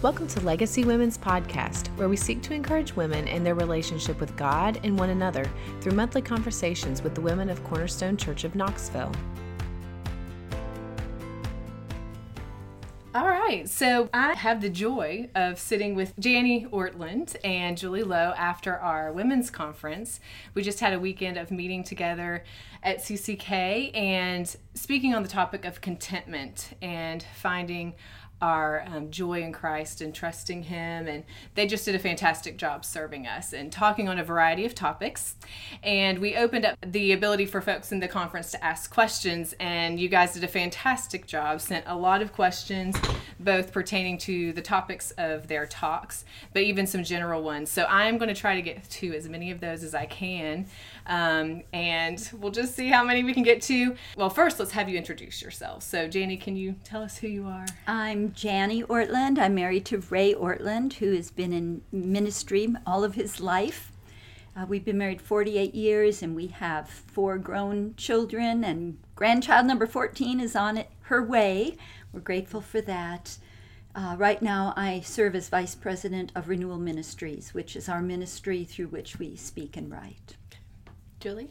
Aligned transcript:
Welcome 0.00 0.28
to 0.28 0.40
Legacy 0.42 0.84
Women's 0.84 1.18
Podcast, 1.18 1.88
where 1.96 2.08
we 2.08 2.16
seek 2.16 2.40
to 2.42 2.54
encourage 2.54 2.94
women 2.94 3.26
in 3.26 3.42
their 3.42 3.56
relationship 3.56 4.20
with 4.20 4.36
God 4.36 4.78
and 4.84 4.96
one 4.96 5.10
another 5.10 5.50
through 5.80 5.90
monthly 5.90 6.22
conversations 6.22 7.02
with 7.02 7.16
the 7.16 7.20
women 7.20 7.50
of 7.50 7.64
Cornerstone 7.64 8.16
Church 8.16 8.44
of 8.44 8.54
Knoxville. 8.54 9.10
All 13.12 13.26
right, 13.26 13.68
so 13.68 14.08
I 14.14 14.34
have 14.34 14.60
the 14.60 14.68
joy 14.68 15.30
of 15.34 15.58
sitting 15.58 15.96
with 15.96 16.14
Jani 16.16 16.66
Ortlund 16.66 17.34
and 17.42 17.76
Julie 17.76 18.04
Lowe 18.04 18.34
after 18.36 18.76
our 18.76 19.12
women's 19.12 19.50
conference. 19.50 20.20
We 20.54 20.62
just 20.62 20.78
had 20.78 20.92
a 20.92 21.00
weekend 21.00 21.36
of 21.38 21.50
meeting 21.50 21.82
together 21.82 22.44
at 22.84 22.98
CCK 22.98 23.96
and 23.96 24.54
speaking 24.74 25.12
on 25.12 25.24
the 25.24 25.28
topic 25.28 25.64
of 25.64 25.80
contentment 25.80 26.74
and 26.80 27.24
finding 27.34 27.94
our 28.40 28.84
um, 28.86 29.10
joy 29.10 29.42
in 29.42 29.52
Christ 29.52 30.00
and 30.00 30.14
trusting 30.14 30.64
Him. 30.64 31.08
And 31.08 31.24
they 31.54 31.66
just 31.66 31.84
did 31.84 31.94
a 31.94 31.98
fantastic 31.98 32.56
job 32.56 32.84
serving 32.84 33.26
us 33.26 33.52
and 33.52 33.72
talking 33.72 34.08
on 34.08 34.18
a 34.18 34.24
variety 34.24 34.64
of 34.64 34.74
topics. 34.74 35.34
And 35.82 36.18
we 36.18 36.36
opened 36.36 36.64
up 36.64 36.78
the 36.86 37.12
ability 37.12 37.46
for 37.46 37.60
folks 37.60 37.92
in 37.92 38.00
the 38.00 38.08
conference 38.08 38.50
to 38.52 38.64
ask 38.64 38.92
questions. 38.92 39.54
And 39.58 39.98
you 39.98 40.08
guys 40.08 40.34
did 40.34 40.44
a 40.44 40.48
fantastic 40.48 41.26
job, 41.26 41.60
sent 41.60 41.84
a 41.86 41.96
lot 41.96 42.22
of 42.22 42.32
questions, 42.32 42.96
both 43.40 43.72
pertaining 43.72 44.18
to 44.18 44.52
the 44.52 44.62
topics 44.62 45.10
of 45.12 45.48
their 45.48 45.66
talks, 45.66 46.24
but 46.52 46.62
even 46.62 46.86
some 46.86 47.04
general 47.04 47.42
ones. 47.42 47.70
So 47.70 47.84
I'm 47.88 48.18
going 48.18 48.28
to 48.28 48.40
try 48.40 48.54
to 48.54 48.62
get 48.62 48.88
to 48.88 49.14
as 49.14 49.28
many 49.28 49.50
of 49.50 49.60
those 49.60 49.82
as 49.82 49.94
I 49.94 50.06
can. 50.06 50.66
Um, 51.08 51.62
and 51.72 52.30
we'll 52.38 52.52
just 52.52 52.76
see 52.76 52.88
how 52.88 53.02
many 53.02 53.24
we 53.24 53.32
can 53.32 53.42
get 53.42 53.62
to. 53.62 53.96
Well, 54.16 54.28
first, 54.28 54.58
let's 54.58 54.72
have 54.72 54.90
you 54.90 54.98
introduce 54.98 55.40
yourself. 55.40 55.82
So, 55.82 56.04
Jani, 56.04 56.36
can 56.36 56.54
you 56.54 56.76
tell 56.84 57.02
us 57.02 57.16
who 57.16 57.28
you 57.28 57.46
are? 57.46 57.64
I'm 57.86 58.34
Jani 58.36 58.82
Ortlund. 58.84 59.38
I'm 59.38 59.54
married 59.54 59.86
to 59.86 59.98
Ray 60.10 60.34
Ortlund, 60.34 60.94
who 60.94 61.14
has 61.14 61.30
been 61.30 61.52
in 61.54 61.80
ministry 61.90 62.68
all 62.86 63.04
of 63.04 63.14
his 63.14 63.40
life. 63.40 63.90
Uh, 64.54 64.66
we've 64.66 64.84
been 64.84 64.98
married 64.98 65.22
48 65.22 65.74
years 65.74 66.22
and 66.22 66.34
we 66.34 66.48
have 66.48 66.88
four 66.90 67.38
grown 67.38 67.94
children, 67.96 68.64
and 68.64 68.98
grandchild 69.14 69.66
number 69.66 69.86
14 69.86 70.40
is 70.40 70.56
on 70.56 70.76
it, 70.76 70.90
her 71.02 71.22
way. 71.22 71.76
We're 72.12 72.20
grateful 72.20 72.60
for 72.60 72.80
that. 72.82 73.38
Uh, 73.94 74.16
right 74.18 74.42
now, 74.42 74.74
I 74.76 75.00
serve 75.00 75.34
as 75.34 75.48
Vice 75.48 75.74
President 75.74 76.32
of 76.34 76.48
Renewal 76.48 76.78
Ministries, 76.78 77.54
which 77.54 77.76
is 77.76 77.88
our 77.88 78.02
ministry 78.02 78.64
through 78.64 78.88
which 78.88 79.18
we 79.18 79.36
speak 79.36 79.76
and 79.76 79.90
write. 79.90 80.36
Julie? 81.20 81.50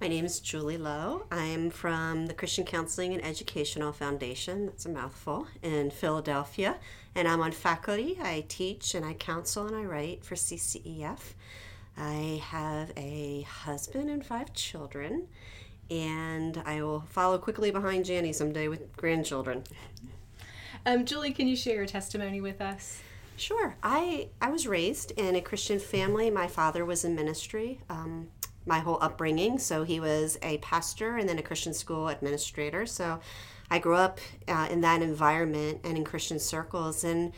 My 0.00 0.06
name 0.06 0.24
is 0.24 0.38
Julie 0.38 0.78
Lowe. 0.78 1.26
I'm 1.32 1.68
from 1.68 2.26
the 2.26 2.34
Christian 2.34 2.64
Counseling 2.64 3.12
and 3.12 3.24
Educational 3.24 3.90
Foundation, 3.90 4.66
that's 4.66 4.86
a 4.86 4.88
mouthful, 4.88 5.48
in 5.64 5.90
Philadelphia. 5.90 6.76
And 7.16 7.26
I'm 7.26 7.40
on 7.40 7.50
faculty. 7.50 8.16
I 8.22 8.44
teach 8.46 8.94
and 8.94 9.04
I 9.04 9.14
counsel 9.14 9.66
and 9.66 9.74
I 9.74 9.82
write 9.82 10.24
for 10.24 10.36
CCEF. 10.36 11.18
I 11.96 12.40
have 12.44 12.92
a 12.96 13.42
husband 13.42 14.10
and 14.10 14.24
five 14.24 14.52
children, 14.52 15.26
and 15.90 16.62
I 16.64 16.80
will 16.82 17.00
follow 17.00 17.38
quickly 17.38 17.72
behind 17.72 18.08
Jani 18.08 18.32
someday 18.32 18.68
with 18.68 18.96
grandchildren. 18.96 19.64
Um, 20.86 21.04
Julie, 21.04 21.32
can 21.32 21.48
you 21.48 21.56
share 21.56 21.74
your 21.74 21.86
testimony 21.86 22.40
with 22.40 22.60
us? 22.60 23.02
Sure. 23.36 23.76
I, 23.82 24.28
I 24.40 24.50
was 24.50 24.68
raised 24.68 25.10
in 25.16 25.34
a 25.34 25.40
Christian 25.40 25.80
family. 25.80 26.30
My 26.30 26.46
father 26.46 26.84
was 26.84 27.04
in 27.04 27.16
ministry. 27.16 27.80
Um, 27.90 28.28
my 28.68 28.78
whole 28.78 28.98
upbringing. 29.00 29.58
So 29.58 29.82
he 29.82 29.98
was 29.98 30.38
a 30.42 30.58
pastor 30.58 31.16
and 31.16 31.28
then 31.28 31.38
a 31.38 31.42
Christian 31.42 31.74
school 31.74 32.08
administrator. 32.08 32.86
So 32.86 33.20
I 33.70 33.78
grew 33.78 33.96
up 33.96 34.20
uh, 34.46 34.68
in 34.70 34.82
that 34.82 35.02
environment 35.02 35.80
and 35.84 35.96
in 35.96 36.04
Christian 36.04 36.38
circles. 36.38 37.02
And 37.02 37.32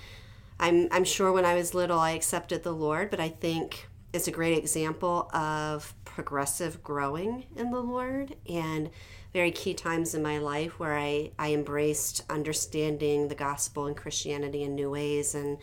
I'm, 0.59 0.89
I'm 0.91 1.05
sure 1.05 1.33
when 1.33 1.45
I 1.45 1.55
was 1.55 1.75
little, 1.75 1.99
I 1.99 2.11
accepted 2.11 2.63
the 2.63 2.73
Lord, 2.73 3.11
but 3.11 3.21
I 3.21 3.29
think 3.29 3.89
it's 4.13 4.29
a 4.29 4.33
great 4.33 4.59
example 4.59 5.31
of 5.33 5.95
progressive 6.05 6.83
growing 6.83 7.47
in 7.57 7.71
the 7.71 7.81
Lord 7.81 8.35
and 8.49 8.91
very 9.33 9.53
key 9.53 9.75
times 9.75 10.15
in 10.15 10.23
my 10.23 10.39
life 10.39 10.81
where 10.81 10.99
I, 10.99 11.31
I 11.39 11.53
embraced 11.53 12.25
understanding 12.29 13.29
the 13.29 13.37
gospel 13.37 13.87
and 13.87 13.97
Christianity 13.97 14.65
in 14.65 14.75
new 14.75 14.91
ways 14.91 15.35
and 15.35 15.59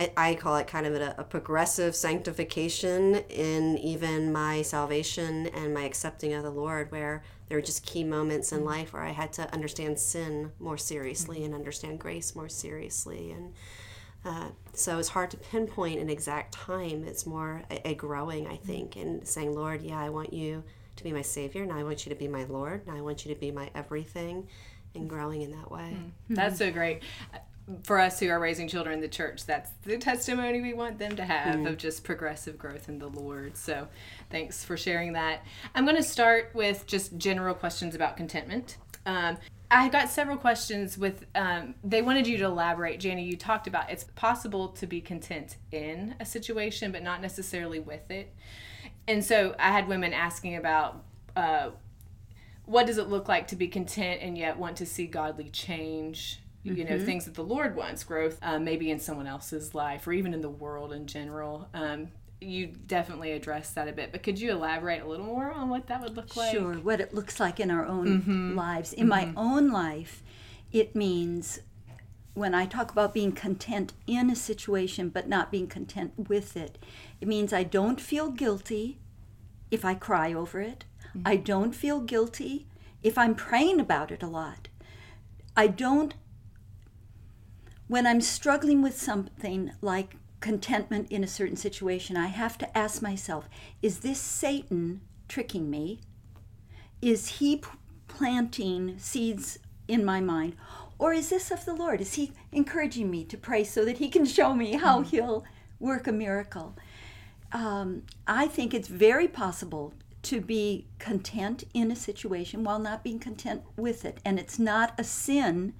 I, 0.00 0.12
I 0.16 0.34
call 0.34 0.56
it 0.56 0.66
kind 0.66 0.86
of 0.86 0.94
a, 0.94 1.14
a 1.18 1.24
progressive 1.24 1.94
sanctification 1.94 3.16
in 3.28 3.76
even 3.78 4.32
my 4.32 4.62
salvation 4.62 5.48
and 5.48 5.74
my 5.74 5.84
accepting 5.84 6.32
of 6.32 6.42
the 6.42 6.50
Lord, 6.50 6.90
where 6.90 7.22
there 7.48 7.58
were 7.58 7.62
just 7.62 7.84
key 7.84 8.02
moments 8.02 8.50
in 8.52 8.64
life 8.64 8.92
where 8.94 9.02
I 9.02 9.10
had 9.10 9.32
to 9.34 9.52
understand 9.52 9.98
sin 9.98 10.52
more 10.58 10.78
seriously 10.78 11.44
and 11.44 11.54
understand 11.54 11.98
grace 11.98 12.34
more 12.34 12.48
seriously. 12.48 13.32
And 13.32 13.52
uh, 14.24 14.48
so 14.72 14.98
it's 14.98 15.08
hard 15.08 15.30
to 15.32 15.36
pinpoint 15.36 16.00
an 16.00 16.08
exact 16.08 16.52
time. 16.52 17.04
It's 17.04 17.26
more 17.26 17.62
a, 17.70 17.90
a 17.90 17.94
growing, 17.94 18.46
I 18.46 18.56
think, 18.56 18.96
and 18.96 19.26
saying, 19.28 19.54
Lord, 19.54 19.82
yeah, 19.82 20.00
I 20.00 20.08
want 20.08 20.32
you 20.32 20.64
to 20.96 21.04
be 21.04 21.12
my 21.12 21.22
Savior, 21.22 21.62
and 21.62 21.72
I 21.72 21.84
want 21.84 22.06
you 22.06 22.10
to 22.10 22.18
be 22.18 22.28
my 22.28 22.44
Lord, 22.44 22.86
and 22.86 22.96
I 22.96 23.00
want 23.00 23.24
you 23.24 23.34
to 23.34 23.40
be 23.40 23.50
my 23.50 23.70
everything, 23.74 24.48
and 24.94 25.08
growing 25.08 25.42
in 25.42 25.50
that 25.52 25.70
way. 25.70 25.96
Mm-hmm. 25.96 26.34
That's 26.34 26.58
so 26.58 26.70
great 26.70 27.02
for 27.82 27.98
us 27.98 28.20
who 28.20 28.28
are 28.28 28.38
raising 28.38 28.68
children 28.68 28.94
in 28.94 29.00
the 29.00 29.08
church, 29.08 29.46
that's 29.46 29.70
the 29.84 29.98
testimony 29.98 30.60
we 30.60 30.74
want 30.74 30.98
them 30.98 31.16
to 31.16 31.24
have 31.24 31.56
mm. 31.56 31.68
of 31.68 31.76
just 31.76 32.04
progressive 32.04 32.58
growth 32.58 32.88
in 32.88 32.98
the 32.98 33.08
Lord. 33.08 33.56
So 33.56 33.88
thanks 34.30 34.64
for 34.64 34.76
sharing 34.76 35.12
that. 35.14 35.44
I'm 35.74 35.84
going 35.84 35.96
to 35.96 36.02
start 36.02 36.50
with 36.54 36.86
just 36.86 37.16
general 37.16 37.54
questions 37.54 37.94
about 37.94 38.16
contentment. 38.16 38.76
Um, 39.06 39.38
I 39.70 39.88
got 39.88 40.08
several 40.08 40.36
questions 40.36 40.98
with, 40.98 41.26
um, 41.34 41.74
they 41.84 42.02
wanted 42.02 42.26
you 42.26 42.38
to 42.38 42.44
elaborate. 42.44 43.02
Jani, 43.02 43.24
you 43.24 43.36
talked 43.36 43.66
about 43.66 43.90
it's 43.90 44.04
possible 44.16 44.68
to 44.68 44.86
be 44.86 45.00
content 45.00 45.56
in 45.70 46.16
a 46.18 46.26
situation, 46.26 46.90
but 46.90 47.02
not 47.02 47.22
necessarily 47.22 47.78
with 47.78 48.10
it. 48.10 48.34
And 49.06 49.24
so 49.24 49.54
I 49.58 49.70
had 49.70 49.86
women 49.86 50.12
asking 50.12 50.56
about, 50.56 51.04
uh, 51.36 51.70
what 52.64 52.86
does 52.86 52.98
it 52.98 53.08
look 53.08 53.28
like 53.28 53.48
to 53.48 53.56
be 53.56 53.68
content 53.68 54.20
and 54.22 54.36
yet 54.36 54.58
want 54.58 54.76
to 54.76 54.86
see 54.86 55.06
godly 55.06 55.50
change 55.50 56.40
you 56.62 56.72
mm-hmm. 56.72 56.90
know 56.90 56.98
things 56.98 57.24
that 57.24 57.34
the 57.34 57.42
lord 57.42 57.74
wants 57.76 58.04
growth 58.04 58.38
um, 58.42 58.64
maybe 58.64 58.90
in 58.90 58.98
someone 58.98 59.26
else's 59.26 59.74
life 59.74 60.06
or 60.06 60.12
even 60.12 60.34
in 60.34 60.40
the 60.40 60.48
world 60.48 60.92
in 60.92 61.06
general 61.06 61.68
um, 61.74 62.08
you 62.40 62.66
definitely 62.66 63.32
addressed 63.32 63.74
that 63.74 63.88
a 63.88 63.92
bit 63.92 64.12
but 64.12 64.22
could 64.22 64.38
you 64.38 64.50
elaborate 64.50 65.02
a 65.02 65.06
little 65.06 65.26
more 65.26 65.52
on 65.52 65.68
what 65.68 65.86
that 65.86 66.00
would 66.00 66.16
look 66.16 66.36
like 66.36 66.52
sure 66.52 66.74
what 66.74 67.00
it 67.00 67.14
looks 67.14 67.38
like 67.38 67.60
in 67.60 67.70
our 67.70 67.84
own 67.84 68.22
mm-hmm. 68.22 68.56
lives 68.56 68.92
in 68.92 69.08
mm-hmm. 69.08 69.32
my 69.34 69.40
own 69.40 69.70
life 69.70 70.22
it 70.72 70.94
means 70.94 71.60
when 72.34 72.54
i 72.54 72.64
talk 72.64 72.90
about 72.90 73.12
being 73.12 73.32
content 73.32 73.92
in 74.06 74.30
a 74.30 74.36
situation 74.36 75.08
but 75.08 75.28
not 75.28 75.50
being 75.50 75.66
content 75.66 76.12
with 76.28 76.56
it 76.56 76.78
it 77.20 77.28
means 77.28 77.52
i 77.52 77.62
don't 77.62 78.00
feel 78.00 78.30
guilty 78.30 78.98
if 79.70 79.84
i 79.84 79.94
cry 79.94 80.32
over 80.32 80.60
it 80.60 80.84
mm-hmm. 81.08 81.22
i 81.26 81.36
don't 81.36 81.74
feel 81.74 82.00
guilty 82.00 82.66
if 83.02 83.18
i'm 83.18 83.34
praying 83.34 83.80
about 83.80 84.10
it 84.10 84.22
a 84.22 84.26
lot 84.26 84.68
I 85.56 85.66
don't 85.66 86.14
when 87.90 88.06
I'm 88.06 88.20
struggling 88.20 88.82
with 88.82 88.96
something 88.96 89.72
like 89.80 90.14
contentment 90.38 91.10
in 91.10 91.24
a 91.24 91.26
certain 91.26 91.56
situation, 91.56 92.16
I 92.16 92.28
have 92.28 92.56
to 92.58 92.78
ask 92.78 93.02
myself 93.02 93.48
is 93.82 93.98
this 93.98 94.20
Satan 94.20 95.00
tricking 95.26 95.68
me? 95.68 95.98
Is 97.02 97.40
he 97.40 97.56
p- 97.56 97.68
planting 98.06 98.96
seeds 98.96 99.58
in 99.88 100.04
my 100.04 100.20
mind? 100.20 100.54
Or 101.00 101.12
is 101.12 101.30
this 101.30 101.50
of 101.50 101.64
the 101.64 101.74
Lord? 101.74 102.00
Is 102.00 102.14
he 102.14 102.30
encouraging 102.52 103.10
me 103.10 103.24
to 103.24 103.36
pray 103.36 103.64
so 103.64 103.84
that 103.84 103.98
he 103.98 104.08
can 104.08 104.24
show 104.24 104.54
me 104.54 104.76
how 104.76 105.00
mm-hmm. 105.00 105.10
he'll 105.10 105.44
work 105.80 106.06
a 106.06 106.12
miracle? 106.12 106.76
Um, 107.50 108.04
I 108.24 108.46
think 108.46 108.72
it's 108.72 108.86
very 108.86 109.26
possible 109.26 109.94
to 110.22 110.40
be 110.40 110.86
content 111.00 111.64
in 111.74 111.90
a 111.90 111.96
situation 111.96 112.62
while 112.62 112.78
not 112.78 113.02
being 113.02 113.18
content 113.18 113.62
with 113.76 114.04
it. 114.04 114.18
And 114.24 114.38
it's 114.38 114.60
not 114.60 114.94
a 114.96 115.02
sin 115.02 115.74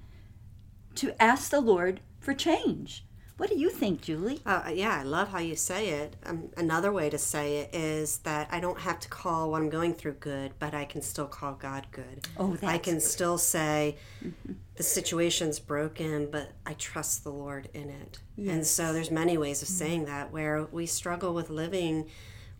to 0.95 1.21
ask 1.21 1.51
the 1.51 1.61
Lord 1.61 2.01
for 2.19 2.33
change. 2.33 3.05
What 3.41 3.49
do 3.49 3.57
you 3.57 3.71
think, 3.71 4.01
Julie? 4.01 4.39
Uh, 4.45 4.69
yeah, 4.71 4.99
I 4.99 5.01
love 5.01 5.29
how 5.29 5.39
you 5.39 5.55
say 5.55 5.89
it. 5.89 6.15
Um, 6.27 6.49
another 6.57 6.91
way 6.91 7.09
to 7.09 7.17
say 7.17 7.57
it 7.57 7.73
is 7.73 8.19
that 8.19 8.47
I 8.51 8.59
don't 8.59 8.79
have 8.79 8.99
to 8.99 9.09
call 9.09 9.49
what 9.49 9.63
I'm 9.63 9.69
going 9.71 9.95
through 9.95 10.13
good, 10.19 10.53
but 10.59 10.75
I 10.75 10.85
can 10.85 11.01
still 11.01 11.25
call 11.25 11.55
God 11.55 11.87
good. 11.91 12.27
Oh, 12.37 12.51
that's 12.51 12.63
I 12.63 12.77
can 12.77 12.95
good. 12.95 13.01
still 13.01 13.39
say 13.39 13.97
mm-hmm. 14.23 14.53
the 14.75 14.83
situation's 14.83 15.57
broken, 15.57 16.29
but 16.29 16.51
I 16.67 16.73
trust 16.73 17.23
the 17.23 17.31
Lord 17.31 17.67
in 17.73 17.89
it. 17.89 18.19
Yes. 18.35 18.53
And 18.53 18.67
so 18.67 18.93
there's 18.93 19.09
many 19.09 19.39
ways 19.39 19.63
of 19.63 19.69
mm-hmm. 19.69 19.77
saying 19.77 20.05
that 20.05 20.31
where 20.31 20.65
we 20.65 20.85
struggle 20.85 21.33
with 21.33 21.49
living 21.49 22.11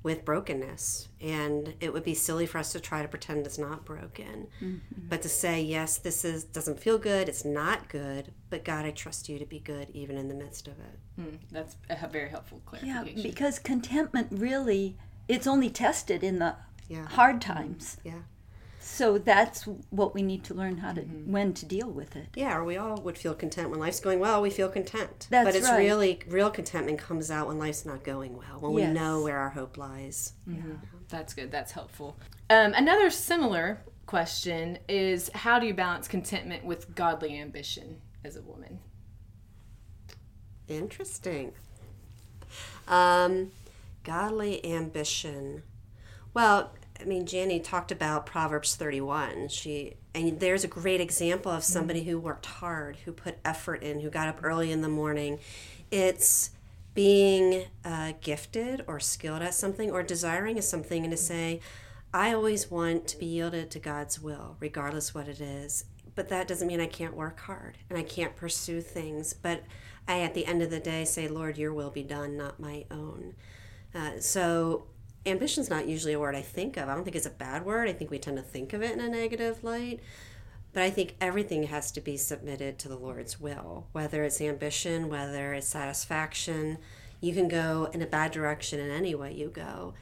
with 0.03 0.25
brokenness. 0.25 1.09
And 1.19 1.75
it 1.79 1.93
would 1.93 2.03
be 2.03 2.13
silly 2.13 2.45
for 2.45 2.57
us 2.57 2.71
to 2.71 2.79
try 2.79 3.01
to 3.01 3.07
pretend 3.07 3.45
it's 3.45 3.57
not 3.57 3.85
broken. 3.85 4.47
Mm-hmm. 4.61 5.07
but 5.07 5.21
to 5.21 5.29
say 5.29 5.61
yes 5.61 5.97
this 5.97 6.23
is 6.25 6.43
doesn't 6.43 6.79
feel 6.79 6.97
good 6.97 7.27
it's 7.27 7.43
not 7.45 7.89
good 7.89 8.31
but 8.49 8.63
god 8.63 8.85
i 8.85 8.91
trust 8.91 9.27
you 9.29 9.37
to 9.39 9.45
be 9.45 9.59
good 9.59 9.89
even 9.93 10.17
in 10.17 10.27
the 10.27 10.33
midst 10.33 10.67
of 10.67 10.73
it. 10.79 10.99
Mm, 11.19 11.39
that's 11.51 11.75
a 11.89 12.07
very 12.07 12.29
helpful 12.29 12.61
clarification. 12.65 13.17
yeah 13.17 13.23
because 13.23 13.59
contentment 13.59 14.27
really 14.31 14.97
it's 15.27 15.47
only 15.47 15.69
tested 15.69 16.23
in 16.23 16.39
the 16.39 16.55
yeah. 16.87 17.07
hard 17.07 17.41
times. 17.41 17.97
Yeah 18.03 18.13
So 18.83 19.19
that's 19.19 19.65
what 19.91 20.15
we 20.15 20.23
need 20.23 20.43
to 20.45 20.55
learn 20.55 20.77
how 20.77 20.93
to 20.93 21.01
when 21.01 21.53
to 21.53 21.65
deal 21.67 21.87
with 21.89 22.15
it. 22.15 22.29
Yeah, 22.35 22.57
or 22.57 22.63
we 22.63 22.77
all 22.77 22.99
would 23.01 23.15
feel 23.17 23.35
content 23.35 23.69
when 23.69 23.79
life's 23.79 23.99
going 23.99 24.19
well. 24.19 24.41
We 24.41 24.49
feel 24.49 24.69
content, 24.69 25.27
That's 25.29 25.45
but 25.45 25.55
it's 25.55 25.69
right. 25.69 25.77
really 25.77 26.19
real 26.27 26.49
contentment 26.49 26.97
comes 26.97 27.29
out 27.29 27.47
when 27.47 27.59
life's 27.59 27.85
not 27.85 28.03
going 28.03 28.35
well. 28.35 28.59
When 28.59 28.73
we 28.73 28.87
know 28.87 29.21
where 29.21 29.37
our 29.37 29.51
hope 29.51 29.77
lies. 29.77 30.33
Yeah, 30.47 30.61
That's 31.09 31.35
good. 31.35 31.51
That's 31.51 31.71
helpful. 31.71 32.17
Um, 32.49 32.73
another 32.73 33.11
similar 33.11 33.81
question 34.07 34.79
is 34.89 35.29
how 35.35 35.59
do 35.59 35.67
you 35.67 35.75
balance 35.75 36.07
contentment 36.07 36.65
with 36.65 36.95
godly 36.95 37.39
ambition 37.39 38.01
as 38.25 38.35
a 38.35 38.41
woman? 38.41 38.79
Interesting. 40.67 41.53
Um, 42.87 43.51
godly 44.03 44.65
ambition. 44.65 45.63
Well, 46.33 46.71
I 47.01 47.05
mean, 47.05 47.25
Jenny 47.25 47.59
talked 47.59 47.91
about 47.91 48.25
Proverbs 48.25 48.75
31. 48.75 49.47
She 49.47 49.95
and 50.13 50.39
there's 50.39 50.63
a 50.63 50.67
great 50.67 51.01
example 51.01 51.51
of 51.51 51.63
somebody 51.63 52.03
who 52.03 52.19
worked 52.19 52.45
hard, 52.45 52.97
who 53.05 53.11
put 53.11 53.39
effort 53.45 53.81
in, 53.81 54.01
who 54.01 54.09
got 54.09 54.27
up 54.27 54.39
early 54.43 54.71
in 54.71 54.81
the 54.81 54.89
morning. 54.89 55.39
It's 55.89 56.51
being 56.93 57.65
uh, 57.85 58.13
gifted 58.19 58.83
or 58.87 58.99
skilled 58.99 59.41
at 59.41 59.53
something 59.53 59.91
or 59.91 60.03
desiring 60.03 60.59
something 60.61 61.03
and 61.03 61.11
to 61.11 61.17
say, 61.17 61.61
I 62.13 62.33
always 62.33 62.69
want 62.69 63.07
to 63.07 63.17
be 63.17 63.25
yielded 63.25 63.71
to 63.71 63.79
God's 63.79 64.19
will, 64.19 64.57
regardless 64.59 65.15
what 65.15 65.29
it 65.29 65.39
is. 65.39 65.85
But 66.13 66.27
that 66.27 66.47
doesn't 66.47 66.67
mean 66.67 66.81
I 66.81 66.87
can't 66.87 67.15
work 67.15 67.39
hard 67.39 67.77
and 67.89 67.97
I 67.97 68.03
can't 68.03 68.35
pursue 68.35 68.81
things. 68.81 69.33
But 69.33 69.63
I, 70.07 70.19
at 70.19 70.33
the 70.33 70.45
end 70.45 70.61
of 70.61 70.69
the 70.69 70.79
day, 70.81 71.05
say, 71.05 71.29
Lord, 71.29 71.57
your 71.57 71.73
will 71.73 71.89
be 71.89 72.03
done, 72.03 72.35
not 72.35 72.59
my 72.59 72.85
own. 72.91 73.35
Uh, 73.95 74.19
so 74.19 74.87
ambition's 75.25 75.69
not 75.69 75.87
usually 75.87 76.13
a 76.13 76.19
word 76.19 76.35
I 76.35 76.41
think 76.41 76.77
of. 76.77 76.89
I 76.89 76.95
don't 76.95 77.03
think 77.03 77.15
it's 77.15 77.25
a 77.25 77.31
bad 77.31 77.65
word. 77.65 77.87
I 77.87 77.93
think 77.93 78.11
we 78.11 78.19
tend 78.19 78.37
to 78.37 78.43
think 78.43 78.73
of 78.73 78.81
it 78.81 78.91
in 78.91 78.99
a 78.99 79.09
negative 79.09 79.63
light. 79.63 79.99
But 80.73 80.83
I 80.83 80.89
think 80.89 81.15
everything 81.19 81.63
has 81.63 81.91
to 81.91 82.01
be 82.01 82.15
submitted 82.15 82.79
to 82.79 82.87
the 82.87 82.95
Lord's 82.95 83.39
will, 83.39 83.87
whether 83.91 84.23
it's 84.23 84.39
ambition, 84.39 85.09
whether 85.09 85.53
it's 85.53 85.67
satisfaction. 85.67 86.77
You 87.19 87.33
can 87.33 87.49
go 87.49 87.89
in 87.93 88.01
a 88.01 88.07
bad 88.07 88.31
direction 88.31 88.79
in 88.79 88.89
any 88.89 89.13
way 89.13 89.33
you 89.33 89.49
go. 89.49 89.93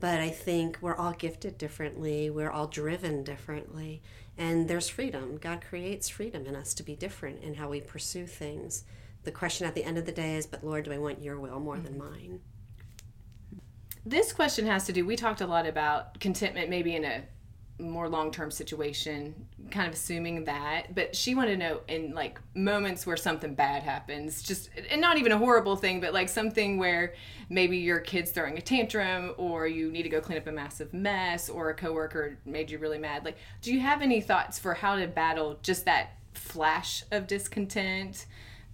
But 0.00 0.20
I 0.20 0.28
think 0.28 0.78
we're 0.80 0.94
all 0.94 1.12
gifted 1.12 1.58
differently, 1.58 2.30
we're 2.30 2.52
all 2.52 2.68
driven 2.68 3.24
differently, 3.24 4.00
and 4.36 4.68
there's 4.68 4.88
freedom. 4.88 5.38
God 5.38 5.60
creates 5.60 6.08
freedom 6.08 6.46
in 6.46 6.54
us 6.54 6.72
to 6.74 6.84
be 6.84 6.94
different 6.94 7.42
in 7.42 7.54
how 7.54 7.68
we 7.68 7.80
pursue 7.80 8.26
things. 8.26 8.84
The 9.24 9.32
question 9.32 9.66
at 9.66 9.74
the 9.74 9.82
end 9.82 9.98
of 9.98 10.06
the 10.06 10.12
day 10.12 10.36
is, 10.36 10.46
but 10.46 10.62
Lord, 10.62 10.84
do 10.84 10.92
I 10.92 10.98
want 10.98 11.20
your 11.20 11.40
will 11.40 11.58
more 11.58 11.78
than 11.78 11.94
mm-hmm. 11.94 12.12
mine? 12.12 12.40
This 14.08 14.32
question 14.32 14.64
has 14.64 14.86
to 14.86 14.92
do, 14.94 15.04
we 15.04 15.16
talked 15.16 15.42
a 15.42 15.46
lot 15.46 15.66
about 15.66 16.18
contentment 16.18 16.70
maybe 16.70 16.96
in 16.96 17.04
a 17.04 17.24
more 17.78 18.08
long-term 18.08 18.50
situation 18.50 19.46
kind 19.70 19.86
of 19.86 19.94
assuming 19.94 20.44
that 20.46 20.92
but 20.96 21.14
she 21.14 21.36
wanted 21.36 21.52
to 21.52 21.56
know 21.56 21.80
in 21.86 22.12
like 22.12 22.40
moments 22.52 23.06
where 23.06 23.16
something 23.16 23.54
bad 23.54 23.84
happens 23.84 24.42
just 24.42 24.68
and 24.90 25.00
not 25.00 25.16
even 25.16 25.30
a 25.30 25.38
horrible 25.38 25.76
thing 25.76 26.00
but 26.00 26.12
like 26.12 26.28
something 26.28 26.76
where 26.76 27.14
maybe 27.48 27.76
your 27.76 28.00
kid's 28.00 28.32
throwing 28.32 28.58
a 28.58 28.60
tantrum 28.60 29.32
or 29.36 29.68
you 29.68 29.92
need 29.92 30.02
to 30.02 30.08
go 30.08 30.20
clean 30.20 30.36
up 30.36 30.48
a 30.48 30.50
massive 30.50 30.92
mess 30.92 31.48
or 31.48 31.70
a 31.70 31.74
coworker 31.74 32.36
made 32.44 32.68
you 32.68 32.78
really 32.78 32.98
mad 32.98 33.24
like 33.24 33.36
do 33.62 33.72
you 33.72 33.78
have 33.78 34.02
any 34.02 34.20
thoughts 34.20 34.58
for 34.58 34.74
how 34.74 34.96
to 34.96 35.06
battle 35.06 35.56
just 35.62 35.84
that 35.84 36.16
flash 36.32 37.04
of 37.12 37.28
discontent 37.28 38.26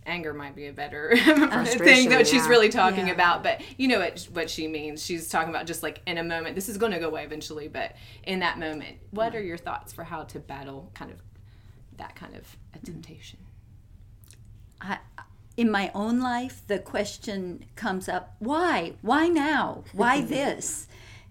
anger 0.07 0.35
might 0.35 0.55
be 0.55 0.67
a 0.67 0.73
better 0.73 1.17
thing 1.17 2.09
that 2.11 2.27
she's 2.27 2.45
yeah. 2.45 2.49
really 2.49 2.69
talking 2.69 3.07
Yeah. 3.07 3.15
about 3.15 3.43
but 3.43 3.63
you 3.79 3.89
know 3.89 4.01
what, 4.01 4.29
what 4.33 4.51
she 4.51 4.69
means 4.69 5.05
she's 5.05 5.29
talking 5.29 5.51
about 5.51 5.67
just 5.67 5.83
like 5.83 6.01
in 6.07 6.19
a 6.19 6.25
moment 6.25 6.55
this 6.55 6.69
is 6.69 6.77
going 6.77 6.93
to 6.93 6.99
go 6.99 7.09
away 7.09 7.25
eventually 7.25 7.69
but 7.69 7.93
in 8.25 8.41
that 8.41 8.59
moment 8.59 8.99
what 9.11 9.35
are 9.35 9.43
your 9.43 9.57
thoughts 9.57 9.93
for 9.93 10.05
how 10.05 10.25
to 10.25 10.39
battle 10.39 10.91
kind 10.95 11.11
of 11.11 11.19
that 11.97 12.15
kind 12.15 12.35
of 12.37 12.57
a 12.75 12.79
temptation 12.85 13.39
I, 14.81 14.99
in 15.57 15.71
my 15.71 15.91
own 15.95 16.21
life, 16.21 16.63
the 16.67 16.79
question 16.79 17.65
comes 17.77 18.09
up 18.09 18.35
why? 18.39 18.95
Why 19.03 19.29
now? 19.29 19.85
Why 19.93 20.21
this? 20.25 20.89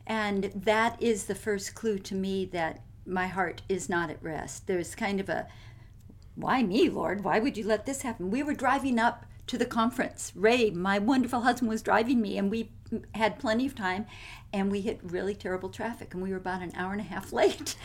And 0.08 0.46
that 0.56 1.02
is 1.02 1.26
the 1.26 1.36
first 1.36 1.76
clue 1.76 2.00
to 2.00 2.16
me 2.16 2.46
that 2.46 2.82
my 3.06 3.28
heart 3.28 3.62
is 3.70 3.90
not 3.90 4.10
at 4.10 4.22
rest. 4.22 4.68
There's 4.68 4.96
kind 4.96 5.20
of 5.20 5.30
a 5.30 5.48
why 6.36 6.64
me, 6.64 6.90
Lord? 6.90 7.24
Why 7.24 7.40
would 7.40 7.58
you 7.58 7.66
let 7.66 7.86
this 7.86 8.02
happen? 8.02 8.32
We 8.32 8.44
were 8.44 8.54
driving 8.54 9.00
up 9.00 9.26
to 9.48 9.58
the 9.58 9.66
conference. 9.66 10.32
Ray, 10.36 10.70
my 10.70 11.00
wonderful 11.00 11.42
husband, 11.42 11.70
was 11.70 11.82
driving 11.82 12.22
me, 12.22 12.38
and 12.38 12.50
we 12.50 12.72
had 13.14 13.40
plenty 13.40 13.66
of 13.66 13.76
time, 13.76 14.06
and 14.52 14.72
we 14.72 14.82
hit 14.82 15.00
really 15.04 15.36
terrible 15.36 15.70
traffic, 15.70 16.14
and 16.14 16.24
we 16.24 16.32
were 16.32 16.38
about 16.38 16.62
an 16.62 16.72
hour 16.76 16.92
and 16.92 17.02
a 17.02 17.06
half 17.06 17.34
late. 17.34 17.76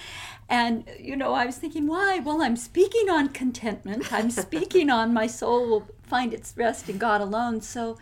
And, 0.48 0.88
you 0.98 1.16
know, 1.16 1.34
I 1.34 1.46
was 1.46 1.56
thinking, 1.56 1.86
why? 1.86 2.20
Well, 2.20 2.42
I'm 2.42 2.56
speaking 2.56 3.10
on 3.10 3.28
contentment. 3.28 4.12
I'm 4.12 4.30
speaking 4.30 4.88
on 4.90 5.12
my 5.12 5.26
soul 5.26 5.68
will 5.68 5.88
find 6.02 6.32
its 6.32 6.54
rest 6.56 6.88
in 6.88 6.98
God 6.98 7.20
alone. 7.20 7.60
So 7.60 7.98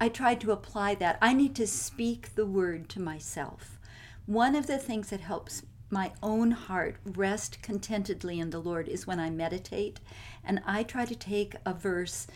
I 0.00 0.08
tried 0.08 0.40
to 0.40 0.52
apply 0.52 0.96
that. 0.96 1.18
I 1.22 1.34
need 1.34 1.54
to 1.56 1.66
speak 1.66 2.34
the 2.34 2.46
word 2.46 2.88
to 2.90 3.00
myself. 3.00 3.78
One 4.26 4.56
of 4.56 4.66
the 4.66 4.78
things 4.78 5.10
that 5.10 5.20
helps 5.20 5.62
my 5.94 6.10
own 6.24 6.50
heart 6.50 6.96
rest 7.04 7.62
contentedly 7.62 8.40
in 8.40 8.50
the 8.50 8.58
Lord 8.58 8.88
is 8.88 9.06
when 9.06 9.20
I 9.20 9.30
meditate. 9.30 10.00
And 10.44 10.60
I 10.66 10.82
try 10.82 11.04
to 11.04 11.14
take 11.14 11.54
a 11.64 11.72
verse, 11.72 12.26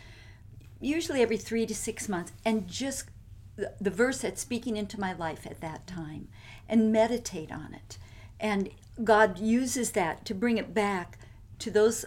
usually 0.79 1.21
every 1.21 1.37
three 1.37 1.65
to 1.65 1.75
six 1.75 2.07
months, 2.07 2.31
and 2.45 2.69
just 2.69 3.09
the, 3.57 3.73
the 3.81 3.89
verse 3.89 4.21
that's 4.21 4.41
speaking 4.41 4.77
into 4.77 4.97
my 4.97 5.11
life 5.11 5.45
at 5.45 5.59
that 5.59 5.85
time 5.85 6.29
and 6.69 6.93
meditate 6.93 7.51
on 7.51 7.73
it. 7.73 7.97
And 8.39 8.69
God 9.03 9.37
uses 9.39 9.91
that 9.91 10.23
to 10.25 10.33
bring 10.33 10.57
it 10.57 10.73
back 10.73 11.19
to 11.59 11.69
those 11.69 12.05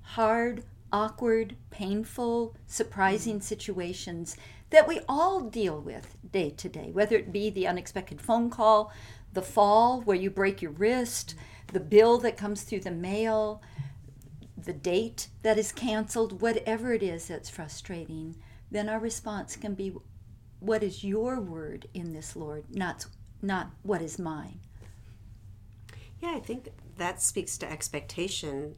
hard, 0.00 0.64
awkward, 0.90 1.56
painful, 1.70 2.56
surprising 2.66 3.42
situations 3.42 4.34
that 4.70 4.88
we 4.88 5.00
all 5.08 5.40
deal 5.40 5.80
with 5.80 6.16
day 6.30 6.50
to 6.50 6.68
day, 6.68 6.90
whether 6.92 7.16
it 7.16 7.32
be 7.32 7.50
the 7.50 7.66
unexpected 7.66 8.20
phone 8.20 8.50
call, 8.50 8.92
the 9.32 9.42
fall 9.42 10.00
where 10.00 10.16
you 10.16 10.30
break 10.30 10.62
your 10.62 10.72
wrist, 10.72 11.34
the 11.68 11.80
bill 11.80 12.18
that 12.18 12.36
comes 12.36 12.62
through 12.62 12.80
the 12.80 12.90
mail, 12.90 13.62
the 14.56 14.72
date 14.72 15.28
that 15.42 15.58
is 15.58 15.72
canceled, 15.72 16.40
whatever 16.40 16.92
it 16.92 17.02
is 17.02 17.28
that's 17.28 17.50
frustrating, 17.50 18.36
then 18.70 18.88
our 18.88 18.98
response 18.98 19.56
can 19.56 19.74
be, 19.74 19.92
What 20.60 20.82
is 20.82 21.04
your 21.04 21.40
word 21.40 21.86
in 21.94 22.12
this, 22.12 22.36
Lord? 22.36 22.64
Not, 22.70 23.06
not 23.42 23.70
what 23.82 24.02
is 24.02 24.18
mine. 24.18 24.60
Yeah, 26.20 26.34
I 26.36 26.40
think 26.40 26.68
that 26.96 27.22
speaks 27.22 27.56
to 27.58 27.70
expectation. 27.70 28.74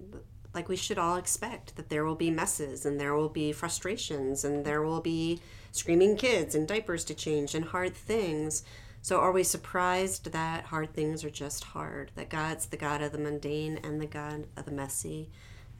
Like 0.55 0.69
we 0.69 0.77
should 0.77 0.99
all 0.99 1.17
expect 1.17 1.77
that 1.77 1.89
there 1.89 2.05
will 2.05 2.15
be 2.15 2.31
messes 2.31 2.87
and 2.87 3.01
there 3.01 3.15
will 3.15 3.29
be 3.29 3.53
frustrations 3.53 4.44
and 4.44 4.65
there 4.65 4.82
will 4.82 5.01
be 5.01 5.41
screaming 5.72 6.17
kids 6.17 6.55
and 6.55 6.69
diapers 6.69 7.05
to 7.06 7.14
change 7.14 7.55
and 7.55 7.64
hard 7.64 7.94
things. 7.94 8.62
So 9.00 9.19
are 9.19 9.32
we 9.32 9.43
surprised 9.43 10.32
that 10.32 10.67
hard 10.67 10.94
things 10.94 11.24
are 11.24 11.31
just 11.31 11.64
hard? 11.64 12.12
That 12.14 12.31
God's 12.31 12.67
the 12.67 12.76
God 12.76 13.02
of 13.02 13.10
the 13.10 13.19
mundane 13.19 13.79
and 13.82 14.00
the 14.00 14.06
God 14.06 14.46
of 14.56 14.64
the 14.64 14.70
messy 14.70 15.31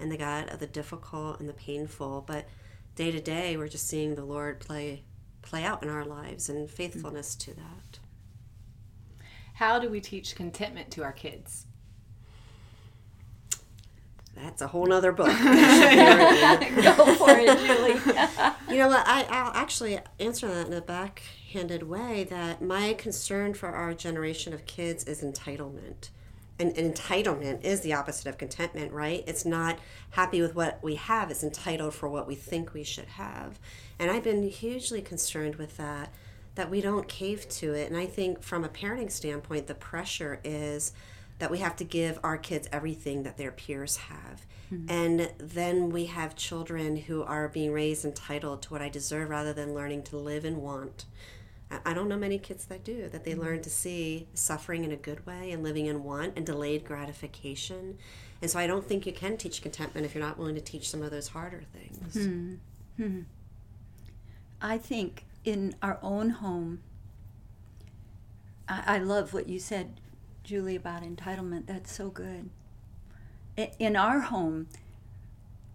and 0.00 0.11
the 0.11 0.16
God 0.16 0.49
of 0.50 0.58
the 0.58 0.66
difficult 0.66 1.38
and 1.38 1.49
the 1.49 1.52
painful. 1.54 2.25
But 2.26 2.49
day 2.96 3.12
to 3.12 3.20
day 3.20 3.56
we're 3.56 3.68
just 3.68 3.87
seeing 3.87 4.14
the 4.16 4.25
Lord 4.25 4.58
play 4.61 5.04
play 5.42 5.64
out 5.64 5.82
in 5.82 5.88
our 5.88 6.04
lives 6.04 6.49
and 6.49 6.70
faithfulness 6.70 7.34
to 7.34 7.54
that. 7.54 7.99
how 9.54 9.78
do 9.78 9.88
we 9.88 10.00
teach 10.00 10.34
contentment 10.34 10.90
to 10.90 11.02
our 11.02 11.12
kids 11.12 11.66
That's 14.35 14.62
a 14.62 14.67
whole 14.67 14.87
nother 14.87 15.12
book. 15.12 15.27
Go 15.37 17.15
for 17.15 17.31
it, 17.31 17.59
Julie. 17.67 18.01
You 18.71 18.79
know 18.79 18.89
what? 18.89 19.07
I, 19.07 19.27
I'll 19.29 19.53
actually 19.55 19.99
answer 20.19 20.49
that 20.49 20.67
in 20.67 20.73
a 20.73 20.81
backhanded 20.81 21.83
way 21.83 22.25
that 22.25 22.62
my 22.62 22.95
concern 22.95 23.55
for 23.55 23.69
our 23.69 23.93
generation 23.95 24.53
of 24.53 24.65
kids 24.67 25.05
is 25.05 25.23
entitlement. 25.23 26.09
And, 26.59 26.77
and 26.77 26.95
entitlement 26.95 27.65
is 27.65 27.81
the 27.81 27.93
opposite 27.93 28.29
of 28.29 28.39
contentment, 28.39 28.93
right? 28.93 29.25
It's 29.27 29.45
not 29.45 29.79
happy 30.11 30.41
with 30.41 30.55
what 30.55 30.79
we 30.83 30.95
have, 30.95 31.31
it's 31.31 31.43
entitled 31.43 31.95
for 31.95 32.09
what 32.09 32.27
we 32.27 32.35
think 32.35 32.73
we 32.73 32.85
should 32.85 33.09
have. 33.09 33.59
And 33.99 34.11
I've 34.11 34.25
been 34.25 34.49
hugely 34.49 35.03
concerned 35.03 35.57
with 35.57 35.77
that, 35.77 36.12
that 36.55 36.71
we 36.71 36.81
don't 36.81 37.09
cave 37.09 37.49
to 37.49 37.75
it. 37.75 37.89
And 37.89 37.97
I 37.97 38.07
think 38.07 38.43
from 38.43 38.65
a 38.65 38.69
parenting 38.69 39.11
standpoint, 39.11 39.67
the 39.67 39.75
pressure 39.75 40.41
is 40.45 40.93
that 41.42 41.50
we 41.50 41.58
have 41.58 41.75
to 41.75 41.82
give 41.82 42.20
our 42.22 42.38
kids 42.38 42.68
everything 42.70 43.25
that 43.25 43.37
their 43.37 43.50
peers 43.50 43.96
have. 43.96 44.46
Mm-hmm. 44.72 44.88
And 44.88 45.32
then 45.38 45.90
we 45.90 46.04
have 46.04 46.37
children 46.37 46.96
who 46.96 47.25
are 47.25 47.49
being 47.49 47.72
raised 47.72 48.04
entitled 48.04 48.62
to 48.62 48.68
what 48.72 48.80
I 48.80 48.88
deserve 48.88 49.28
rather 49.28 49.52
than 49.52 49.75
learning 49.75 50.04
to 50.04 50.16
live 50.16 50.44
and 50.44 50.58
want. 50.58 51.04
I- 51.84 51.94
don't 51.94 52.08
know 52.08 52.16
many 52.16 52.38
kids 52.38 52.66
that 52.66 52.84
do, 52.84 53.08
that 53.08 53.25
they 53.25 53.32
mm-hmm. 53.32 53.40
learn 53.40 53.62
to 53.62 53.70
see 53.70 54.28
suffering 54.34 54.84
in 54.84 54.92
a 54.92 54.96
good 54.96 55.26
way 55.26 55.50
and 55.50 55.64
living 55.64 55.87
in 55.87 56.04
want 56.04 56.34
and 56.37 56.46
delayed 56.46 56.84
gratification. 56.84 57.99
And 58.40 58.49
so 58.49 58.61
I 58.61 58.68
don't 58.68 58.87
think 58.87 59.04
you 59.04 59.12
can 59.12 59.37
teach 59.37 59.62
contentment 59.62 60.06
if 60.06 60.14
you're 60.14 60.22
not 60.22 60.38
willing 60.38 60.54
to 60.54 60.61
teach 60.61 60.88
some 60.88 61.02
of 61.02 61.11
those 61.11 61.26
harder 61.26 61.64
things. 61.72 62.25
Hmm. 62.25 62.54
Hmm. 63.02 63.20
I 64.61 64.78
think 64.78 65.25
in 65.44 65.75
our 65.82 65.99
own 66.02 66.30
home, 66.30 66.82
I, 68.68 68.82
I 68.87 68.99
love 68.99 69.34
what 69.34 69.49
you 69.49 69.58
said. 69.58 69.99
Julie, 70.44 70.76
about 70.76 71.02
entitlement. 71.02 71.66
That's 71.66 71.92
so 71.92 72.08
good. 72.08 72.50
In 73.78 73.96
our 73.96 74.20
home, 74.20 74.68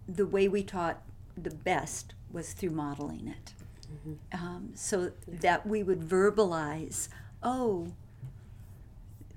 the 0.08 0.26
way 0.26 0.48
we 0.48 0.62
taught 0.62 1.02
the 1.36 1.50
best 1.50 2.14
was 2.32 2.52
through 2.52 2.70
modeling 2.70 3.28
it. 3.28 3.54
Mm-hmm. 3.92 4.44
Um, 4.44 4.70
so 4.74 5.12
that 5.26 5.66
we 5.66 5.82
would 5.82 6.00
verbalize, 6.00 7.08
oh, 7.42 7.92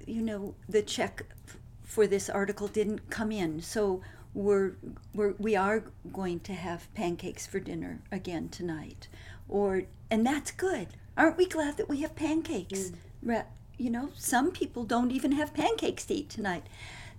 you 0.05 0.21
know, 0.21 0.55
the 0.67 0.81
check 0.81 1.25
for 1.83 2.07
this 2.07 2.29
article 2.29 2.67
didn't 2.67 3.09
come 3.09 3.31
in. 3.31 3.61
So 3.61 4.01
we're, 4.33 4.73
we're 5.13 5.33
we 5.37 5.55
are 5.55 5.83
going 6.11 6.39
to 6.41 6.53
have 6.53 6.93
pancakes 6.93 7.45
for 7.45 7.59
dinner 7.59 7.99
again 8.11 8.49
tonight 8.49 9.07
or 9.49 9.83
and 10.09 10.25
that's 10.25 10.51
good 10.51 10.87
aren't 11.17 11.37
we 11.37 11.45
glad 11.45 11.75
that 11.77 11.89
we 11.89 12.01
have 12.01 12.15
pancakes 12.15 12.91
mm. 13.25 13.43
You 13.81 13.89
know 13.89 14.09
some 14.15 14.51
people 14.51 14.83
don't 14.83 15.11
even 15.11 15.33
have 15.33 15.53
pancakes 15.53 16.05
to 16.05 16.13
eat 16.13 16.29
tonight. 16.29 16.63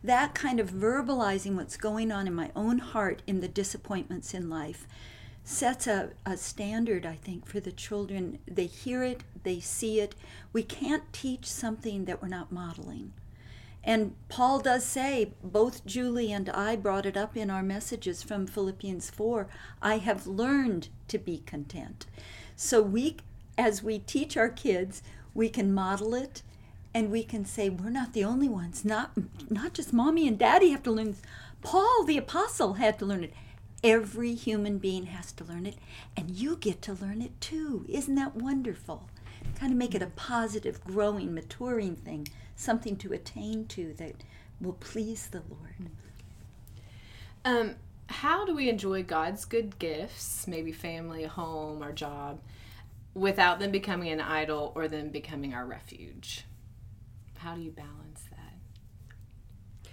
That 0.05 0.35
kind 0.35 0.59
of 0.59 0.71
verbalizing 0.71 1.55
what's 1.55 1.77
going 1.77 2.11
on 2.11 2.27
in 2.27 2.35
my 2.35 2.51
own 2.57 2.79
heart 2.79 3.23
in 3.27 3.41
the 3.41 3.49
disappointments 3.49 4.35
in 4.35 4.51
life 4.51 4.87
sets 5.45 5.89
a, 5.89 6.11
a 6.25 6.37
standard 6.37 7.05
i 7.05 7.17
think 7.17 7.47
for 7.47 7.61
the 7.61 7.73
children. 7.73 8.39
They 8.47 8.67
hear 8.67 9.03
it 9.03 9.23
they 9.43 9.61
see 9.61 10.01
it. 10.01 10.15
We 10.53 10.63
can't 10.63 11.13
teach 11.13 11.47
something 11.47 12.05
that 12.05 12.23
we're 12.23 12.29
not 12.29 12.53
modeling. 12.53 13.13
And 13.85 14.15
Paul 14.29 14.61
does 14.61 14.85
say, 14.85 15.33
both 15.43 15.85
Julie 15.85 16.33
and 16.33 16.49
I 16.49 16.77
brought 16.77 17.07
it 17.07 17.17
up 17.17 17.37
in 17.37 17.51
our 17.51 17.65
messages 17.65 18.23
from 18.23 18.47
Philippians 18.47 19.11
4 19.11 19.49
I 19.81 19.99
have 19.99 20.27
learned 20.27 20.89
to 21.09 21.19
be 21.19 21.39
content. 21.39 22.07
So 22.55 22.81
we, 22.81 23.17
as 23.59 23.83
we 23.83 23.99
teach 23.99 24.37
our 24.37 24.49
kids, 24.49 25.03
we 25.35 25.49
can 25.49 25.75
model 25.75 26.15
it 26.15 26.43
and 26.95 27.11
we 27.11 27.23
can 27.23 27.45
say, 27.45 27.69
we're 27.69 27.91
not 27.91 28.13
the 28.13 28.25
only 28.25 28.49
ones. 28.49 28.85
Not, 28.85 29.13
not 29.51 29.73
just 29.73 29.93
mommy 29.93 30.29
and 30.29 30.39
daddy 30.39 30.71
have 30.71 30.83
to 30.85 30.91
learn 30.91 31.13
this. 31.13 31.23
Paul, 31.63 32.05
the 32.05 32.19
apostle, 32.19 32.75
had 32.75 32.99
to 32.99 33.07
learn 33.07 33.25
it. 33.25 33.33
Every 33.85 34.35
human 34.35 34.79
being 34.79 35.07
has 35.07 35.33
to 35.33 35.45
learn 35.45 35.67
it, 35.67 35.77
and 36.17 36.31
you 36.31 36.57
get 36.57 36.83
to 36.83 36.93
learn 36.93 37.21
it 37.21 37.41
too. 37.41 37.85
Isn't 37.89 38.15
that 38.15 38.37
wonderful? 38.37 39.09
Kind 39.59 39.73
of 39.73 39.79
make 39.79 39.95
it 39.95 40.03
a 40.03 40.07
positive, 40.07 40.85
growing, 40.85 41.35
maturing 41.35 41.97
thing 41.97 42.29
something 42.55 42.97
to 42.97 43.13
attain 43.13 43.67
to 43.67 43.93
that 43.95 44.23
will 44.61 44.75
please 44.75 45.27
the 45.29 45.43
Lord. 45.49 45.91
Um, 47.45 47.75
how 48.07 48.45
do 48.45 48.55
we 48.55 48.69
enjoy 48.69 49.03
God's 49.03 49.45
good 49.45 49.79
gifts, 49.79 50.47
maybe 50.47 50.71
family, 50.71 51.25
home, 51.25 51.83
our 51.83 51.93
job, 51.93 52.41
without 53.15 53.59
them 53.59 53.73
becoming 53.73 54.11
an 54.11 54.21
idol 54.21 54.73
or 54.77 54.87
them 54.87 55.09
becoming 55.09 55.55
our 55.55 55.67
refuge? 55.67 56.45
How 57.43 57.57
do 57.57 57.61
you 57.61 57.73
balance 57.73 58.23
that? 58.31 59.91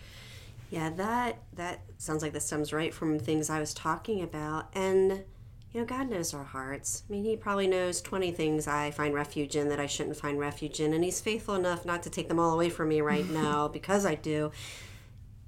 Yeah, 0.70 0.92
that 0.92 1.40
that 1.54 1.82
sounds 1.98 2.22
like 2.22 2.32
this 2.32 2.46
stems 2.46 2.72
right 2.72 2.94
from 2.94 3.18
things 3.18 3.50
I 3.50 3.60
was 3.60 3.74
talking 3.74 4.22
about, 4.22 4.70
and 4.74 5.24
you 5.72 5.80
know, 5.80 5.86
God 5.86 6.10
knows 6.10 6.32
our 6.34 6.44
hearts. 6.44 7.04
I 7.10 7.12
mean, 7.12 7.24
He 7.24 7.36
probably 7.36 7.68
knows 7.68 8.02
20 8.02 8.32
things 8.32 8.68
I 8.68 8.92
find 8.92 9.16
refuge 9.16 9.56
in 9.56 9.70
that 9.70 9.80
I 9.80 9.88
shouldn't 9.88 10.18
find 10.18 10.40
refuge 10.40 10.80
in, 10.80 10.94
and 10.94 11.04
He's 11.04 11.22
faithful 11.22 11.56
enough 11.56 11.86
not 11.86 12.04
to 12.04 12.10
take 12.12 12.28
them 12.28 12.40
all 12.40 12.54
away 12.54 12.70
from 12.70 12.90
me 12.90 13.02
right 13.02 13.28
now 13.32 13.68
because 13.68 14.06
I 14.06 14.14
do. 14.14 14.52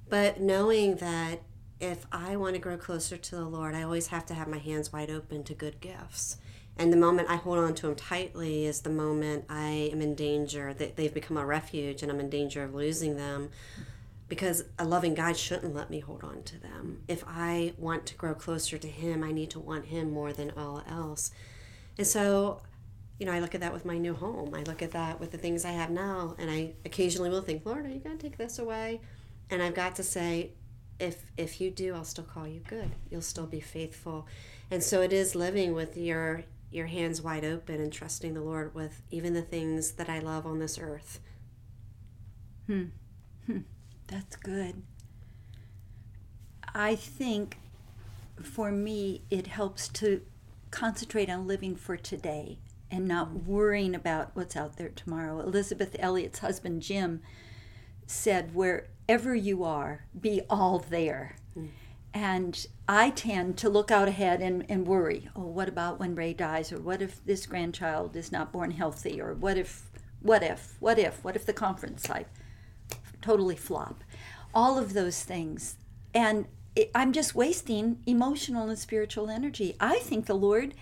But 0.10 0.42
knowing 0.42 0.96
that 0.96 1.42
if 1.80 2.06
I 2.12 2.36
want 2.36 2.56
to 2.56 2.62
grow 2.62 2.78
closer 2.78 3.18
to 3.18 3.36
the 3.36 3.46
Lord, 3.46 3.76
I 3.76 3.84
always 3.84 4.08
have 4.08 4.26
to 4.28 4.34
have 4.34 4.48
my 4.48 4.58
hands 4.58 4.92
wide 4.92 5.12
open 5.12 5.44
to 5.44 5.54
good 5.54 5.80
gifts. 5.80 6.38
And 6.82 6.92
the 6.92 6.98
moment 6.98 7.30
I 7.30 7.36
hold 7.36 7.60
on 7.60 7.76
to 7.76 7.82
them 7.84 7.96
tightly 7.96 8.66
is 8.66 8.82
the 8.82 8.90
moment 8.90 9.46
I 9.48 9.92
am 9.94 10.02
in 10.02 10.16
danger, 10.16 10.74
that 10.74 10.96
they've 10.96 11.14
become 11.14 11.38
a 11.38 11.46
refuge 11.46 12.02
and 12.02 12.12
I'm 12.12 12.20
in 12.20 12.32
danger 12.32 12.64
of 12.64 12.74
losing 12.74 13.18
them 13.18 13.52
because 14.28 14.64
a 14.80 14.84
loving 14.84 15.14
God 15.14 15.38
shouldn't 15.38 15.76
let 15.76 15.92
me 15.92 16.00
hold 16.00 16.24
on 16.24 16.42
to 16.42 16.60
them. 16.60 17.04
If 17.08 17.24
I 17.28 17.74
want 17.78 18.08
to 18.08 18.16
grow 18.16 18.34
closer 18.34 18.80
to 18.80 18.88
Him, 18.88 19.24
I 19.24 19.32
need 19.32 19.52
to 19.52 19.60
want 19.60 19.86
Him 19.86 20.12
more 20.12 20.34
than 20.34 20.54
all 20.58 20.82
else. 20.90 21.30
And 22.00 22.08
so, 22.08 22.64
you 23.20 23.28
know, 23.28 23.32
I 23.32 23.42
look 23.42 23.54
at 23.54 23.62
that 23.62 23.74
with 23.74 23.86
my 23.86 24.00
new 24.00 24.16
home. 24.16 24.56
I 24.56 24.64
look 24.64 24.82
at 24.82 24.90
that 24.92 25.20
with 25.20 25.30
the 25.30 25.38
things 25.38 25.66
I 25.66 25.74
have 25.74 25.92
now, 25.92 26.36
and 26.40 26.50
I 26.50 26.74
occasionally 26.84 27.30
will 27.30 27.44
think, 27.44 27.64
Lord, 27.64 27.86
are 27.86 27.90
you 27.90 28.00
going 28.00 28.18
to 28.18 28.24
take 28.24 28.40
this 28.40 28.58
away? 28.58 29.02
And 29.52 29.62
I've 29.62 29.76
got 29.76 29.98
to 29.98 30.04
say, 30.04 30.54
if 30.98 31.26
if 31.38 31.62
you 31.62 31.70
do, 31.70 31.94
I'll 31.94 32.06
still 32.06 32.24
call 32.24 32.48
you 32.48 32.62
good. 32.62 32.90
You'll 33.12 33.22
still 33.22 33.46
be 33.46 33.60
faithful. 33.60 34.28
And 34.72 34.82
so 34.82 35.02
it 35.02 35.14
is 35.14 35.36
living 35.36 35.74
with 35.74 35.96
your 35.98 36.46
your 36.72 36.88
hands 36.88 37.22
wide 37.22 37.44
open 37.44 37.82
and 37.82 37.92
trusting 37.92 38.34
the 38.34 38.42
Lord 38.42 38.74
with 38.74 39.02
even 39.12 39.34
the 39.34 39.42
things 39.42 39.92
that 39.94 40.10
I 40.10 40.20
love 40.20 40.46
on 40.46 40.60
this 40.60 40.80
earth. 40.80 41.20
Hmm. 42.68 42.86
hmm. 43.46 43.60
That's 44.08 44.36
good. 44.36 44.84
I 46.74 46.96
think 46.96 47.58
for 48.42 48.72
me, 48.72 49.24
it 49.30 49.48
helps 49.48 49.88
to 49.90 50.22
concentrate 50.72 51.30
on 51.30 51.48
living 51.48 51.76
for 51.76 51.98
today 51.98 52.60
and 52.90 53.08
not 53.08 53.46
worrying 53.46 53.96
about 53.96 54.32
what's 54.34 54.56
out 54.56 54.78
there 54.78 54.90
tomorrow. 54.90 55.40
Elizabeth 55.40 55.96
Elliot's 56.00 56.40
husband, 56.40 56.82
Jim, 56.82 57.22
said, 58.06 58.54
Wherever 58.54 59.36
you 59.36 59.64
are, 59.64 60.06
be 60.20 60.42
all 60.50 60.80
there. 60.80 61.36
And 62.14 62.66
I 62.88 63.10
tend 63.10 63.58
to 63.60 63.70
look 63.70 63.90
out 63.90 64.08
ahead 64.08 64.42
and, 64.42 64.66
and 64.70 64.86
worry. 64.86 65.30
Oh, 65.36 65.46
what 65.46 65.70
about 65.70 66.00
when 66.00 66.16
Ray 66.16 66.34
dies? 66.34 66.72
Or 66.72 66.80
what 66.80 67.02
if 67.02 67.24
this 67.26 67.46
grandchild 67.46 68.16
is 68.16 68.32
not 68.32 68.52
born 68.52 68.72
healthy? 68.72 69.22
Or 69.22 69.34
what 69.34 69.58
if, 69.58 69.90
what 70.22 70.44
if, 70.44 70.76
what 70.80 71.00
if, 71.00 71.24
what 71.24 71.36
if 71.36 71.46
the 71.46 71.54
conference 71.54 72.10
life? 72.10 72.28
totally 73.22 73.56
flop. 73.56 74.04
All 74.54 74.78
of 74.78 74.94
those 74.94 75.24
things. 75.24 75.78
And 76.14 76.48
it, 76.76 76.92
I'm 76.94 77.14
just 77.14 77.36
wasting 77.36 78.02
emotional 78.06 78.70
and 78.70 78.78
spiritual 78.78 79.30
energy. 79.30 79.76
I 79.80 80.00
think 80.00 80.26
the 80.26 80.34
Lord 80.34 80.74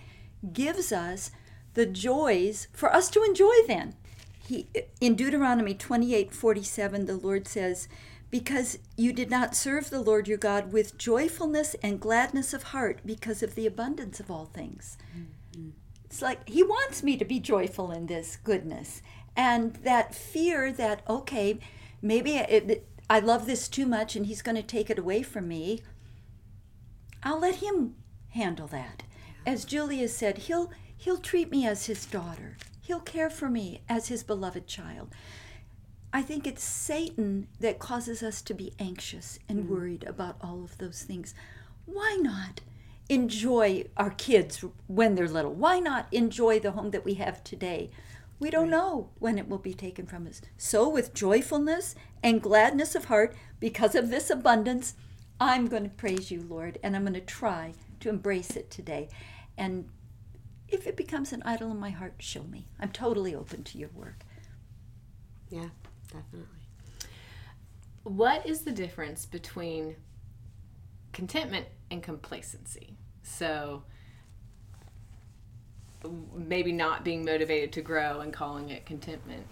gives 0.52 0.92
us 0.92 1.30
the 1.74 1.86
joys 1.86 2.68
for 2.72 2.92
us 2.92 3.10
to 3.10 3.22
enjoy 3.22 3.54
then. 3.66 3.94
He, 4.46 4.66
in 5.00 5.14
Deuteronomy 5.14 5.74
28 5.74 6.32
47, 6.34 7.06
the 7.06 7.16
Lord 7.16 7.46
says, 7.46 7.86
Because 8.30 8.78
you 8.96 9.12
did 9.12 9.30
not 9.30 9.56
serve 9.56 9.90
the 9.90 10.00
Lord 10.00 10.28
your 10.28 10.38
God 10.38 10.72
with 10.72 10.96
joyfulness 10.96 11.74
and 11.82 12.00
gladness 12.00 12.54
of 12.54 12.64
heart 12.64 13.00
because 13.04 13.42
of 13.42 13.54
the 13.54 13.66
abundance 13.66 14.20
of 14.20 14.30
all 14.30 14.46
things. 14.46 14.96
Mm-hmm. 15.16 15.70
It's 16.04 16.22
like 16.22 16.48
He 16.48 16.62
wants 16.62 17.02
me 17.02 17.16
to 17.16 17.24
be 17.24 17.40
joyful 17.40 17.90
in 17.90 18.06
this 18.06 18.36
goodness. 18.36 19.02
And 19.36 19.74
that 19.76 20.14
fear 20.14 20.72
that, 20.72 21.02
okay, 21.08 21.58
maybe 22.02 22.36
it, 22.36 22.86
I 23.08 23.18
love 23.18 23.46
this 23.46 23.68
too 23.68 23.86
much 23.86 24.14
and 24.14 24.26
he's 24.26 24.40
going 24.40 24.56
to 24.56 24.62
take 24.62 24.88
it 24.88 24.98
away 24.98 25.22
from 25.22 25.48
me. 25.48 25.82
I'll 27.24 27.40
let 27.40 27.56
him 27.56 27.96
handle 28.28 28.68
that. 28.68 29.02
As 29.44 29.64
Julia 29.64 30.08
said, 30.08 30.38
he'll 30.38 30.70
he'll 30.96 31.18
treat 31.18 31.50
me 31.50 31.66
as 31.66 31.86
his 31.86 32.06
daughter. 32.06 32.56
He'll 32.80 33.00
care 33.00 33.30
for 33.30 33.48
me 33.48 33.82
as 33.88 34.08
his 34.08 34.22
beloved 34.22 34.66
child. 34.66 35.08
I 36.12 36.22
think 36.22 36.46
it's 36.46 36.64
Satan 36.64 37.46
that 37.60 37.78
causes 37.78 38.22
us 38.22 38.42
to 38.42 38.54
be 38.54 38.72
anxious 38.78 39.38
and 39.48 39.60
mm-hmm. 39.60 39.72
worried 39.72 40.04
about 40.04 40.36
all 40.40 40.64
of 40.64 40.76
those 40.78 41.02
things. 41.02 41.34
Why 41.86 42.18
not 42.20 42.60
enjoy 43.08 43.84
our 43.96 44.10
kids 44.10 44.64
when 44.88 45.14
they're 45.14 45.28
little? 45.28 45.52
Why 45.52 45.78
not 45.78 46.08
enjoy 46.10 46.58
the 46.58 46.72
home 46.72 46.90
that 46.90 47.04
we 47.04 47.14
have 47.14 47.44
today? 47.44 47.90
We 48.40 48.50
don't 48.50 48.62
right. 48.62 48.70
know 48.70 49.10
when 49.18 49.38
it 49.38 49.48
will 49.48 49.58
be 49.58 49.74
taken 49.74 50.06
from 50.06 50.26
us. 50.26 50.40
So, 50.56 50.88
with 50.88 51.14
joyfulness 51.14 51.94
and 52.22 52.42
gladness 52.42 52.94
of 52.94 53.04
heart, 53.04 53.36
because 53.60 53.94
of 53.94 54.08
this 54.08 54.30
abundance, 54.30 54.94
I'm 55.38 55.66
going 55.68 55.84
to 55.84 55.90
praise 55.90 56.30
you, 56.30 56.42
Lord, 56.48 56.78
and 56.82 56.96
I'm 56.96 57.02
going 57.02 57.14
to 57.14 57.20
try 57.20 57.74
to 58.00 58.08
embrace 58.08 58.56
it 58.56 58.70
today. 58.70 59.08
And 59.58 59.88
if 60.68 60.86
it 60.86 60.96
becomes 60.96 61.32
an 61.32 61.42
idol 61.44 61.70
in 61.70 61.78
my 61.78 61.90
heart, 61.90 62.14
show 62.18 62.44
me. 62.44 62.66
I'm 62.80 62.90
totally 62.90 63.34
open 63.34 63.62
to 63.64 63.78
your 63.78 63.90
work. 63.94 64.24
Yeah, 65.50 65.68
definitely. 66.12 66.46
What 68.02 68.46
is 68.46 68.62
the 68.62 68.72
difference 68.72 69.26
between 69.26 69.96
contentment 71.12 71.66
and 71.90 72.02
complacency? 72.02 72.96
So, 73.22 73.82
maybe 76.34 76.72
not 76.72 77.04
being 77.04 77.24
motivated 77.24 77.72
to 77.72 77.82
grow 77.82 78.20
and 78.20 78.32
calling 78.32 78.70
it 78.70 78.86
contentment. 78.86 79.46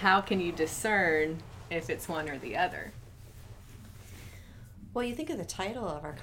How 0.00 0.20
can 0.20 0.40
you 0.40 0.52
discern 0.52 1.38
if 1.70 1.88
it's 1.88 2.08
one 2.08 2.28
or 2.28 2.38
the 2.38 2.56
other? 2.56 2.92
Well, 4.92 5.04
you 5.04 5.14
think 5.14 5.28
of 5.28 5.36
the 5.36 5.44
title 5.44 5.86
of 5.86 6.04
our 6.04 6.16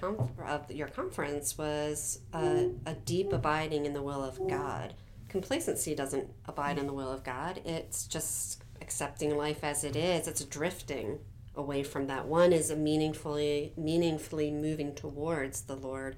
of 0.48 0.72
your 0.72 0.88
conference 0.88 1.58
was 1.58 2.20
uh, 2.34 2.64
a 2.88 2.96
deep 3.06 3.32
abiding 3.32 3.86
in 3.86 3.94
the 3.94 4.02
will 4.02 4.24
of 4.24 4.48
God. 4.48 4.96
Complacency 5.30 5.94
doesn't 5.94 6.28
abide 6.46 6.80
in 6.80 6.88
the 6.88 6.94
will 6.94 7.12
of 7.12 7.24
God. 7.24 7.62
It's 7.66 8.08
just 8.08 8.63
accepting 8.84 9.36
life 9.38 9.64
as 9.64 9.84
it 9.84 9.96
is. 9.96 10.28
It's 10.28 10.44
drifting 10.44 11.20
away 11.56 11.84
from 11.84 12.08
that. 12.08 12.28
One 12.28 12.52
is 12.52 12.70
a 12.70 12.76
meaningfully 12.76 13.74
meaningfully 13.78 14.52
moving 14.52 14.94
towards 14.94 15.62
the 15.62 15.76
Lord 15.76 16.18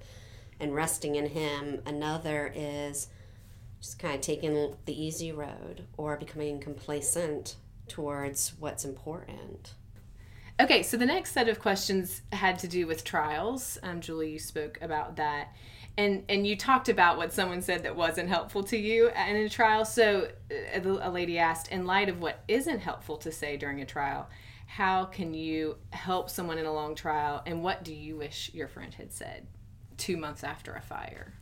and 0.60 0.74
resting 0.74 1.16
in 1.16 1.28
Him. 1.28 1.82
Another 1.86 2.52
is 2.54 3.08
just 3.80 4.00
kind 4.00 4.16
of 4.16 4.22
taking 4.22 4.76
the 4.86 5.04
easy 5.06 5.32
road 5.32 5.86
or 5.96 6.18
becoming 6.18 6.60
complacent 6.60 7.56
towards 7.88 8.54
what's 8.60 8.84
important. 8.84 9.76
Okay, 10.60 10.82
so 10.84 10.98
the 10.98 11.06
next 11.06 11.34
set 11.34 11.50
of 11.50 11.60
questions 11.60 12.22
had 12.32 12.58
to 12.60 12.68
do 12.68 12.88
with 12.88 13.04
trials. 13.04 13.78
Um, 13.84 14.00
Julie, 14.00 14.32
you 14.32 14.40
spoke 14.40 14.80
about 14.82 15.18
that, 15.18 15.54
and 15.98 16.24
and 16.30 16.46
you 16.46 16.56
talked 16.56 16.90
about 16.90 17.18
what 17.18 17.32
someone 17.32 17.62
said 17.62 17.84
that 17.84 17.96
wasn't 17.96 18.30
helpful 18.30 18.64
to 18.64 18.78
you 18.78 19.10
in 19.10 19.36
a 19.36 19.50
trial. 19.50 19.86
So 19.86 20.30
uh, 20.52 20.80
a 21.02 21.10
lady 21.10 21.38
asked, 21.38 21.72
in 21.72 21.86
light 21.86 22.10
of 22.10 22.20
what 22.20 22.44
isn't 22.48 22.80
helpful 22.80 23.18
to 23.18 23.32
say 23.32 23.58
during 23.58 23.82
a 23.82 23.86
trial, 23.86 24.30
how 24.68 25.06
can 25.06 25.34
you 25.34 25.78
help 25.92 26.30
someone 26.30 26.58
in 26.58 26.66
a 26.66 26.74
long 26.74 26.96
trial, 26.96 27.42
and 27.46 27.64
what 27.64 27.84
do 27.84 27.94
you 27.94 28.18
wish 28.18 28.52
your 28.54 28.68
friend 28.68 28.94
had 28.94 29.14
said 29.14 29.48
two 29.98 30.18
months 30.18 30.44
after 30.44 30.74
a 30.74 30.82
fire? 30.82 31.34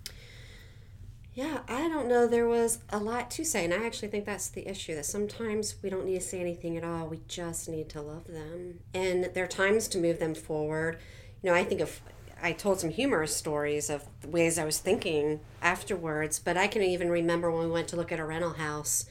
Yeah, 1.35 1.61
I 1.67 1.89
don't 1.89 2.07
know. 2.07 2.27
There 2.27 2.47
was 2.47 2.77
a 2.89 2.99
lot 2.99 3.31
to 3.31 3.43
say, 3.43 3.65
and 3.65 3.73
I 3.73 3.83
actually 3.87 4.09
think 4.09 4.25
that's 4.25 4.49
the 4.49 4.67
issue 4.67 4.93
that 4.93 5.07
sometimes 5.07 5.75
we 5.81 5.89
don't 5.89 6.05
need 6.05 6.19
to 6.19 6.21
say 6.21 6.39
anything 6.39 6.77
at 6.77 6.83
all. 6.83 7.07
We 7.07 7.21
just 7.27 7.67
need 7.67 7.89
to 7.89 8.01
love 8.01 8.27
them. 8.27 8.81
And 8.93 9.31
there 9.33 9.43
are 9.43 9.47
times 9.47 9.87
to 9.89 9.97
move 9.97 10.19
them 10.19 10.35
forward. 10.35 10.99
You 11.41 11.49
know, 11.49 11.55
I 11.55 11.63
think 11.63 11.81
of, 11.81 12.01
I 12.43 12.51
told 12.51 12.81
some 12.81 12.89
humorous 12.89 13.35
stories 13.35 13.89
of 13.89 14.05
ways 14.25 14.59
I 14.59 14.65
was 14.65 14.77
thinking 14.77 15.39
afterwards, 15.61 16.39
but 16.39 16.57
I 16.57 16.67
can 16.67 16.81
even 16.81 17.09
remember 17.09 17.49
when 17.49 17.63
we 17.63 17.71
went 17.71 17.87
to 17.89 17.95
look 17.95 18.11
at 18.11 18.19
a 18.19 18.25
rental 18.25 18.53
house, 18.53 19.05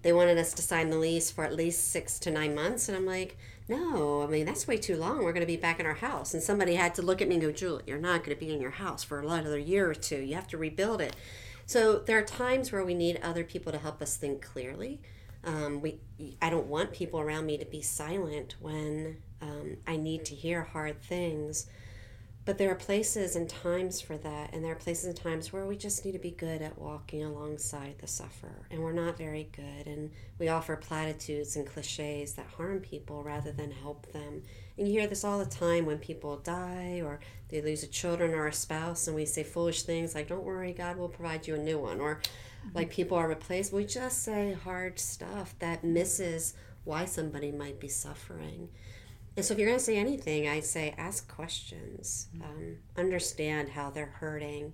they 0.00 0.12
wanted 0.12 0.38
us 0.38 0.54
to 0.54 0.62
sign 0.62 0.88
the 0.88 0.96
lease 0.96 1.30
for 1.30 1.44
at 1.44 1.54
least 1.54 1.90
six 1.90 2.18
to 2.20 2.30
nine 2.30 2.54
months. 2.54 2.88
And 2.88 2.96
I'm 2.96 3.04
like, 3.04 3.36
no, 3.68 4.22
I 4.22 4.26
mean, 4.26 4.46
that's 4.46 4.66
way 4.66 4.78
too 4.78 4.96
long. 4.96 5.18
We're 5.18 5.34
going 5.34 5.42
to 5.42 5.46
be 5.46 5.58
back 5.58 5.78
in 5.78 5.84
our 5.84 5.94
house. 5.94 6.32
And 6.32 6.42
somebody 6.42 6.76
had 6.76 6.94
to 6.94 7.02
look 7.02 7.20
at 7.20 7.28
me 7.28 7.34
and 7.34 7.42
go, 7.42 7.52
Julie, 7.52 7.82
you're 7.86 7.98
not 7.98 8.24
going 8.24 8.34
to 8.34 8.40
be 8.40 8.54
in 8.54 8.60
your 8.60 8.70
house 8.70 9.04
for 9.04 9.20
another 9.20 9.58
year 9.58 9.90
or 9.90 9.94
two. 9.94 10.20
You 10.20 10.34
have 10.36 10.48
to 10.48 10.56
rebuild 10.56 11.02
it. 11.02 11.14
So 11.66 11.98
there 11.98 12.16
are 12.16 12.22
times 12.22 12.72
where 12.72 12.82
we 12.82 12.94
need 12.94 13.20
other 13.22 13.44
people 13.44 13.70
to 13.72 13.78
help 13.78 14.00
us 14.00 14.16
think 14.16 14.40
clearly. 14.40 15.02
Um, 15.44 15.82
we, 15.82 16.00
I 16.40 16.48
don't 16.48 16.66
want 16.66 16.92
people 16.92 17.20
around 17.20 17.44
me 17.44 17.58
to 17.58 17.66
be 17.66 17.82
silent 17.82 18.56
when 18.60 19.18
um, 19.42 19.76
I 19.86 19.96
need 19.96 20.24
to 20.26 20.34
hear 20.34 20.62
hard 20.62 21.02
things. 21.02 21.66
But 22.48 22.56
there 22.56 22.70
are 22.70 22.76
places 22.76 23.36
and 23.36 23.46
times 23.46 24.00
for 24.00 24.16
that, 24.16 24.54
and 24.54 24.64
there 24.64 24.72
are 24.72 24.74
places 24.74 25.04
and 25.04 25.14
times 25.14 25.52
where 25.52 25.66
we 25.66 25.76
just 25.76 26.02
need 26.02 26.12
to 26.12 26.18
be 26.18 26.30
good 26.30 26.62
at 26.62 26.78
walking 26.78 27.22
alongside 27.22 27.96
the 27.98 28.06
sufferer, 28.06 28.66
and 28.70 28.80
we're 28.80 28.94
not 28.94 29.18
very 29.18 29.50
good. 29.52 29.86
And 29.86 30.12
we 30.38 30.48
offer 30.48 30.74
platitudes 30.74 31.56
and 31.56 31.66
cliches 31.66 32.32
that 32.32 32.46
harm 32.46 32.80
people 32.80 33.22
rather 33.22 33.52
than 33.52 33.70
help 33.70 34.10
them. 34.12 34.44
And 34.78 34.88
you 34.88 34.94
hear 34.94 35.06
this 35.06 35.24
all 35.24 35.38
the 35.38 35.44
time 35.44 35.84
when 35.84 35.98
people 35.98 36.38
die 36.38 37.02
or 37.04 37.20
they 37.50 37.60
lose 37.60 37.82
a 37.82 37.86
children 37.86 38.32
or 38.32 38.46
a 38.46 38.52
spouse, 38.54 39.06
and 39.06 39.14
we 39.14 39.26
say 39.26 39.42
foolish 39.42 39.82
things 39.82 40.14
like, 40.14 40.28
Don't 40.28 40.42
worry, 40.42 40.72
God 40.72 40.96
will 40.96 41.10
provide 41.10 41.46
you 41.46 41.54
a 41.54 41.58
new 41.58 41.78
one, 41.78 42.00
or 42.00 42.22
like 42.72 42.88
people 42.88 43.18
are 43.18 43.28
replaced. 43.28 43.74
We 43.74 43.84
just 43.84 44.22
say 44.22 44.54
hard 44.54 44.98
stuff 44.98 45.54
that 45.58 45.84
misses 45.84 46.54
why 46.84 47.04
somebody 47.04 47.52
might 47.52 47.78
be 47.78 47.88
suffering. 47.88 48.70
And 49.38 49.44
so, 49.44 49.54
if 49.54 49.60
you're 49.60 49.68
going 49.68 49.78
to 49.78 49.84
say 49.84 49.96
anything, 49.96 50.48
I 50.48 50.58
say 50.58 50.96
ask 50.98 51.32
questions, 51.32 52.26
um, 52.42 52.78
understand 52.96 53.68
how 53.68 53.88
they're 53.88 54.16
hurting, 54.18 54.72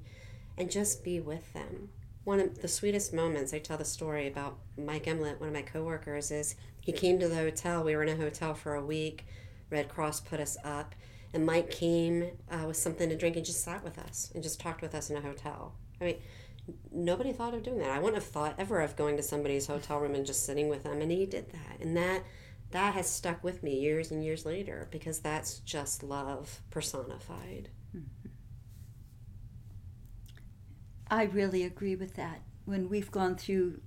and 0.57 0.71
just 0.71 1.05
be 1.05 1.21
with 1.21 1.53
them. 1.53 1.91
One 2.25 2.41
of 2.41 2.63
the 2.63 2.69
sweetest 2.69 3.13
moments, 3.13 3.53
I 3.53 3.59
tell 3.59 3.77
the 3.77 3.85
story 3.85 4.27
about 4.27 4.57
Mike 4.79 5.05
Emlet, 5.05 5.39
one 5.39 5.51
of 5.51 5.55
my 5.55 5.61
coworkers, 5.61 6.31
is 6.31 6.55
he 6.81 6.93
came 6.93 7.21
to 7.21 7.29
the 7.29 7.35
hotel. 7.35 7.85
We 7.85 7.95
were 7.95 8.05
in 8.05 8.09
a 8.09 8.17
hotel 8.17 8.55
for 8.55 8.75
a 8.75 8.83
week. 8.83 9.27
Red 9.69 9.91
Cross 9.91 10.21
put 10.21 10.41
us 10.41 10.57
up, 10.65 10.95
and 11.35 11.45
Mike 11.45 11.71
came 11.71 12.31
uh, 12.51 12.65
with 12.67 12.79
something 12.79 13.11
to 13.11 13.17
drink 13.19 13.37
and 13.37 13.45
just 13.45 13.63
sat 13.63 13.85
with 13.85 13.99
us 13.99 14.33
and 14.33 14.43
just 14.43 14.61
talked 14.61 14.81
with 14.81 14.95
us 14.95 15.11
in 15.11 15.19
a 15.19 15.21
hotel. 15.21 15.75
I 16.01 16.05
mean, 16.05 16.17
nobody 16.91 17.35
thought 17.35 17.53
of 17.53 17.65
doing 17.65 17.81
that. 17.81 17.91
I 17.91 17.99
wouldn't 17.99 18.23
have 18.23 18.33
thought 18.33 18.55
ever 18.57 18.81
of 18.81 18.97
going 18.97 19.19
to 19.19 19.23
somebody's 19.23 19.67
hotel 19.67 19.99
room 19.99 20.15
and 20.15 20.25
just 20.25 20.47
sitting 20.47 20.71
with 20.71 20.85
them, 20.85 21.03
and 21.03 21.11
he 21.11 21.27
did 21.27 21.53
that. 21.53 21.83
And 21.83 21.95
that 21.99 22.23
that 22.75 22.95
has 22.95 23.09
stuck 23.09 23.45
with 23.45 23.63
me 23.63 23.79
years 23.79 24.11
and 24.11 24.25
years 24.25 24.45
later 24.45 24.89
because 24.91 25.21
that's 25.21 25.61
just 25.61 26.03
love 26.03 26.61
personified. 26.73 27.69
I 31.09 31.23
really 31.23 31.63
agree 31.63 31.95
with 31.95 32.15
that. 32.15 32.43
When 32.65 32.89
we've 32.89 33.13
gone 33.13 33.37
through 33.37 33.81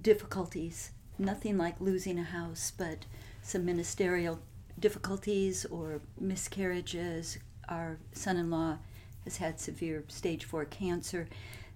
difficulties, 0.00 0.92
nothing 1.18 1.58
like 1.58 1.78
losing 1.78 2.18
a 2.18 2.22
house, 2.22 2.72
but 2.74 3.04
some 3.42 3.66
ministerial 3.66 4.40
difficulties 4.78 5.66
or 5.66 6.00
miscarriages. 6.18 7.36
Our 7.68 7.98
son 8.12 8.38
in 8.38 8.50
law 8.50 8.78
has 9.24 9.36
had 9.36 9.60
severe 9.60 10.04
stage 10.08 10.46
four 10.46 10.64
cancer. 10.64 11.28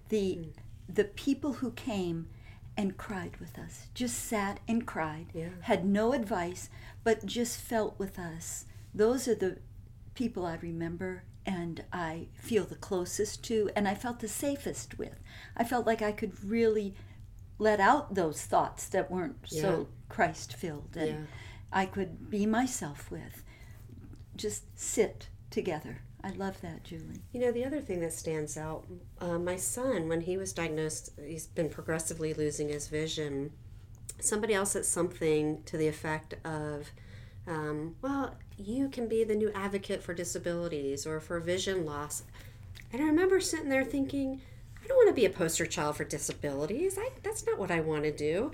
The, 0.09 0.37
mm. 0.37 0.47
the 0.89 1.03
people 1.03 1.53
who 1.53 1.69
came 1.73 2.29
and 2.77 2.95
cried 2.95 3.37
with 3.37 3.57
us. 3.57 3.87
Just 3.93 4.23
sat 4.23 4.59
and 4.67 4.85
cried. 4.85 5.27
Yeah. 5.33 5.49
Had 5.61 5.85
no 5.85 6.13
advice, 6.13 6.69
but 7.03 7.25
just 7.25 7.59
felt 7.59 7.97
with 7.97 8.19
us. 8.19 8.65
Those 8.93 9.27
are 9.27 9.35
the 9.35 9.57
people 10.13 10.45
I 10.45 10.55
remember 10.55 11.23
and 11.45 11.83
I 11.91 12.27
feel 12.33 12.65
the 12.65 12.75
closest 12.75 13.43
to 13.45 13.69
and 13.75 13.87
I 13.87 13.95
felt 13.95 14.19
the 14.19 14.27
safest 14.27 14.97
with. 14.99 15.19
I 15.55 15.63
felt 15.63 15.87
like 15.87 16.01
I 16.01 16.11
could 16.11 16.43
really 16.43 16.93
let 17.57 17.79
out 17.79 18.13
those 18.13 18.41
thoughts 18.43 18.87
that 18.89 19.09
weren't 19.09 19.37
yeah. 19.47 19.61
so 19.61 19.87
Christ 20.09 20.53
filled 20.53 20.95
and 20.95 21.07
yeah. 21.07 21.25
I 21.71 21.85
could 21.85 22.29
be 22.29 22.45
myself 22.45 23.09
with. 23.09 23.43
Just 24.35 24.79
sit 24.79 25.29
together. 25.49 26.01
I 26.27 26.31
love 26.31 26.59
that, 26.59 26.83
Julie. 26.83 27.21
You 27.31 27.39
know, 27.39 27.53
the 27.53 27.63
other 27.63 27.79
thing 27.79 28.01
that 28.01 28.11
stands 28.11 28.57
out, 28.57 28.85
uh, 29.21 29.39
my 29.39 29.55
son, 29.55 30.09
when 30.09 30.19
he 30.19 30.35
was 30.35 30.51
diagnosed, 30.51 31.11
he's 31.25 31.47
been 31.47 31.69
progressively 31.69 32.33
losing 32.33 32.67
his 32.67 32.89
vision. 32.89 33.51
Somebody 34.19 34.53
else 34.53 34.71
said 34.71 34.85
something 34.85 35.63
to 35.63 35.77
the 35.77 35.87
effect 35.87 36.33
of, 36.45 36.91
um, 37.47 37.95
well, 38.01 38.35
you 38.57 38.89
can 38.89 39.07
be 39.07 39.23
the 39.23 39.35
new 39.35 39.51
advocate 39.55 40.03
for 40.03 40.13
disabilities 40.13 41.07
or 41.07 41.21
for 41.21 41.39
vision 41.39 41.85
loss. 41.85 42.23
And 42.91 43.01
I 43.01 43.05
remember 43.05 43.39
sitting 43.39 43.69
there 43.69 43.85
thinking, 43.85 44.41
I 44.83 44.87
don't 44.87 44.97
want 44.97 45.07
to 45.07 45.13
be 45.13 45.25
a 45.25 45.29
poster 45.29 45.65
child 45.65 45.95
for 45.95 46.03
disabilities. 46.03 46.97
I, 46.99 47.09
that's 47.23 47.45
not 47.45 47.57
what 47.57 47.71
I 47.71 47.79
want 47.79 48.03
to 48.03 48.11
do. 48.11 48.51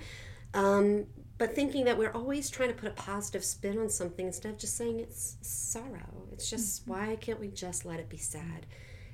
Um, 0.52 1.06
but 1.38 1.54
thinking 1.54 1.84
that 1.84 1.98
we're 1.98 2.12
always 2.12 2.48
trying 2.50 2.68
to 2.68 2.74
put 2.74 2.90
a 2.90 2.94
positive 2.94 3.44
spin 3.44 3.78
on 3.78 3.88
something 3.88 4.26
instead 4.26 4.52
of 4.52 4.58
just 4.58 4.76
saying 4.76 5.00
it's 5.00 5.36
sorrow. 5.42 6.28
It's 6.32 6.48
just 6.48 6.82
mm-hmm. 6.82 6.92
why 6.92 7.16
can't 7.16 7.40
we 7.40 7.48
just 7.48 7.84
let 7.84 7.98
it 7.98 8.08
be 8.08 8.16
sad? 8.16 8.66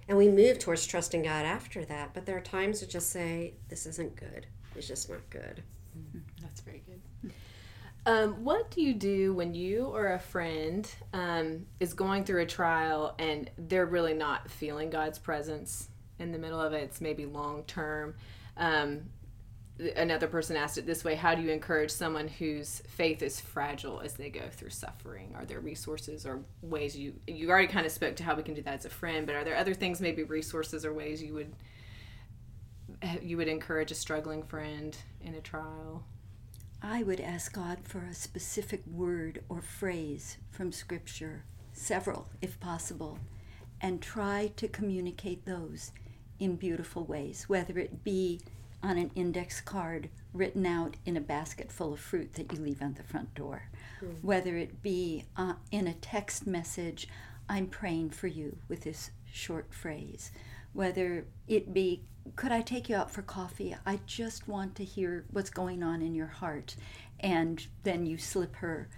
And 0.08 0.18
we 0.18 0.28
move 0.28 0.58
towards 0.58 0.86
trusting 0.86 1.22
God 1.22 1.46
after 1.46 1.84
that. 1.84 2.12
But 2.12 2.26
there 2.26 2.36
are 2.36 2.42
times 2.42 2.80
to 2.80 2.86
just 2.86 3.10
say, 3.10 3.54
this 3.68 3.86
isn't 3.86 4.16
good. 4.16 4.46
It's 4.74 4.88
just 4.88 5.08
not 5.08 5.28
good. 5.30 5.62
Mm-hmm. 5.96 6.18
That's 6.42 6.60
very 6.60 6.82
good. 6.86 7.32
Um, 8.06 8.44
what 8.44 8.70
do 8.70 8.80
you 8.80 8.94
do 8.94 9.34
when 9.34 9.54
you 9.54 9.84
or 9.84 10.14
a 10.14 10.18
friend 10.18 10.90
um, 11.12 11.66
is 11.80 11.92
going 11.92 12.24
through 12.24 12.42
a 12.42 12.46
trial 12.46 13.14
and 13.18 13.50
they're 13.58 13.86
really 13.86 14.14
not 14.14 14.50
feeling 14.50 14.90
God's 14.90 15.18
presence 15.18 15.88
in 16.18 16.32
the 16.32 16.38
middle 16.38 16.60
of 16.60 16.72
it? 16.72 16.82
It's 16.82 17.00
maybe 17.00 17.26
long 17.26 17.62
term. 17.64 18.14
Um, 18.56 19.02
another 19.96 20.26
person 20.26 20.56
asked 20.56 20.78
it 20.78 20.86
this 20.86 21.04
way 21.04 21.14
how 21.14 21.34
do 21.34 21.42
you 21.42 21.50
encourage 21.50 21.90
someone 21.90 22.28
whose 22.28 22.82
faith 22.88 23.22
is 23.22 23.40
fragile 23.40 24.00
as 24.00 24.14
they 24.14 24.28
go 24.28 24.48
through 24.50 24.70
suffering? 24.70 25.34
Are 25.36 25.44
there 25.44 25.60
resources 25.60 26.26
or 26.26 26.42
ways 26.62 26.96
you 26.96 27.14
you 27.26 27.50
already 27.50 27.68
kind 27.68 27.86
of 27.86 27.92
spoke 27.92 28.16
to 28.16 28.24
how 28.24 28.34
we 28.34 28.42
can 28.42 28.54
do 28.54 28.62
that 28.62 28.74
as 28.74 28.84
a 28.84 28.90
friend 28.90 29.26
but 29.26 29.36
are 29.36 29.44
there 29.44 29.56
other 29.56 29.74
things 29.74 30.00
maybe 30.00 30.22
resources 30.22 30.84
or 30.84 30.92
ways 30.92 31.22
you 31.22 31.34
would 31.34 31.52
you 33.22 33.36
would 33.36 33.48
encourage 33.48 33.90
a 33.90 33.94
struggling 33.94 34.42
friend 34.42 34.96
in 35.22 35.34
a 35.34 35.40
trial? 35.40 36.04
I 36.82 37.02
would 37.02 37.20
ask 37.20 37.52
god 37.52 37.78
for 37.84 38.00
a 38.04 38.14
specific 38.14 38.82
word 38.86 39.42
or 39.48 39.62
phrase 39.62 40.38
from 40.50 40.72
scripture 40.72 41.44
several 41.72 42.28
if 42.42 42.60
possible 42.60 43.18
and 43.80 44.02
try 44.02 44.52
to 44.56 44.68
communicate 44.68 45.46
those 45.46 45.92
in 46.38 46.56
beautiful 46.56 47.04
ways 47.04 47.44
whether 47.48 47.78
it 47.78 48.02
be 48.04 48.40
on 48.82 48.98
an 48.98 49.10
index 49.14 49.60
card 49.60 50.08
written 50.32 50.64
out 50.66 50.96
in 51.04 51.16
a 51.16 51.20
basket 51.20 51.70
full 51.70 51.92
of 51.92 52.00
fruit 52.00 52.34
that 52.34 52.52
you 52.52 52.58
leave 52.58 52.82
on 52.82 52.94
the 52.94 53.02
front 53.02 53.34
door. 53.34 53.68
Mm. 54.02 54.22
Whether 54.22 54.56
it 54.56 54.82
be 54.82 55.24
uh, 55.36 55.54
in 55.70 55.86
a 55.86 55.94
text 55.94 56.46
message, 56.46 57.08
I'm 57.48 57.66
praying 57.66 58.10
for 58.10 58.26
you 58.26 58.56
with 58.68 58.82
this 58.82 59.10
short 59.30 59.74
phrase. 59.74 60.30
Whether 60.72 61.26
it 61.48 61.74
be, 61.74 62.02
could 62.36 62.52
I 62.52 62.62
take 62.62 62.88
you 62.88 62.96
out 62.96 63.10
for 63.10 63.22
coffee? 63.22 63.76
I 63.84 64.00
just 64.06 64.46
want 64.46 64.76
to 64.76 64.84
hear 64.84 65.24
what's 65.30 65.50
going 65.50 65.82
on 65.82 66.00
in 66.00 66.14
your 66.14 66.28
heart. 66.28 66.76
And 67.18 67.66
then 67.82 68.06
you 68.06 68.18
slip 68.18 68.56
her 68.56 68.88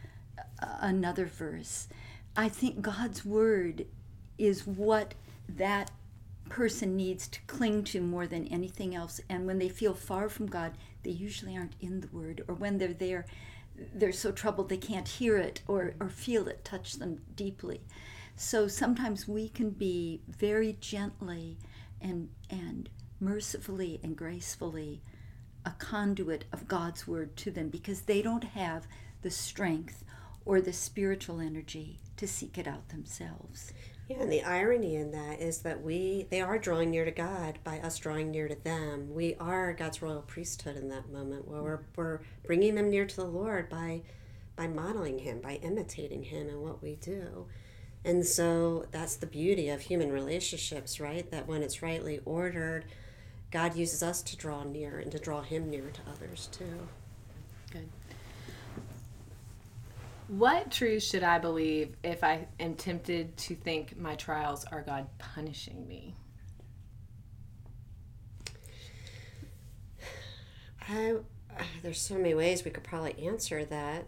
another 0.60 1.26
verse. 1.26 1.88
I 2.36 2.48
think 2.48 2.82
God's 2.82 3.24
word 3.24 3.86
is 4.38 4.66
what 4.66 5.14
that 5.48 5.90
person 6.52 6.94
needs 6.94 7.28
to 7.28 7.40
cling 7.46 7.82
to 7.82 7.98
more 8.02 8.26
than 8.26 8.46
anything 8.48 8.94
else. 8.94 9.22
And 9.30 9.46
when 9.46 9.58
they 9.58 9.70
feel 9.70 9.94
far 9.94 10.28
from 10.28 10.46
God, 10.46 10.72
they 11.02 11.10
usually 11.10 11.56
aren't 11.56 11.76
in 11.80 12.02
the 12.02 12.08
Word. 12.08 12.44
Or 12.46 12.54
when 12.54 12.76
they're 12.76 12.92
there, 12.92 13.24
they're 13.94 14.12
so 14.12 14.30
troubled 14.30 14.68
they 14.68 14.76
can't 14.76 15.08
hear 15.08 15.38
it 15.38 15.62
or, 15.66 15.94
or 15.98 16.10
feel 16.10 16.46
it 16.48 16.62
touch 16.62 16.94
them 16.94 17.22
deeply. 17.34 17.80
So 18.36 18.68
sometimes 18.68 19.26
we 19.26 19.48
can 19.48 19.70
be 19.70 20.20
very 20.28 20.76
gently 20.78 21.56
and, 22.02 22.28
and 22.50 22.90
mercifully 23.18 23.98
and 24.02 24.14
gracefully 24.14 25.00
a 25.64 25.70
conduit 25.70 26.44
of 26.52 26.68
God's 26.68 27.08
Word 27.08 27.34
to 27.38 27.50
them 27.50 27.70
because 27.70 28.02
they 28.02 28.20
don't 28.20 28.44
have 28.44 28.86
the 29.22 29.30
strength 29.30 30.04
or 30.44 30.60
the 30.60 30.74
spiritual 30.74 31.40
energy 31.40 31.98
to 32.18 32.28
seek 32.28 32.58
it 32.58 32.66
out 32.66 32.90
themselves. 32.90 33.72
Yeah, 34.08 34.20
and 34.20 34.32
the 34.32 34.42
irony 34.42 34.96
in 34.96 35.12
that 35.12 35.40
is 35.40 35.58
that 35.58 35.82
we 35.82 36.26
they 36.30 36.40
are 36.40 36.58
drawing 36.58 36.90
near 36.90 37.04
to 37.04 37.10
God 37.10 37.58
by 37.64 37.78
us 37.78 37.98
drawing 37.98 38.30
near 38.30 38.48
to 38.48 38.56
them. 38.56 39.14
We 39.14 39.36
are 39.36 39.72
God's 39.72 40.02
royal 40.02 40.22
priesthood 40.22 40.76
in 40.76 40.88
that 40.88 41.10
moment 41.10 41.48
where 41.48 41.62
we're, 41.62 41.80
we're 41.96 42.20
bringing 42.44 42.74
them 42.74 42.90
near 42.90 43.06
to 43.06 43.16
the 43.16 43.24
Lord 43.24 43.68
by 43.68 44.02
by 44.56 44.66
modeling 44.66 45.20
Him, 45.20 45.40
by 45.40 45.54
imitating 45.62 46.24
Him 46.24 46.48
and 46.48 46.62
what 46.62 46.82
we 46.82 46.96
do. 46.96 47.46
And 48.04 48.26
so 48.26 48.86
that's 48.90 49.16
the 49.16 49.26
beauty 49.26 49.68
of 49.68 49.80
human 49.80 50.10
relationships, 50.10 50.98
right? 50.98 51.30
That 51.30 51.46
when 51.46 51.62
it's 51.62 51.82
rightly 51.82 52.20
ordered, 52.24 52.84
God 53.50 53.76
uses 53.76 54.02
us 54.02 54.22
to 54.22 54.36
draw 54.36 54.64
near 54.64 54.98
and 54.98 55.12
to 55.12 55.18
draw 55.18 55.42
Him 55.42 55.70
near 55.70 55.90
to 55.90 56.00
others 56.10 56.48
too. 56.50 56.88
Good. 57.70 57.88
What 60.32 60.70
truth 60.70 61.02
should 61.02 61.24
I 61.24 61.38
believe 61.38 61.94
if 62.02 62.24
I 62.24 62.46
am 62.58 62.74
tempted 62.74 63.36
to 63.36 63.54
think 63.54 63.98
my 63.98 64.14
trials 64.14 64.64
are 64.64 64.80
God 64.80 65.06
punishing 65.18 65.86
me? 65.86 66.16
I, 70.88 71.16
uh, 71.50 71.62
there's 71.82 72.00
so 72.00 72.14
many 72.14 72.32
ways 72.32 72.64
we 72.64 72.70
could 72.70 72.82
probably 72.82 73.14
answer 73.26 73.66
that, 73.66 74.06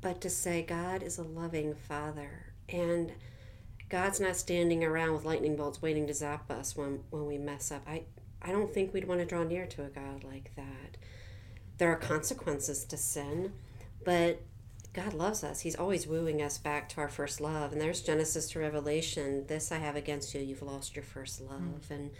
but 0.00 0.20
to 0.22 0.28
say 0.28 0.60
God 0.60 1.04
is 1.04 1.18
a 1.18 1.22
loving 1.22 1.76
Father 1.76 2.52
and 2.68 3.12
God's 3.88 4.18
not 4.18 4.34
standing 4.34 4.82
around 4.82 5.12
with 5.12 5.24
lightning 5.24 5.54
bolts 5.54 5.80
waiting 5.80 6.08
to 6.08 6.14
zap 6.14 6.50
us 6.50 6.74
when, 6.74 7.04
when 7.10 7.26
we 7.26 7.38
mess 7.38 7.70
up. 7.70 7.82
I, 7.86 8.02
I 8.42 8.50
don't 8.50 8.74
think 8.74 8.92
we'd 8.92 9.06
want 9.06 9.20
to 9.20 9.26
draw 9.26 9.44
near 9.44 9.66
to 9.66 9.84
a 9.84 9.88
God 9.88 10.24
like 10.24 10.50
that. 10.56 10.96
There 11.78 11.92
are 11.92 11.96
consequences 11.96 12.84
to 12.86 12.96
sin, 12.96 13.52
but 14.04 14.42
God 14.92 15.14
loves 15.14 15.42
us. 15.42 15.60
He's 15.60 15.76
always 15.76 16.06
wooing 16.06 16.42
us 16.42 16.58
back 16.58 16.88
to 16.90 17.00
our 17.00 17.08
first 17.08 17.40
love. 17.40 17.72
And 17.72 17.80
there's 17.80 18.02
Genesis 18.02 18.50
to 18.50 18.58
Revelation. 18.58 19.46
This 19.46 19.72
I 19.72 19.78
have 19.78 19.96
against 19.96 20.34
you. 20.34 20.40
You've 20.40 20.62
lost 20.62 20.94
your 20.94 21.04
first 21.04 21.40
love. 21.40 21.86
Mm. 21.88 21.90
And 21.90 22.10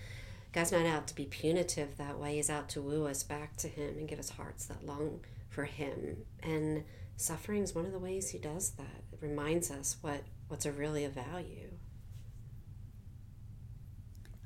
God's 0.52 0.72
not 0.72 0.86
out 0.86 1.06
to 1.08 1.14
be 1.14 1.26
punitive 1.26 1.98
that 1.98 2.18
way. 2.18 2.36
He's 2.36 2.48
out 2.48 2.70
to 2.70 2.80
woo 2.80 3.06
us 3.06 3.22
back 3.22 3.56
to 3.58 3.68
Him 3.68 3.98
and 3.98 4.08
give 4.08 4.18
us 4.18 4.30
hearts 4.30 4.66
that 4.66 4.86
long 4.86 5.20
for 5.50 5.64
Him. 5.64 6.24
And 6.42 6.84
suffering 7.16 7.62
is 7.62 7.74
one 7.74 7.84
of 7.84 7.92
the 7.92 7.98
ways 7.98 8.30
He 8.30 8.38
does 8.38 8.70
that. 8.72 9.02
It 9.12 9.18
reminds 9.20 9.70
us 9.70 9.98
what, 10.00 10.22
what's 10.48 10.64
a 10.64 10.72
really 10.72 11.04
a 11.04 11.10
value. 11.10 11.72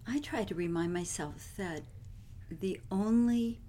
I 0.09 0.19
try 0.21 0.45
to 0.45 0.55
remind 0.55 0.93
myself 0.93 1.53
that 1.57 1.83
the 2.51 2.81
only 2.91 3.61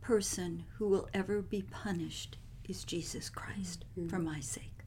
person 0.00 0.64
who 0.76 0.88
will 0.88 1.08
ever 1.12 1.42
be 1.42 1.62
punished 1.62 2.38
is 2.68 2.84
Jesus 2.84 3.28
Christ 3.30 3.84
mm-hmm. 3.98 4.08
for 4.08 4.18
my 4.18 4.40
sake. 4.40 4.84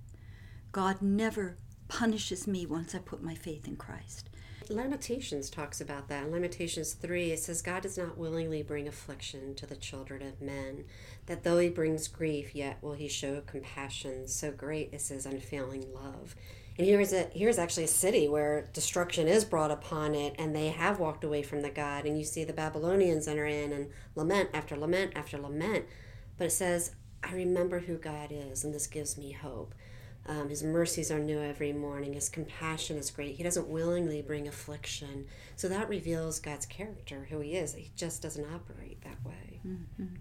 God 0.72 1.02
never 1.02 1.58
punishes 1.88 2.48
me 2.48 2.66
once 2.66 2.96
I 2.96 3.00
put 3.00 3.22
my 3.22 3.36
faith 3.36 3.68
in 3.68 3.76
Christ. 3.76 4.30
Lamentations 4.70 5.50
talks 5.50 5.82
about 5.82 6.08
that. 6.08 6.24
In 6.24 6.32
Lamentations 6.32 6.94
3, 6.94 7.32
it 7.32 7.40
says, 7.40 7.62
God 7.62 7.84
does 7.84 7.98
not 7.98 8.18
willingly 8.18 8.64
bring 8.64 8.88
affliction 8.88 9.54
to 9.56 9.66
the 9.66 9.76
children 9.76 10.22
of 10.22 10.42
men, 10.42 10.86
that 11.26 11.44
though 11.44 11.60
he 11.60 11.70
brings 11.70 12.08
grief, 12.08 12.56
yet 12.56 12.78
will 12.82 12.94
he 12.94 13.10
show 13.10 13.42
compassion. 13.42 14.28
So 14.28 14.52
great 14.52 14.94
is 14.94 15.10
his 15.10 15.26
unfailing 15.26 15.94
love. 15.94 16.36
And 16.78 16.88
here's 16.88 17.12
a 17.12 17.24
here's 17.34 17.60
actually 17.60 17.84
a 17.84 17.90
city 17.90 18.30
where 18.30 18.70
destruction 18.72 19.28
is 19.28 19.44
brought 19.44 19.72
upon 19.72 20.16
it, 20.16 20.36
and 20.40 20.56
they 20.56 20.70
have 20.70 21.00
walked 21.00 21.24
away 21.24 21.44
from 21.44 21.62
the 21.62 21.70
God. 21.70 22.06
And 22.06 22.18
you 22.18 22.24
see 22.24 22.44
the 22.44 22.54
Babylonians 22.54 23.28
enter 23.28 23.46
in 23.46 23.74
and 23.74 23.90
lament 24.16 24.50
after 24.54 24.78
lament 24.78 25.12
after 25.16 25.38
lament. 25.38 25.86
But 26.38 26.48
it 26.48 26.52
says, 26.52 26.96
I 27.24 27.34
remember 27.34 27.80
who 27.80 27.98
God 27.98 28.32
is, 28.32 28.64
and 28.64 28.74
this 28.74 28.88
gives 28.88 29.18
me 29.18 29.32
hope. 29.32 29.74
Um, 30.28 30.50
his 30.50 30.64
mercies 30.64 31.12
are 31.12 31.20
new 31.20 31.42
every 31.42 31.74
morning. 31.74 32.14
His 32.14 32.30
compassion 32.30 32.98
is 32.98 33.10
great. 33.10 33.36
He 33.36 33.44
doesn't 33.44 33.68
willingly 33.68 34.22
bring 34.22 34.48
affliction. 34.48 35.26
So 35.56 35.68
that 35.68 35.90
reveals 35.90 36.40
God's 36.40 36.66
character, 36.66 37.28
who 37.30 37.40
He 37.40 37.56
is. 37.56 37.74
He 37.74 37.92
just 37.96 38.22
doesn't 38.22 38.46
operate 38.54 39.02
that 39.02 39.24
way. 39.26 39.60
Mm-hmm. 39.66 40.16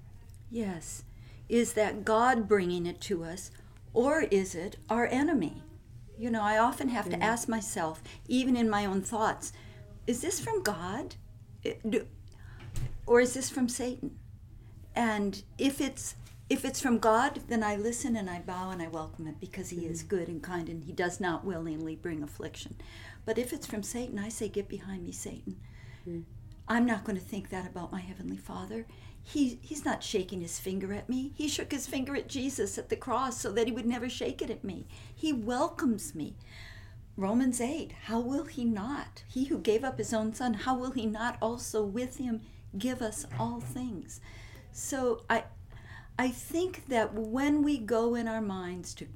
Yes. 0.51 1.05
Is 1.49 1.75
that 1.75 2.05
God 2.05 2.49
bringing 2.49 2.87
it 2.87 3.01
to 3.03 3.25
us, 3.25 3.51
or 3.93 4.23
is 4.23 4.55
it 4.55 4.77
our 4.89 5.07
enemy? 5.07 5.63
You 6.17 6.31
know, 6.31 6.43
I 6.43 6.59
often 6.59 6.89
have 6.89 7.07
mm-hmm. 7.07 7.21
to 7.21 7.27
ask 7.27 7.49
myself, 7.49 8.03
even 8.27 8.57
in 8.57 8.71
my 8.71 8.87
own 8.87 9.03
thoughts, 9.03 9.53
is 10.07 10.23
this 10.23 10.41
from 10.41 10.63
God? 10.63 11.17
Or 13.07 13.21
is 13.21 13.35
this 13.35 13.51
from 13.51 13.69
Satan? 13.69 14.19
And 14.95 15.43
if 15.59 15.81
it's 15.81 16.15
if 16.51 16.65
it's 16.65 16.81
from 16.81 16.99
God, 16.99 17.41
then 17.47 17.63
I 17.63 17.77
listen 17.77 18.17
and 18.17 18.29
I 18.29 18.41
bow 18.41 18.71
and 18.71 18.83
I 18.83 18.89
welcome 18.89 19.29
it 19.29 19.41
because 19.41 19.71
He 19.71 19.83
mm-hmm. 19.83 19.93
is 19.93 20.03
good 20.03 20.27
and 20.27 20.43
kind 20.43 20.69
and 20.69 20.83
He 20.83 20.93
does 20.93 21.21
not 21.21 21.45
willingly 21.45 21.95
bring 21.95 22.25
affliction. 22.25 22.75
But 23.25 23.39
if 23.39 23.53
it's 23.53 23.69
from 23.69 23.85
Satan, 23.85 24.19
I 24.19 24.29
say, 24.29 24.49
Get 24.49 24.69
behind 24.69 25.05
me, 25.05 25.13
Satan. 25.13 25.61
Mm-hmm. 26.07 26.23
I'm 26.67 26.87
not 26.87 27.05
going 27.05 27.17
to 27.17 27.25
think 27.25 27.51
that 27.51 27.67
about 27.67 27.93
my 27.93 28.01
Heavenly 28.01 28.37
Father. 28.37 28.87
He, 29.23 29.61
he's 29.63 29.85
not 29.85 30.03
shaking 30.03 30.41
his 30.41 30.59
finger 30.59 30.93
at 30.93 31.09
me. 31.09 31.33
He 31.37 31.47
shook 31.47 31.71
his 31.71 31.87
finger 31.87 32.17
at 32.17 32.29
Jesus 32.29 32.79
at 32.79 32.89
the 32.89 32.97
cross 32.97 33.41
so 33.41 33.53
that 33.53 33.67
he 33.67 33.73
would 33.73 33.87
never 33.87 34.09
shake 34.09 34.43
it 34.43 34.51
at 34.51 34.65
me. 34.65 34.87
He 35.15 35.33
welcomes 35.33 36.15
me. 36.15 36.35
Romans 37.17 37.61
8, 37.61 37.93
how 38.07 38.19
will 38.19 38.45
he 38.45 38.65
not? 38.65 39.23
He 39.29 39.45
who 39.45 39.59
gave 39.59 39.85
up 39.85 39.99
his 39.99 40.15
own 40.15 40.33
son, 40.33 40.55
how 40.55 40.77
will 40.77 40.93
he 40.93 41.07
not 41.07 41.37
also 41.43 41.85
with 41.85 42.17
him 42.17 42.41
give 42.79 43.03
us 43.03 43.27
all 43.39 43.61
things? 43.61 44.21
So 44.73 45.23
I, 45.29 45.45
I 46.19 46.29
think 46.29 46.89
that 46.89 47.15
when 47.15 47.63
we 47.63 47.79
go 47.79 48.15
in 48.15 48.29
our 48.29 48.43
minds 48.43 48.95
to 48.95 49.07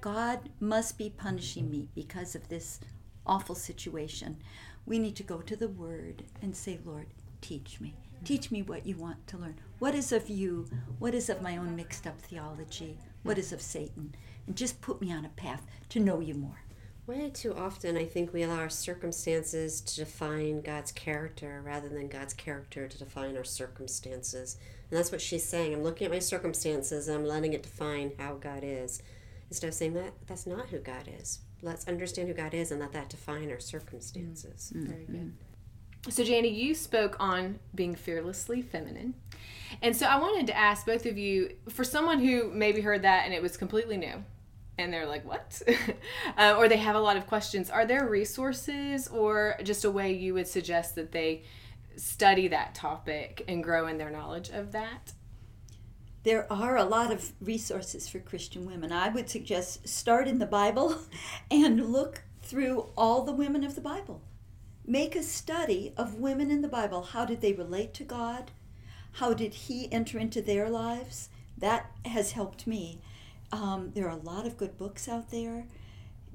God 0.00 0.48
must 0.60 0.98
be 0.98 1.10
punishing 1.10 1.70
me 1.70 1.88
because 1.94 2.34
of 2.34 2.48
this 2.48 2.80
awful 3.26 3.54
situation, 3.54 4.38
we 4.86 4.98
need 4.98 5.16
to 5.16 5.22
go 5.22 5.38
to 5.38 5.54
the 5.56 5.68
Word 5.68 6.24
and 6.42 6.56
say, 6.56 6.78
Lord, 6.84 7.06
teach 7.40 7.80
me. 7.80 7.94
Teach 8.24 8.50
me 8.50 8.62
what 8.62 8.86
you 8.86 8.96
want 8.96 9.24
to 9.28 9.38
learn. 9.38 9.60
What 9.78 9.94
is 9.94 10.10
of 10.10 10.28
you? 10.28 10.66
What 10.98 11.14
is 11.14 11.28
of 11.28 11.42
my 11.42 11.56
own 11.56 11.76
mixed 11.76 12.06
up 12.06 12.20
theology? 12.20 12.98
What 13.22 13.38
is 13.38 13.52
of 13.52 13.62
Satan? 13.62 14.14
And 14.46 14.56
just 14.56 14.80
put 14.80 15.00
me 15.00 15.12
on 15.12 15.24
a 15.24 15.30
path 15.30 15.64
to 15.90 16.00
know 16.00 16.18
you 16.20 16.34
more. 16.34 16.62
Way 17.08 17.30
too 17.30 17.54
often, 17.54 17.96
I 17.96 18.04
think 18.04 18.34
we 18.34 18.42
allow 18.42 18.58
our 18.58 18.68
circumstances 18.68 19.80
to 19.80 19.96
define 19.96 20.60
God's 20.60 20.92
character 20.92 21.62
rather 21.64 21.88
than 21.88 22.08
God's 22.08 22.34
character 22.34 22.86
to 22.86 22.98
define 22.98 23.34
our 23.34 23.44
circumstances. 23.44 24.58
And 24.90 24.98
that's 24.98 25.10
what 25.10 25.22
she's 25.22 25.42
saying. 25.42 25.72
I'm 25.72 25.82
looking 25.82 26.04
at 26.04 26.10
my 26.10 26.18
circumstances 26.18 27.08
and 27.08 27.16
I'm 27.16 27.24
letting 27.24 27.54
it 27.54 27.62
define 27.62 28.12
how 28.18 28.34
God 28.34 28.60
is. 28.62 29.02
Instead 29.48 29.68
of 29.68 29.74
saying 29.74 29.94
that 29.94 30.12
that's 30.26 30.46
not 30.46 30.68
who 30.68 30.80
God 30.80 31.08
is. 31.18 31.38
Let's 31.62 31.88
understand 31.88 32.28
who 32.28 32.34
God 32.34 32.52
is 32.52 32.70
and 32.70 32.78
let 32.78 32.92
that 32.92 33.08
define 33.08 33.50
our 33.50 33.58
circumstances. 33.58 34.70
Mm-hmm. 34.76 34.86
Very 34.86 35.04
good. 35.06 35.32
So, 36.10 36.22
Jani, 36.22 36.48
you 36.48 36.74
spoke 36.74 37.16
on 37.18 37.58
being 37.74 37.94
fearlessly 37.94 38.60
feminine. 38.60 39.14
And 39.80 39.96
so 39.96 40.04
I 40.04 40.18
wanted 40.20 40.46
to 40.48 40.56
ask 40.56 40.84
both 40.84 41.06
of 41.06 41.16
you 41.16 41.56
for 41.70 41.84
someone 41.84 42.18
who 42.18 42.50
maybe 42.52 42.82
heard 42.82 43.00
that 43.00 43.24
and 43.24 43.32
it 43.32 43.40
was 43.40 43.56
completely 43.56 43.96
new, 43.96 44.22
and 44.78 44.92
they're 44.92 45.06
like, 45.06 45.24
what? 45.24 45.60
uh, 46.38 46.54
or 46.56 46.68
they 46.68 46.76
have 46.76 46.96
a 46.96 47.00
lot 47.00 47.16
of 47.16 47.26
questions. 47.26 47.68
Are 47.68 47.84
there 47.84 48.08
resources 48.08 49.08
or 49.08 49.56
just 49.64 49.84
a 49.84 49.90
way 49.90 50.12
you 50.12 50.34
would 50.34 50.46
suggest 50.46 50.94
that 50.94 51.12
they 51.12 51.42
study 51.96 52.48
that 52.48 52.74
topic 52.74 53.44
and 53.48 53.62
grow 53.62 53.88
in 53.88 53.98
their 53.98 54.10
knowledge 54.10 54.50
of 54.50 54.72
that? 54.72 55.12
There 56.22 56.50
are 56.52 56.76
a 56.76 56.84
lot 56.84 57.12
of 57.12 57.32
resources 57.40 58.08
for 58.08 58.18
Christian 58.18 58.66
women. 58.66 58.92
I 58.92 59.08
would 59.08 59.28
suggest 59.28 59.88
start 59.88 60.28
in 60.28 60.38
the 60.38 60.46
Bible 60.46 60.98
and 61.50 61.92
look 61.92 62.22
through 62.42 62.86
all 62.96 63.22
the 63.22 63.32
women 63.32 63.64
of 63.64 63.74
the 63.74 63.80
Bible. 63.80 64.22
Make 64.86 65.16
a 65.16 65.22
study 65.22 65.92
of 65.96 66.14
women 66.14 66.50
in 66.50 66.62
the 66.62 66.68
Bible. 66.68 67.02
How 67.02 67.24
did 67.24 67.40
they 67.40 67.52
relate 67.52 67.94
to 67.94 68.04
God? 68.04 68.52
How 69.12 69.34
did 69.34 69.52
He 69.52 69.92
enter 69.92 70.18
into 70.18 70.40
their 70.40 70.70
lives? 70.70 71.28
That 71.56 71.90
has 72.04 72.32
helped 72.32 72.66
me. 72.66 73.00
Um, 73.52 73.92
there 73.94 74.06
are 74.06 74.18
a 74.18 74.22
lot 74.22 74.46
of 74.46 74.56
good 74.56 74.76
books 74.76 75.08
out 75.08 75.30
there. 75.30 75.64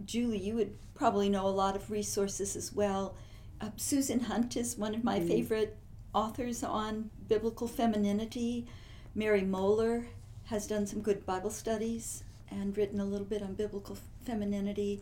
Julie, 0.06 0.40
you 0.40 0.56
would 0.56 0.76
probably 0.96 1.30
know 1.30 1.46
a 1.46 1.50
lot 1.50 1.76
of 1.76 1.92
resources 1.92 2.56
as 2.56 2.74
well. 2.74 3.16
Uh, 3.62 3.70
Susan 3.78 4.22
Hunt 4.22 4.58
is 4.58 4.78
one 4.78 4.96
of 4.96 5.04
my 5.04 5.20
mm. 5.20 5.28
favorite 5.28 5.78
authors 6.14 6.64
on 6.64 7.10
biblical 7.28 7.68
femininity. 7.68 8.68
Mary 9.16 9.42
Mohler 9.42 10.06
has 10.46 10.68
done 10.68 10.86
some 10.88 11.02
good 11.02 11.26
Bible 11.26 11.50
studies 11.50 12.24
and 12.50 12.76
written 12.78 13.00
a 13.00 13.06
little 13.06 13.26
bit 13.26 13.42
on 13.42 13.54
biblical 13.54 13.98
femininity. 14.26 15.02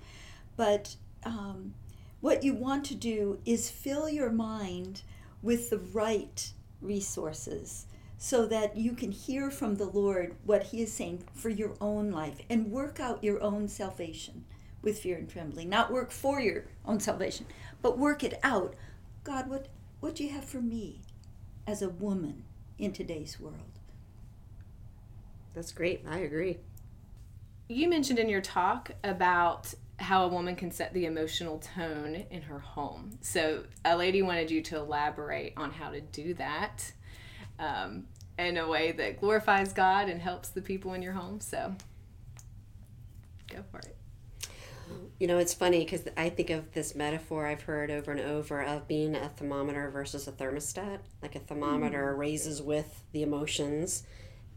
But 0.58 0.96
um, 1.24 1.74
what 2.20 2.44
you 2.44 2.54
want 2.54 2.86
to 2.86 2.96
do 2.96 3.40
is 3.46 3.70
fill 3.70 4.10
your 4.10 4.32
mind 4.32 5.02
with 5.42 5.70
the 5.70 5.80
right 5.80 6.52
resources 6.82 7.86
so 8.24 8.46
that 8.46 8.78
you 8.78 8.94
can 8.94 9.12
hear 9.12 9.50
from 9.50 9.78
the 9.78 9.88
Lord 9.88 10.36
what 10.46 10.62
He 10.62 10.84
is 10.84 10.94
saying 10.94 11.24
for 11.34 11.50
your 11.50 11.74
own 11.82 12.12
life 12.12 12.38
and 12.52 12.72
work 12.72 13.00
out 13.00 13.24
your 13.24 13.42
own 13.42 13.68
salvation 13.68 14.46
with 14.84 15.00
fear 15.00 15.18
and 15.18 15.28
trembling. 15.28 15.70
Not 15.70 15.92
work 15.92 16.12
for 16.12 16.40
your 16.40 16.66
own 16.86 17.00
salvation, 17.00 17.48
but 17.82 17.98
work 17.98 18.24
it 18.24 18.40
out. 18.44 18.76
God, 19.24 19.50
what, 19.50 19.70
what 20.02 20.14
do 20.14 20.24
you 20.24 20.30
have 20.30 20.46
for 20.46 20.62
me 20.62 21.02
as 21.66 21.82
a 21.82 21.90
woman 21.90 22.44
in 22.78 22.94
today's 22.94 23.40
world? 23.40 23.80
That's 25.56 25.72
great. 25.72 26.06
I 26.08 26.20
agree. 26.20 26.60
You 27.70 27.90
mentioned 27.90 28.20
in 28.20 28.30
your 28.30 28.42
talk 28.42 28.92
about 29.04 29.74
how 29.98 30.26
a 30.26 30.28
woman 30.28 30.56
can 30.56 30.70
set 30.70 30.94
the 30.94 31.08
emotional 31.08 31.58
tone 31.58 32.28
in 32.30 32.44
her 32.44 32.60
home. 32.60 33.18
So, 33.22 33.64
a 33.84 33.98
lady 33.98 34.22
wanted 34.22 34.52
you 34.52 34.62
to 34.62 34.78
elaborate 34.78 35.54
on 35.58 35.72
how 35.72 35.90
to 35.90 36.02
do 36.02 36.36
that 36.36 36.94
um, 37.62 38.08
in 38.46 38.58
a 38.58 38.68
way 38.68 38.92
that 38.92 39.20
glorifies 39.20 39.74
God 39.74 40.10
and 40.10 40.22
helps 40.22 40.50
the 40.50 40.62
people 40.62 40.94
in 40.94 41.02
your 41.02 41.14
home. 41.14 41.40
So, 41.40 41.76
go 43.50 43.64
for 43.72 43.80
it. 43.80 43.96
You 45.20 45.28
know, 45.28 45.38
it's 45.38 45.54
funny 45.54 45.84
because 45.84 46.08
I 46.18 46.30
think 46.30 46.50
of 46.50 46.72
this 46.74 46.96
metaphor 46.96 47.46
I've 47.46 47.62
heard 47.62 47.92
over 47.92 48.12
and 48.12 48.20
over 48.20 48.64
of 48.64 48.88
being 48.88 49.16
a 49.16 49.30
thermometer 49.30 49.90
versus 49.92 50.28
a 50.28 50.32
thermostat. 50.32 51.00
Like 51.22 51.36
a 51.36 51.40
thermometer 51.40 52.14
mm. 52.16 52.18
raises 52.18 52.62
with 52.62 53.04
the 53.12 53.22
emotions, 53.22 54.04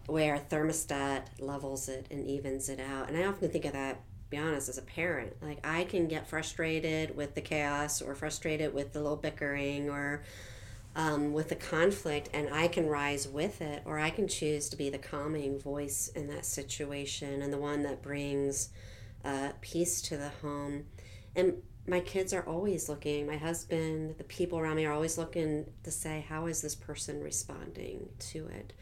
where 0.06 0.36
a 0.36 0.40
thermostat 0.40 1.26
levels 1.38 1.88
it 1.88 2.06
and 2.10 2.26
evens 2.26 2.70
it 2.70 2.80
out. 2.80 3.08
And 3.08 3.16
I 3.18 3.26
often 3.26 3.50
think 3.50 3.66
of 3.66 3.74
that, 3.74 4.00
be 4.30 4.38
honest, 4.38 4.70
as 4.70 4.78
a 4.78 4.82
parent. 4.82 5.34
Like 5.42 5.58
I 5.64 5.84
can 5.84 6.08
get 6.08 6.26
frustrated 6.26 7.14
with 7.14 7.34
the 7.34 7.42
chaos 7.42 8.00
or 8.00 8.14
frustrated 8.14 8.72
with 8.72 8.94
the 8.94 9.02
little 9.02 9.16
bickering 9.16 9.90
or 9.90 10.22
um, 10.96 11.32
with 11.32 11.48
the 11.48 11.56
conflict, 11.56 12.28
and 12.32 12.52
I 12.52 12.68
can 12.68 12.86
rise 12.86 13.26
with 13.26 13.60
it, 13.60 13.82
or 13.84 13.98
I 13.98 14.10
can 14.10 14.28
choose 14.28 14.68
to 14.68 14.76
be 14.76 14.90
the 14.90 14.98
calming 14.98 15.58
voice 15.58 16.08
in 16.14 16.28
that 16.28 16.44
situation 16.44 17.42
and 17.42 17.52
the 17.52 17.58
one 17.58 17.82
that 17.82 18.02
brings 18.02 18.70
uh, 19.24 19.50
peace 19.60 20.00
to 20.02 20.16
the 20.16 20.28
home. 20.42 20.84
And 21.34 21.54
my 21.86 22.00
kids 22.00 22.32
are 22.32 22.46
always 22.46 22.88
looking, 22.88 23.26
my 23.26 23.36
husband, 23.36 24.16
the 24.18 24.24
people 24.24 24.58
around 24.58 24.76
me 24.76 24.86
are 24.86 24.92
always 24.92 25.18
looking 25.18 25.66
to 25.82 25.90
say, 25.90 26.24
how 26.28 26.46
is 26.46 26.62
this 26.62 26.74
person 26.74 27.22
responding 27.22 28.08
to 28.30 28.46
it? 28.46 28.72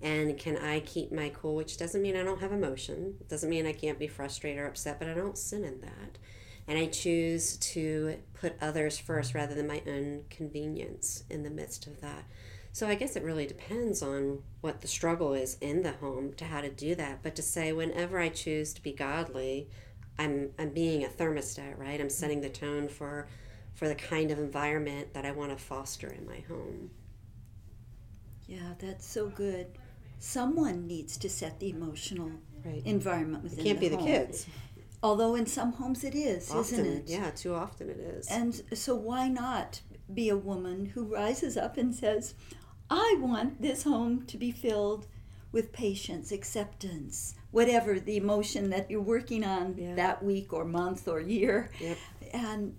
And 0.00 0.36
can 0.36 0.56
I 0.56 0.80
keep 0.80 1.12
my 1.12 1.30
cool, 1.30 1.54
which 1.54 1.78
doesn't 1.78 2.02
mean 2.02 2.16
I 2.16 2.24
don't 2.24 2.40
have 2.40 2.52
emotion, 2.52 3.14
it 3.20 3.28
doesn't 3.28 3.48
mean 3.48 3.66
I 3.66 3.72
can't 3.72 3.98
be 3.98 4.08
frustrated 4.08 4.60
or 4.60 4.66
upset, 4.66 4.98
but 4.98 5.08
I 5.08 5.14
don't 5.14 5.38
sin 5.38 5.64
in 5.64 5.80
that. 5.80 6.18
And 6.68 6.78
I 6.78 6.86
choose 6.86 7.56
to 7.58 8.18
put 8.34 8.56
others 8.60 8.98
first 8.98 9.34
rather 9.34 9.54
than 9.54 9.66
my 9.66 9.82
own 9.86 10.24
convenience 10.30 11.24
in 11.28 11.42
the 11.42 11.50
midst 11.50 11.86
of 11.86 12.00
that. 12.00 12.24
So 12.72 12.88
I 12.88 12.94
guess 12.94 13.16
it 13.16 13.22
really 13.22 13.46
depends 13.46 14.02
on 14.02 14.42
what 14.62 14.80
the 14.80 14.88
struggle 14.88 15.34
is 15.34 15.58
in 15.60 15.82
the 15.82 15.92
home 15.92 16.32
to 16.34 16.44
how 16.46 16.62
to 16.62 16.70
do 16.70 16.94
that. 16.94 17.22
But 17.22 17.36
to 17.36 17.42
say, 17.42 17.72
whenever 17.72 18.18
I 18.18 18.30
choose 18.30 18.72
to 18.74 18.82
be 18.82 18.92
godly, 18.92 19.68
I'm 20.18 20.50
I'm 20.58 20.70
being 20.70 21.04
a 21.04 21.08
thermostat, 21.08 21.78
right? 21.78 22.00
I'm 22.00 22.10
setting 22.10 22.40
the 22.40 22.48
tone 22.48 22.88
for 22.88 23.28
for 23.74 23.88
the 23.88 23.94
kind 23.94 24.30
of 24.30 24.38
environment 24.38 25.12
that 25.14 25.26
I 25.26 25.32
want 25.32 25.56
to 25.56 25.62
foster 25.62 26.08
in 26.08 26.26
my 26.26 26.40
home. 26.48 26.90
Yeah, 28.46 28.74
that's 28.78 29.06
so 29.06 29.28
good. 29.28 29.66
Someone 30.18 30.86
needs 30.86 31.16
to 31.18 31.28
set 31.28 31.58
the 31.58 31.70
emotional 31.70 32.30
right. 32.64 32.82
environment 32.84 33.44
within 33.44 33.60
it 33.60 33.64
can't 33.64 33.80
the 33.80 33.88
be 33.88 33.94
home. 33.94 34.04
the 34.04 34.10
kids. 34.10 34.46
Although 35.02 35.34
in 35.34 35.46
some 35.46 35.72
homes 35.72 36.04
it 36.04 36.14
is, 36.14 36.50
often, 36.50 36.60
isn't 36.62 36.86
it? 36.86 37.04
Yeah, 37.08 37.30
too 37.30 37.54
often 37.54 37.90
it 37.90 37.98
is. 37.98 38.28
And 38.28 38.62
so 38.72 38.94
why 38.94 39.28
not 39.28 39.80
be 40.12 40.28
a 40.28 40.36
woman 40.36 40.86
who 40.86 41.04
rises 41.04 41.56
up 41.56 41.76
and 41.76 41.94
says, 41.94 42.34
I 42.88 43.16
want 43.18 43.60
this 43.60 43.82
home 43.82 44.26
to 44.26 44.36
be 44.36 44.50
filled 44.50 45.06
with 45.50 45.72
patience, 45.72 46.32
acceptance, 46.32 47.34
whatever 47.50 47.98
the 47.98 48.16
emotion 48.16 48.70
that 48.70 48.90
you're 48.90 49.00
working 49.00 49.44
on 49.44 49.76
yeah. 49.76 49.94
that 49.94 50.22
week 50.22 50.52
or 50.52 50.64
month 50.64 51.08
or 51.08 51.20
year. 51.20 51.70
Yep. 51.80 51.98
And 52.32 52.76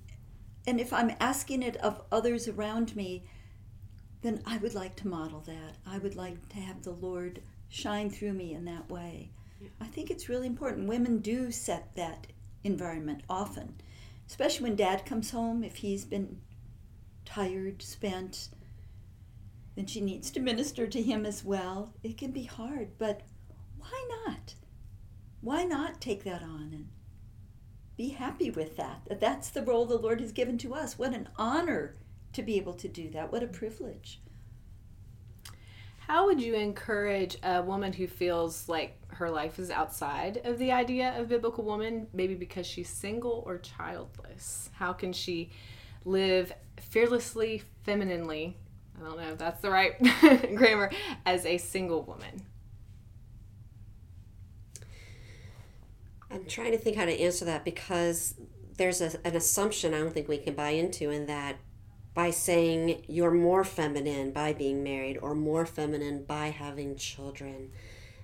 and 0.65 0.79
if 0.79 0.93
I'm 0.93 1.11
asking 1.19 1.61
it 1.61 1.75
of 1.77 2.01
others 2.11 2.47
around 2.47 2.95
me, 2.95 3.25
then 4.21 4.41
I 4.45 4.57
would 4.57 4.73
like 4.73 4.95
to 4.97 5.07
model 5.07 5.41
that. 5.41 5.75
I 5.85 5.97
would 5.97 6.15
like 6.15 6.49
to 6.49 6.57
have 6.57 6.83
the 6.83 6.91
Lord 6.91 7.41
shine 7.69 8.09
through 8.09 8.33
me 8.33 8.53
in 8.53 8.65
that 8.65 8.89
way. 8.89 9.31
I 9.81 9.85
think 9.85 10.09
it's 10.09 10.29
really 10.29 10.47
important. 10.47 10.87
Women 10.87 11.19
do 11.19 11.51
set 11.51 11.95
that 11.95 12.27
environment 12.63 13.23
often, 13.29 13.75
especially 14.27 14.63
when 14.63 14.75
dad 14.75 15.05
comes 15.05 15.31
home 15.31 15.63
if 15.63 15.77
he's 15.77 16.05
been 16.05 16.39
tired, 17.25 17.81
spent, 17.81 18.49
then 19.75 19.85
she 19.85 20.01
needs 20.01 20.31
to 20.31 20.39
minister 20.39 20.87
to 20.87 21.01
him 21.01 21.25
as 21.25 21.43
well. 21.43 21.93
It 22.03 22.17
can 22.17 22.31
be 22.31 22.43
hard, 22.43 22.97
but 22.97 23.21
why 23.77 24.07
not? 24.25 24.55
why 25.43 25.65
not 25.65 25.99
take 25.99 26.23
that 26.23 26.41
on 26.41 26.69
and 26.71 26.87
be 27.97 28.09
happy 28.09 28.49
with? 28.49 28.77
That 28.77 29.19
that's 29.19 29.49
the 29.49 29.61
role 29.61 29.85
the 29.85 29.97
Lord 29.97 30.21
has 30.21 30.31
given 30.31 30.57
to 30.59 30.73
us. 30.73 30.97
What 30.97 31.13
an 31.13 31.27
honor 31.35 31.95
to 32.31 32.41
be 32.41 32.55
able 32.55 32.73
to 32.75 32.87
do 32.87 33.09
that. 33.09 33.31
What 33.31 33.43
a 33.43 33.47
privilege. 33.47 34.21
How 36.07 36.25
would 36.25 36.41
you 36.41 36.53
encourage 36.55 37.37
a 37.43 37.61
woman 37.61 37.93
who 37.93 38.07
feels 38.07 38.67
like 38.67 38.97
her 39.13 39.29
life 39.29 39.57
is 39.57 39.71
outside 39.71 40.41
of 40.43 40.59
the 40.59 40.73
idea 40.73 41.17
of 41.17 41.29
biblical 41.29 41.63
woman, 41.63 42.07
maybe 42.11 42.35
because 42.35 42.67
she's 42.67 42.89
single 42.89 43.41
or 43.45 43.57
childless? 43.57 44.69
How 44.73 44.91
can 44.91 45.13
she 45.13 45.51
live 46.03 46.51
fearlessly, 46.77 47.63
femininely? 47.83 48.57
I 48.99 49.05
don't 49.05 49.17
know 49.17 49.31
if 49.31 49.37
that's 49.37 49.61
the 49.61 49.71
right 49.71 49.97
grammar, 50.55 50.91
as 51.25 51.45
a 51.45 51.57
single 51.57 52.03
woman. 52.03 52.43
I'm 56.29 56.45
trying 56.47 56.73
to 56.73 56.77
think 56.77 56.97
how 56.97 57.05
to 57.05 57.17
answer 57.17 57.45
that 57.45 57.63
because 57.63 58.35
there's 58.75 58.99
a, 58.99 59.25
an 59.25 59.37
assumption 59.37 59.93
I 59.93 59.99
don't 59.99 60.13
think 60.13 60.27
we 60.27 60.37
can 60.37 60.53
buy 60.53 60.71
into 60.71 61.11
in 61.11 61.27
that 61.27 61.55
by 62.13 62.29
saying 62.29 63.03
you're 63.07 63.31
more 63.31 63.63
feminine 63.63 64.31
by 64.31 64.53
being 64.53 64.83
married 64.83 65.17
or 65.21 65.33
more 65.33 65.65
feminine 65.65 66.23
by 66.23 66.47
having 66.47 66.95
children. 66.95 67.71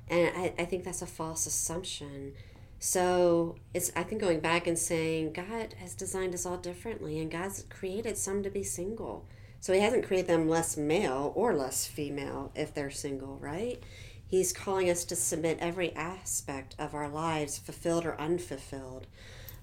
And 0.09 0.31
I, 0.35 0.53
I 0.59 0.65
think 0.65 0.83
that's 0.83 1.01
a 1.01 1.07
false 1.07 1.45
assumption. 1.45 2.33
So 2.79 3.57
it's 3.73 3.91
I 3.95 4.03
think 4.03 4.21
going 4.21 4.39
back 4.39 4.67
and 4.67 4.77
saying 4.77 5.33
God 5.33 5.73
has 5.79 5.95
designed 5.95 6.33
us 6.33 6.45
all 6.45 6.57
differently 6.57 7.19
and 7.19 7.31
God's 7.31 7.65
created 7.69 8.17
some 8.17 8.43
to 8.43 8.49
be 8.49 8.63
single. 8.63 9.25
So 9.59 9.73
he 9.73 9.81
hasn't 9.81 10.05
created 10.05 10.27
them 10.27 10.47
less 10.47 10.77
male 10.77 11.33
or 11.35 11.53
less 11.53 11.85
female 11.85 12.51
if 12.55 12.73
they're 12.73 12.91
single, 12.91 13.37
right? 13.37 13.83
He's 14.25 14.53
calling 14.53 14.89
us 14.89 15.03
to 15.05 15.15
submit 15.15 15.57
every 15.59 15.93
aspect 15.95 16.75
of 16.79 16.93
our 16.93 17.09
lives, 17.09 17.57
fulfilled 17.57 18.05
or 18.05 18.19
unfulfilled. 18.21 19.07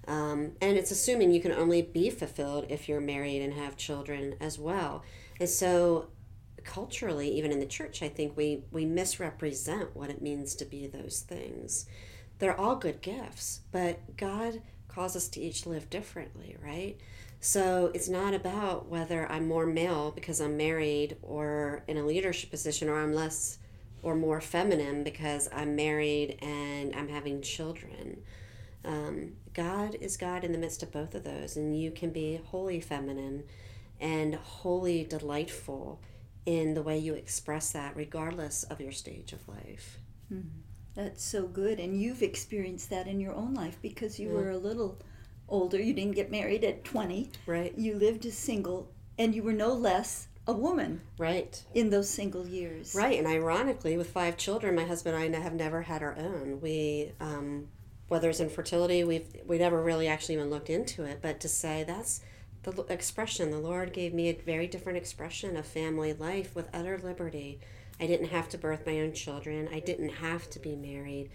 Um, 0.07 0.53
and 0.61 0.77
it's 0.77 0.91
assuming 0.91 1.33
you 1.33 1.41
can 1.41 1.53
only 1.53 1.83
be 1.83 2.11
fulfilled 2.11 2.67
if 2.69 2.89
you're 2.89 3.01
married 3.01 3.43
and 3.43 3.55
have 3.55 3.77
children 3.77 4.37
as 4.41 4.59
well. 4.59 5.03
And 5.41 5.49
so, 5.49 6.09
culturally, 6.65 7.29
even 7.37 7.53
in 7.53 7.61
the 7.61 7.67
church, 7.67 8.03
I 8.03 8.09
think 8.09 8.37
we, 8.37 8.63
we 8.71 8.85
misrepresent 8.85 9.97
what 9.97 10.11
it 10.11 10.23
means 10.23 10.55
to 10.57 10.65
be 10.65 10.87
those 10.87 11.21
things. 11.21 11.87
They're 12.39 12.59
all 12.59 12.77
good 12.77 13.01
gifts, 13.03 13.61
but 13.73 14.17
God 14.17 14.61
calls 14.89 15.17
us 15.17 15.29
to 15.29 15.41
each 15.41 15.67
live 15.67 15.91
differently, 15.91 16.57
right? 16.63 16.99
So 17.41 17.91
it's 17.95 18.09
not 18.09 18.35
about 18.35 18.89
whether 18.89 19.31
I'm 19.31 19.47
more 19.47 19.67
male 19.67 20.11
because 20.11 20.41
I'm 20.41 20.57
married 20.57 21.17
or 21.23 21.83
in 21.87 21.97
a 21.97 22.05
leadership 22.05 22.51
position 22.51 22.89
or 22.89 23.01
I'm 23.01 23.15
less 23.15 23.59
or 24.03 24.15
more 24.15 24.41
feminine 24.41 25.05
because 25.05 25.49
I'm 25.53 25.77
married 25.77 26.39
and 26.43 26.95
I'm 26.95 27.09
having 27.09 27.43
children. 27.43 28.23
Um, 28.85 29.33
God 29.57 29.97
is 30.03 30.19
God 30.19 30.45
in 30.45 30.53
the 30.53 30.59
midst 30.59 30.83
of 30.83 30.93
both 30.93 31.15
of 31.15 31.25
those, 31.25 31.57
and 31.57 31.81
you 31.81 31.91
can 31.91 32.11
be 32.11 32.43
wholly 32.45 32.79
feminine 32.79 33.45
and 33.99 34.35
wholly 34.35 35.03
delightful 35.03 35.99
in 36.45 36.75
the 36.75 36.83
way 36.83 36.99
you 36.99 37.15
express 37.15 37.73
that, 37.73 37.97
regardless 37.97 38.65
of 38.65 38.83
your 38.83 38.93
stage 38.93 39.33
of 39.33 39.49
life. 39.49 39.99
Mm-hmm. 40.31 40.59
That's 40.95 41.25
so 41.25 41.47
good, 41.47 41.81
and 41.81 41.99
you've 41.99 42.23
experienced 42.23 42.91
that 42.91 43.07
in 43.07 43.19
your 43.19 43.33
own 43.33 43.55
life 43.55 43.79
because 43.81 44.21
you 44.21 44.29
yeah. 44.29 44.35
were 44.35 44.51
a 44.51 44.59
little 44.59 44.99
older. 45.49 45.81
You 45.81 45.95
didn't 45.95 46.17
get 46.17 46.31
married 46.31 46.63
at 46.63 46.85
20. 46.85 47.31
Right. 47.47 47.73
You 47.79 47.95
lived 47.95 48.27
as 48.27 48.37
single, 48.37 48.93
and 49.19 49.35
you 49.35 49.43
were 49.43 49.55
no 49.55 49.73
less 49.73 50.29
a 50.47 50.53
woman 50.53 51.01
right 51.19 51.65
in 51.75 51.91
those 51.91 52.09
single 52.09 52.47
years 52.47 52.95
right 52.95 53.19
and 53.19 53.27
ironically 53.27 53.97
with 53.97 54.09
five 54.09 54.37
children 54.37 54.77
my 54.77 54.85
husband 54.85 55.17
and 55.17 55.35
i 55.35 55.41
have 55.41 55.55
never 55.55 55.83
had 55.83 56.05
our 56.05 56.17
own 56.17 56.61
we 56.61 57.11
um, 57.19 57.67
whether 58.09 58.29
it's 58.29 58.41
infertility 58.41 59.05
we've 59.05 59.27
we 59.47 59.59
never 59.59 59.83
really 59.83 60.09
actually 60.09 60.35
even 60.35 60.51
looked 60.51 60.71
into 60.71 61.05
it 61.05 61.19
but 61.23 61.41
to 61.41 61.49
say 61.49 61.85
that's 61.85 62.21
the 62.63 62.83
expression 62.89 63.51
the 63.51 63.59
lord 63.59 63.93
gave 63.93 64.13
me 64.13 64.29
a 64.29 64.35
very 64.35 64.67
different 64.67 64.99
expression 64.99 65.57
of 65.57 65.65
family 65.65 66.13
life 66.13 66.55
with 66.55 66.69
utter 66.75 66.99
liberty 67.03 67.61
i 68.01 68.07
didn't 68.07 68.29
have 68.29 68.49
to 68.49 68.59
birth 68.59 68.85
my 68.85 69.01
own 69.01 69.13
children 69.13 69.69
i 69.73 69.79
didn't 69.79 70.09
have 70.09 70.51
to 70.51 70.59
be 70.59 70.75
married 70.75 71.31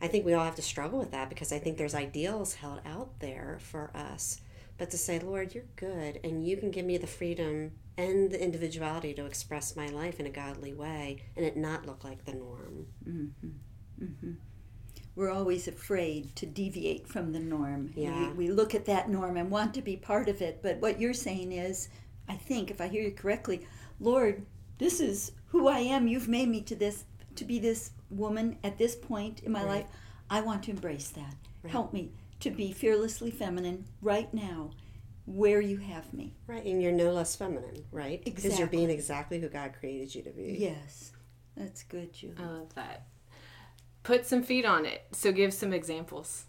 i 0.00 0.08
think 0.08 0.24
we 0.24 0.32
all 0.32 0.44
have 0.44 0.54
to 0.54 0.62
struggle 0.62 0.98
with 0.98 1.10
that 1.10 1.28
because 1.28 1.52
i 1.52 1.58
think 1.58 1.76
there's 1.76 1.94
ideals 1.94 2.54
held 2.54 2.80
out 2.86 3.20
there 3.20 3.58
for 3.60 3.90
us 3.94 4.40
but 4.78 4.90
to 4.90 4.96
say 4.96 5.18
lord 5.18 5.54
you're 5.54 5.64
good 5.76 6.18
and 6.24 6.46
you 6.46 6.56
can 6.56 6.70
give 6.70 6.86
me 6.86 6.96
the 6.96 7.06
freedom 7.06 7.72
and 7.96 8.30
the 8.30 8.42
individuality 8.42 9.14
to 9.14 9.24
express 9.24 9.76
my 9.76 9.88
life 9.88 10.18
in 10.18 10.26
a 10.26 10.30
godly 10.30 10.72
way 10.72 11.22
and 11.36 11.44
it 11.44 11.56
not 11.56 11.86
look 11.86 12.02
like 12.02 12.24
the 12.24 12.32
norm. 12.32 12.86
Mm-hmm. 13.08 14.04
Mm-hmm. 14.04 14.32
We're 15.16 15.30
always 15.30 15.68
afraid 15.68 16.34
to 16.36 16.46
deviate 16.46 17.06
from 17.06 17.32
the 17.32 17.38
norm. 17.38 17.92
Yeah. 17.94 18.30
We, 18.30 18.48
we 18.48 18.52
look 18.52 18.74
at 18.74 18.84
that 18.86 19.08
norm 19.08 19.36
and 19.36 19.50
want 19.50 19.74
to 19.74 19.82
be 19.82 19.96
part 19.96 20.28
of 20.28 20.42
it. 20.42 20.60
But 20.62 20.78
what 20.80 20.98
you're 21.00 21.14
saying 21.14 21.52
is, 21.52 21.88
I 22.28 22.34
think, 22.34 22.70
if 22.70 22.80
I 22.80 22.88
hear 22.88 23.02
you 23.02 23.12
correctly, 23.12 23.66
Lord, 24.00 24.44
this 24.78 24.98
is 25.00 25.32
who 25.48 25.68
I 25.68 25.78
am. 25.78 26.08
You've 26.08 26.28
made 26.28 26.48
me 26.48 26.62
to 26.62 26.74
this 26.74 27.04
to 27.36 27.44
be 27.44 27.58
this 27.58 27.90
woman 28.10 28.58
at 28.64 28.78
this 28.78 28.94
point 28.96 29.40
in 29.44 29.52
my 29.52 29.60
Right. 29.64 29.68
life. 29.68 29.86
I 30.30 30.40
want 30.40 30.62
to 30.64 30.70
embrace 30.70 31.08
that. 31.10 31.34
Right. 31.62 31.70
Help 31.70 31.92
me 31.92 32.10
to 32.40 32.50
be 32.50 32.72
fearlessly 32.72 33.30
feminine 33.30 33.84
right 34.02 34.32
now 34.34 34.70
where 35.26 35.60
you 35.60 35.78
have 35.78 36.12
me. 36.12 36.34
Right, 36.46 36.64
and 36.64 36.82
you're 36.82 36.92
no 36.92 37.12
less 37.12 37.34
feminine, 37.34 37.84
right? 37.90 38.20
Exactly. 38.26 38.32
Because 38.32 38.58
you're 38.58 38.68
being 38.68 38.90
Exactly. 38.90 39.38
exactly 39.38 39.40
who 39.40 39.48
God 39.48 39.72
created 39.78 40.14
you 40.14 40.22
to 40.22 40.30
be. 40.30 40.56
Yes. 40.58 41.12
That's 41.56 41.82
good, 41.84 42.12
Julie. 42.12 42.34
I 42.38 42.46
love 42.46 42.74
that. 42.74 43.06
Put 44.04 44.26
some 44.26 44.42
feet 44.42 44.64
on 44.64 44.86
it. 44.86 45.02
So 45.12 45.32
give 45.32 45.52
some 45.52 45.72
examples. 45.72 46.44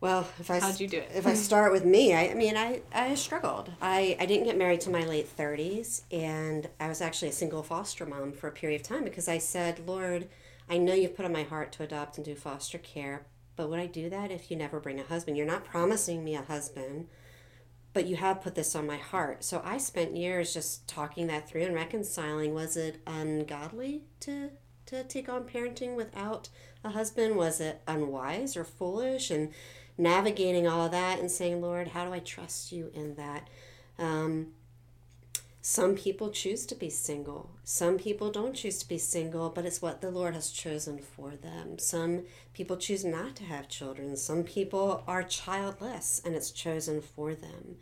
Well, 0.00 0.28
if 0.38 0.50
I 0.50 0.60
How'd 0.60 0.80
you 0.80 0.86
do 0.86 0.98
it? 0.98 1.10
If 1.14 1.26
I 1.26 1.32
start 1.32 1.72
with 1.72 1.86
me, 1.86 2.12
I, 2.12 2.28
I 2.28 2.34
mean, 2.34 2.58
I, 2.58 2.82
I 2.92 3.14
struggled. 3.14 3.72
I, 3.80 4.18
I 4.20 4.26
didn't 4.26 4.44
get 4.44 4.58
married 4.58 4.82
till 4.82 4.92
my 4.92 5.06
late 5.06 5.26
thirties, 5.26 6.02
and 6.12 6.68
I 6.78 6.88
was 6.88 7.00
actually 7.00 7.28
a 7.28 7.32
single 7.32 7.62
foster 7.62 8.04
mom 8.04 8.32
for 8.32 8.48
a 8.48 8.52
period 8.52 8.82
of 8.82 8.86
time 8.86 9.04
because 9.04 9.28
I 9.28 9.38
said, 9.38 9.88
Lord, 9.88 10.28
I 10.68 10.76
know 10.76 10.92
you've 10.92 11.16
put 11.16 11.24
on 11.24 11.32
my 11.32 11.44
heart 11.44 11.72
to 11.72 11.84
adopt 11.84 12.18
and 12.18 12.24
do 12.24 12.34
foster 12.34 12.76
care, 12.76 13.24
but 13.56 13.70
would 13.70 13.80
I 13.80 13.86
do 13.86 14.10
that 14.10 14.30
if 14.30 14.50
you 14.50 14.58
never 14.58 14.78
bring 14.78 15.00
a 15.00 15.04
husband? 15.04 15.38
You're 15.38 15.46
not 15.46 15.64
promising 15.64 16.22
me 16.22 16.34
a 16.34 16.42
husband, 16.42 17.06
but 17.94 18.04
you 18.04 18.16
have 18.16 18.42
put 18.42 18.56
this 18.56 18.76
on 18.76 18.86
my 18.86 18.98
heart. 18.98 19.42
So 19.42 19.62
I 19.64 19.78
spent 19.78 20.18
years 20.18 20.52
just 20.52 20.86
talking 20.86 21.28
that 21.28 21.48
through 21.48 21.62
and 21.62 21.74
reconciling. 21.74 22.52
Was 22.52 22.76
it 22.76 23.00
ungodly 23.06 24.02
to 24.20 24.50
to 24.86 25.04
take 25.04 25.28
on 25.28 25.44
parenting 25.44 25.96
without 25.96 26.48
a 26.82 26.90
husband? 26.90 27.36
Was 27.36 27.60
it 27.60 27.82
unwise 27.86 28.56
or 28.56 28.64
foolish? 28.64 29.30
And 29.30 29.52
navigating 29.96 30.66
all 30.66 30.84
of 30.84 30.92
that 30.92 31.20
and 31.20 31.30
saying, 31.30 31.60
Lord, 31.60 31.88
how 31.88 32.04
do 32.04 32.12
I 32.12 32.18
trust 32.18 32.72
you 32.72 32.90
in 32.94 33.14
that? 33.14 33.48
Um, 33.98 34.48
some 35.66 35.94
people 35.94 36.30
choose 36.30 36.66
to 36.66 36.74
be 36.74 36.90
single. 36.90 37.50
Some 37.62 37.96
people 37.96 38.30
don't 38.30 38.54
choose 38.54 38.78
to 38.80 38.88
be 38.88 38.98
single, 38.98 39.48
but 39.48 39.64
it's 39.64 39.80
what 39.80 40.02
the 40.02 40.10
Lord 40.10 40.34
has 40.34 40.50
chosen 40.50 40.98
for 40.98 41.30
them. 41.36 41.78
Some 41.78 42.24
people 42.52 42.76
choose 42.76 43.02
not 43.02 43.34
to 43.36 43.44
have 43.44 43.68
children. 43.68 44.14
Some 44.16 44.42
people 44.42 45.02
are 45.06 45.22
childless 45.22 46.20
and 46.22 46.34
it's 46.34 46.50
chosen 46.50 47.00
for 47.00 47.34
them. 47.34 47.76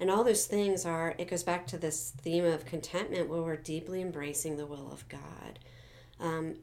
And 0.00 0.10
all 0.10 0.24
those 0.24 0.46
things 0.46 0.84
are, 0.84 1.14
it 1.18 1.28
goes 1.28 1.44
back 1.44 1.66
to 1.68 1.78
this 1.78 2.10
theme 2.10 2.44
of 2.44 2.64
contentment 2.64 3.28
where 3.28 3.42
we're 3.42 3.56
deeply 3.56 4.00
embracing 4.00 4.56
the 4.56 4.66
will 4.66 4.90
of 4.90 5.08
God. 5.08 5.60
Um, 6.20 6.56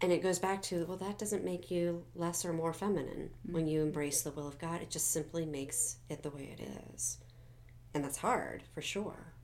and 0.00 0.12
it 0.12 0.22
goes 0.22 0.38
back 0.38 0.62
to, 0.62 0.86
well, 0.86 0.96
that 0.96 1.18
doesn't 1.18 1.44
make 1.44 1.70
you 1.70 2.04
less 2.14 2.44
or 2.44 2.52
more 2.52 2.72
feminine 2.72 3.30
when 3.44 3.66
you 3.66 3.82
embrace 3.82 4.22
the 4.22 4.30
will 4.30 4.48
of 4.48 4.58
God. 4.58 4.80
It 4.80 4.90
just 4.90 5.10
simply 5.10 5.44
makes 5.44 5.96
it 6.08 6.22
the 6.22 6.30
way 6.30 6.56
it 6.58 6.92
is. 6.94 7.18
And 7.92 8.02
that's 8.02 8.18
hard, 8.18 8.62
for 8.72 8.80
sure 8.80 9.34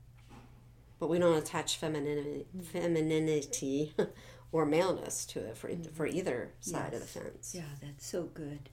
but 0.99 1.09
we 1.09 1.19
don't 1.19 1.37
attach 1.37 1.77
femininity, 1.77 2.45
femininity 2.63 3.93
or 4.51 4.65
maleness 4.65 5.25
to 5.25 5.39
it 5.39 5.57
for, 5.57 5.69
for 5.93 6.07
either 6.07 6.53
side 6.59 6.93
of 6.93 7.01
the 7.01 7.07
fence. 7.07 7.53
Yeah, 7.53 7.63
that's 7.81 8.05
so 8.05 8.23
good. 8.23 8.69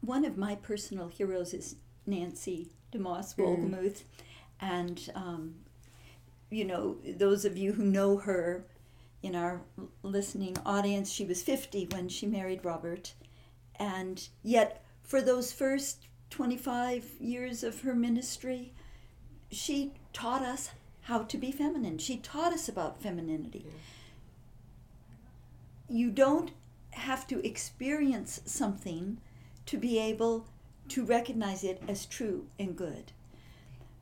One 0.00 0.24
of 0.24 0.36
my 0.36 0.56
personal 0.56 1.08
heroes 1.08 1.54
is 1.54 1.76
Nancy 2.06 2.70
DeMoss 2.92 3.36
Wolgemuth. 3.36 4.02
And, 4.60 5.10
um, 5.14 5.54
you 6.50 6.64
know, 6.64 6.96
those 7.16 7.44
of 7.44 7.56
you 7.56 7.72
who 7.72 7.84
know 7.84 8.18
her 8.18 8.66
in 9.24 9.34
our 9.34 9.62
listening 10.02 10.54
audience, 10.66 11.10
she 11.10 11.24
was 11.24 11.42
50 11.42 11.88
when 11.92 12.10
she 12.10 12.26
married 12.26 12.62
Robert. 12.62 13.14
And 13.76 14.28
yet, 14.42 14.84
for 15.02 15.22
those 15.22 15.50
first 15.50 16.06
25 16.28 17.12
years 17.18 17.64
of 17.64 17.80
her 17.80 17.94
ministry, 17.94 18.74
she 19.50 19.94
taught 20.12 20.42
us 20.42 20.70
how 21.02 21.22
to 21.22 21.38
be 21.38 21.50
feminine. 21.50 21.96
She 21.96 22.18
taught 22.18 22.52
us 22.52 22.68
about 22.68 23.00
femininity. 23.00 23.66
You 25.88 26.10
don't 26.10 26.50
have 26.90 27.26
to 27.28 27.44
experience 27.46 28.42
something 28.44 29.18
to 29.66 29.78
be 29.78 29.98
able 29.98 30.46
to 30.88 31.04
recognize 31.04 31.64
it 31.64 31.82
as 31.88 32.04
true 32.04 32.46
and 32.58 32.76
good. 32.76 33.12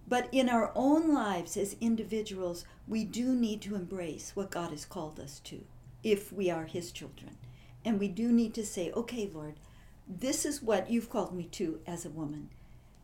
But 0.09 0.29
in 0.33 0.49
our 0.49 0.73
own 0.75 1.13
lives 1.13 1.57
as 1.57 1.77
individuals, 1.81 2.65
we 2.87 3.05
do 3.05 3.35
need 3.35 3.63
to 3.63 3.75
embrace 3.75 4.33
what 4.35 4.51
God 4.51 4.71
has 4.71 4.85
called 4.85 5.21
us 5.21 5.41
to 5.45 5.65
if 6.03 6.33
we 6.33 6.51
are 6.51 6.65
His 6.65 6.93
children. 6.93 7.37
And 7.85 7.99
we 7.99 8.09
do 8.09 8.31
need 8.33 8.55
to 8.55 8.67
say, 8.67 8.93
okay, 8.93 9.31
Lord, 9.33 9.55
this 10.09 10.45
is 10.45 10.63
what 10.63 10.91
you've 10.91 11.11
called 11.11 11.35
me 11.35 11.45
to 11.53 11.81
as 11.87 12.05
a 12.05 12.11
woman. 12.11 12.51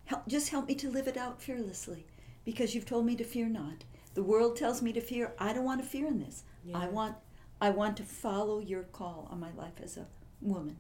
Help, 0.06 0.26
just 0.26 0.50
help 0.50 0.68
me 0.68 0.74
to 0.76 0.90
live 0.90 1.06
it 1.06 1.16
out 1.16 1.40
fearlessly 1.40 2.06
because 2.44 2.74
you've 2.74 2.86
told 2.86 3.06
me 3.06 3.14
to 3.16 3.24
fear 3.24 3.46
not. 3.48 3.84
The 4.14 4.22
world 4.22 4.56
tells 4.56 4.82
me 4.82 4.92
to 4.92 5.00
fear. 5.00 5.32
I 5.38 5.52
don't 5.52 5.64
want 5.64 5.82
to 5.82 5.88
fear 5.88 6.06
in 6.06 6.18
this. 6.18 6.42
I 6.74 6.88
want 6.88 7.16
I 7.60 7.70
want 7.70 7.96
to 7.96 8.04
follow 8.04 8.60
your 8.60 8.84
call 8.84 9.28
on 9.30 9.40
my 9.40 9.50
life 9.56 9.80
as 9.82 9.96
a 9.96 10.06
woman. 10.40 10.76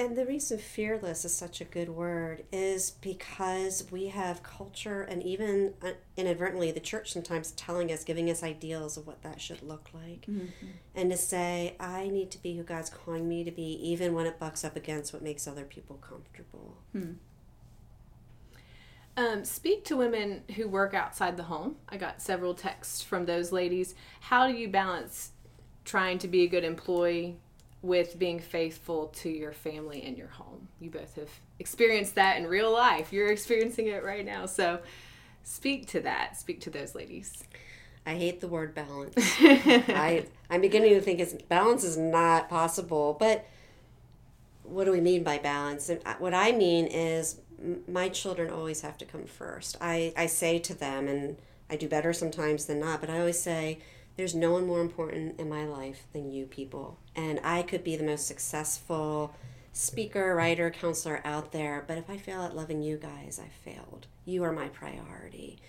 And 0.00 0.16
the 0.16 0.24
reason 0.24 0.58
fearless 0.58 1.24
is 1.24 1.34
such 1.34 1.60
a 1.60 1.64
good 1.64 1.88
word 1.88 2.44
is 2.52 2.92
because 2.92 3.84
we 3.90 4.06
have 4.08 4.44
culture 4.44 5.02
and 5.02 5.20
even 5.24 5.74
uh, 5.82 5.90
inadvertently 6.16 6.70
the 6.70 6.78
church 6.78 7.12
sometimes 7.12 7.50
telling 7.52 7.90
us, 7.90 8.04
giving 8.04 8.30
us 8.30 8.44
ideals 8.44 8.96
of 8.96 9.08
what 9.08 9.22
that 9.22 9.40
should 9.40 9.60
look 9.60 9.88
like. 9.92 10.26
And 10.94 11.10
to 11.10 11.16
say, 11.16 11.74
I 11.80 12.06
need 12.08 12.30
to 12.30 12.40
be 12.40 12.56
who 12.56 12.62
God's 12.62 12.90
calling 12.90 13.28
me 13.28 13.42
to 13.42 13.50
be, 13.50 13.72
even 13.90 14.14
when 14.14 14.26
it 14.26 14.38
bucks 14.38 14.64
up 14.64 14.76
against 14.76 15.12
what 15.12 15.20
makes 15.20 15.48
other 15.48 15.64
people 15.64 15.96
comfortable. 15.96 16.76
Um, 19.16 19.44
speak 19.44 19.84
to 19.86 19.96
women 19.96 20.42
who 20.54 20.68
work 20.68 20.94
outside 20.94 21.36
the 21.36 21.42
home. 21.42 21.74
I 21.88 21.96
got 21.96 22.22
several 22.22 22.54
texts 22.54 23.02
from 23.02 23.26
those 23.26 23.50
ladies. 23.50 23.96
How 24.20 24.46
do 24.46 24.54
you 24.54 24.68
balance 24.68 25.32
trying 25.84 26.18
to 26.18 26.28
be 26.28 26.42
a 26.42 26.46
good 26.46 26.62
employee 26.62 27.38
with 27.82 28.18
being 28.18 28.40
faithful 28.40 29.08
to 29.08 29.28
your 29.28 29.52
family 29.52 30.02
and 30.02 30.16
your 30.16 30.28
home? 30.28 30.68
You 30.80 30.90
both 30.90 31.14
have 31.16 31.30
experienced 31.58 32.14
that 32.16 32.36
in 32.38 32.46
real 32.46 32.72
life. 32.72 33.12
You're 33.12 33.30
experiencing 33.30 33.86
it 33.86 34.04
right 34.04 34.24
now. 34.24 34.46
So 34.46 34.80
speak 35.42 35.86
to 35.88 36.00
that. 36.00 36.36
Speak 36.36 36.60
to 36.62 36.70
those 36.70 36.94
ladies. 36.94 37.44
I 38.06 38.14
hate 38.14 38.40
the 38.40 38.48
word 38.48 38.74
balance. 38.74 39.14
I 39.40 40.24
I'm 40.48 40.62
beginning 40.62 40.94
to 40.94 41.00
think 41.00 41.20
it's 41.20 41.34
balance 41.34 41.84
is 41.84 41.96
not 41.96 42.48
possible. 42.48 43.16
But 43.18 43.46
what 44.62 44.84
do 44.84 44.92
we 44.92 45.00
mean 45.00 45.22
by 45.22 45.38
balance? 45.38 45.88
And 45.90 46.00
what 46.18 46.32
I 46.32 46.52
mean 46.52 46.86
is 46.86 47.40
my 47.86 48.08
children 48.08 48.50
always 48.50 48.80
have 48.80 48.96
to 48.98 49.04
come 49.04 49.26
first. 49.26 49.76
I 49.80 50.14
I 50.16 50.26
say 50.26 50.58
to 50.58 50.74
them, 50.74 51.06
and 51.06 51.36
I 51.68 51.76
do 51.76 51.86
better 51.86 52.14
sometimes 52.14 52.64
than 52.64 52.80
not. 52.80 53.00
But 53.00 53.10
I 53.10 53.20
always 53.20 53.40
say. 53.40 53.78
There's 54.18 54.34
no 54.34 54.50
one 54.50 54.66
more 54.66 54.80
important 54.80 55.38
in 55.38 55.48
my 55.48 55.64
life 55.64 56.08
than 56.12 56.32
you 56.32 56.46
people. 56.46 56.98
And 57.14 57.38
I 57.44 57.62
could 57.62 57.84
be 57.84 57.94
the 57.94 58.02
most 58.02 58.26
successful 58.26 59.32
speaker, 59.72 60.34
writer, 60.34 60.72
counselor 60.72 61.20
out 61.24 61.52
there, 61.52 61.84
but 61.86 61.98
if 61.98 62.10
I 62.10 62.16
fail 62.16 62.42
at 62.42 62.56
loving 62.56 62.82
you 62.82 62.96
guys, 62.96 63.40
I 63.40 63.48
failed. 63.48 64.08
You 64.24 64.42
are 64.42 64.50
my 64.50 64.66
priority. 64.70 65.60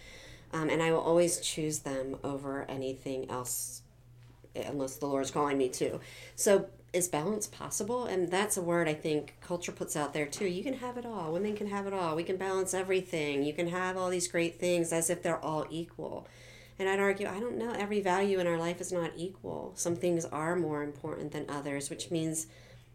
Um, 0.51 0.67
and 0.67 0.81
I 0.81 0.91
will 0.91 0.99
always 0.99 1.39
choose 1.39 1.79
them 1.79 2.17
over 2.23 2.65
anything 2.67 3.29
else 3.29 3.83
unless 4.55 4.95
the 4.95 5.05
Lord's 5.05 5.29
calling 5.29 5.59
me 5.59 5.69
to. 5.69 5.99
So 6.35 6.69
is 6.91 7.07
balance 7.07 7.45
possible? 7.45 8.05
And 8.05 8.31
that's 8.31 8.57
a 8.57 8.63
word 8.63 8.87
I 8.87 8.95
think 8.95 9.35
culture 9.41 9.71
puts 9.71 9.95
out 9.95 10.11
there 10.11 10.25
too. 10.25 10.47
You 10.47 10.63
can 10.63 10.73
have 10.73 10.97
it 10.97 11.05
all. 11.05 11.31
Women 11.33 11.55
can 11.55 11.67
have 11.67 11.85
it 11.85 11.93
all. 11.93 12.15
We 12.15 12.23
can 12.23 12.37
balance 12.37 12.73
everything. 12.73 13.43
You 13.43 13.53
can 13.53 13.67
have 13.67 13.95
all 13.95 14.09
these 14.09 14.27
great 14.27 14.59
things 14.59 14.91
as 14.91 15.11
if 15.11 15.21
they're 15.21 15.37
all 15.37 15.67
equal. 15.69 16.27
And 16.79 16.87
I'd 16.87 16.99
argue, 16.99 17.27
I 17.27 17.41
don't 17.41 17.57
know, 17.57 17.71
every 17.71 17.99
value 17.99 18.39
in 18.39 18.47
our 18.47 18.57
life 18.57 18.79
is 18.79 18.93
not 18.93 19.11
equal. 19.17 19.73
Some 19.75 19.97
things 19.97 20.23
are 20.23 20.55
more 20.55 20.81
important 20.81 21.33
than 21.33 21.49
others, 21.49 21.89
which 21.89 22.09
means 22.09 22.47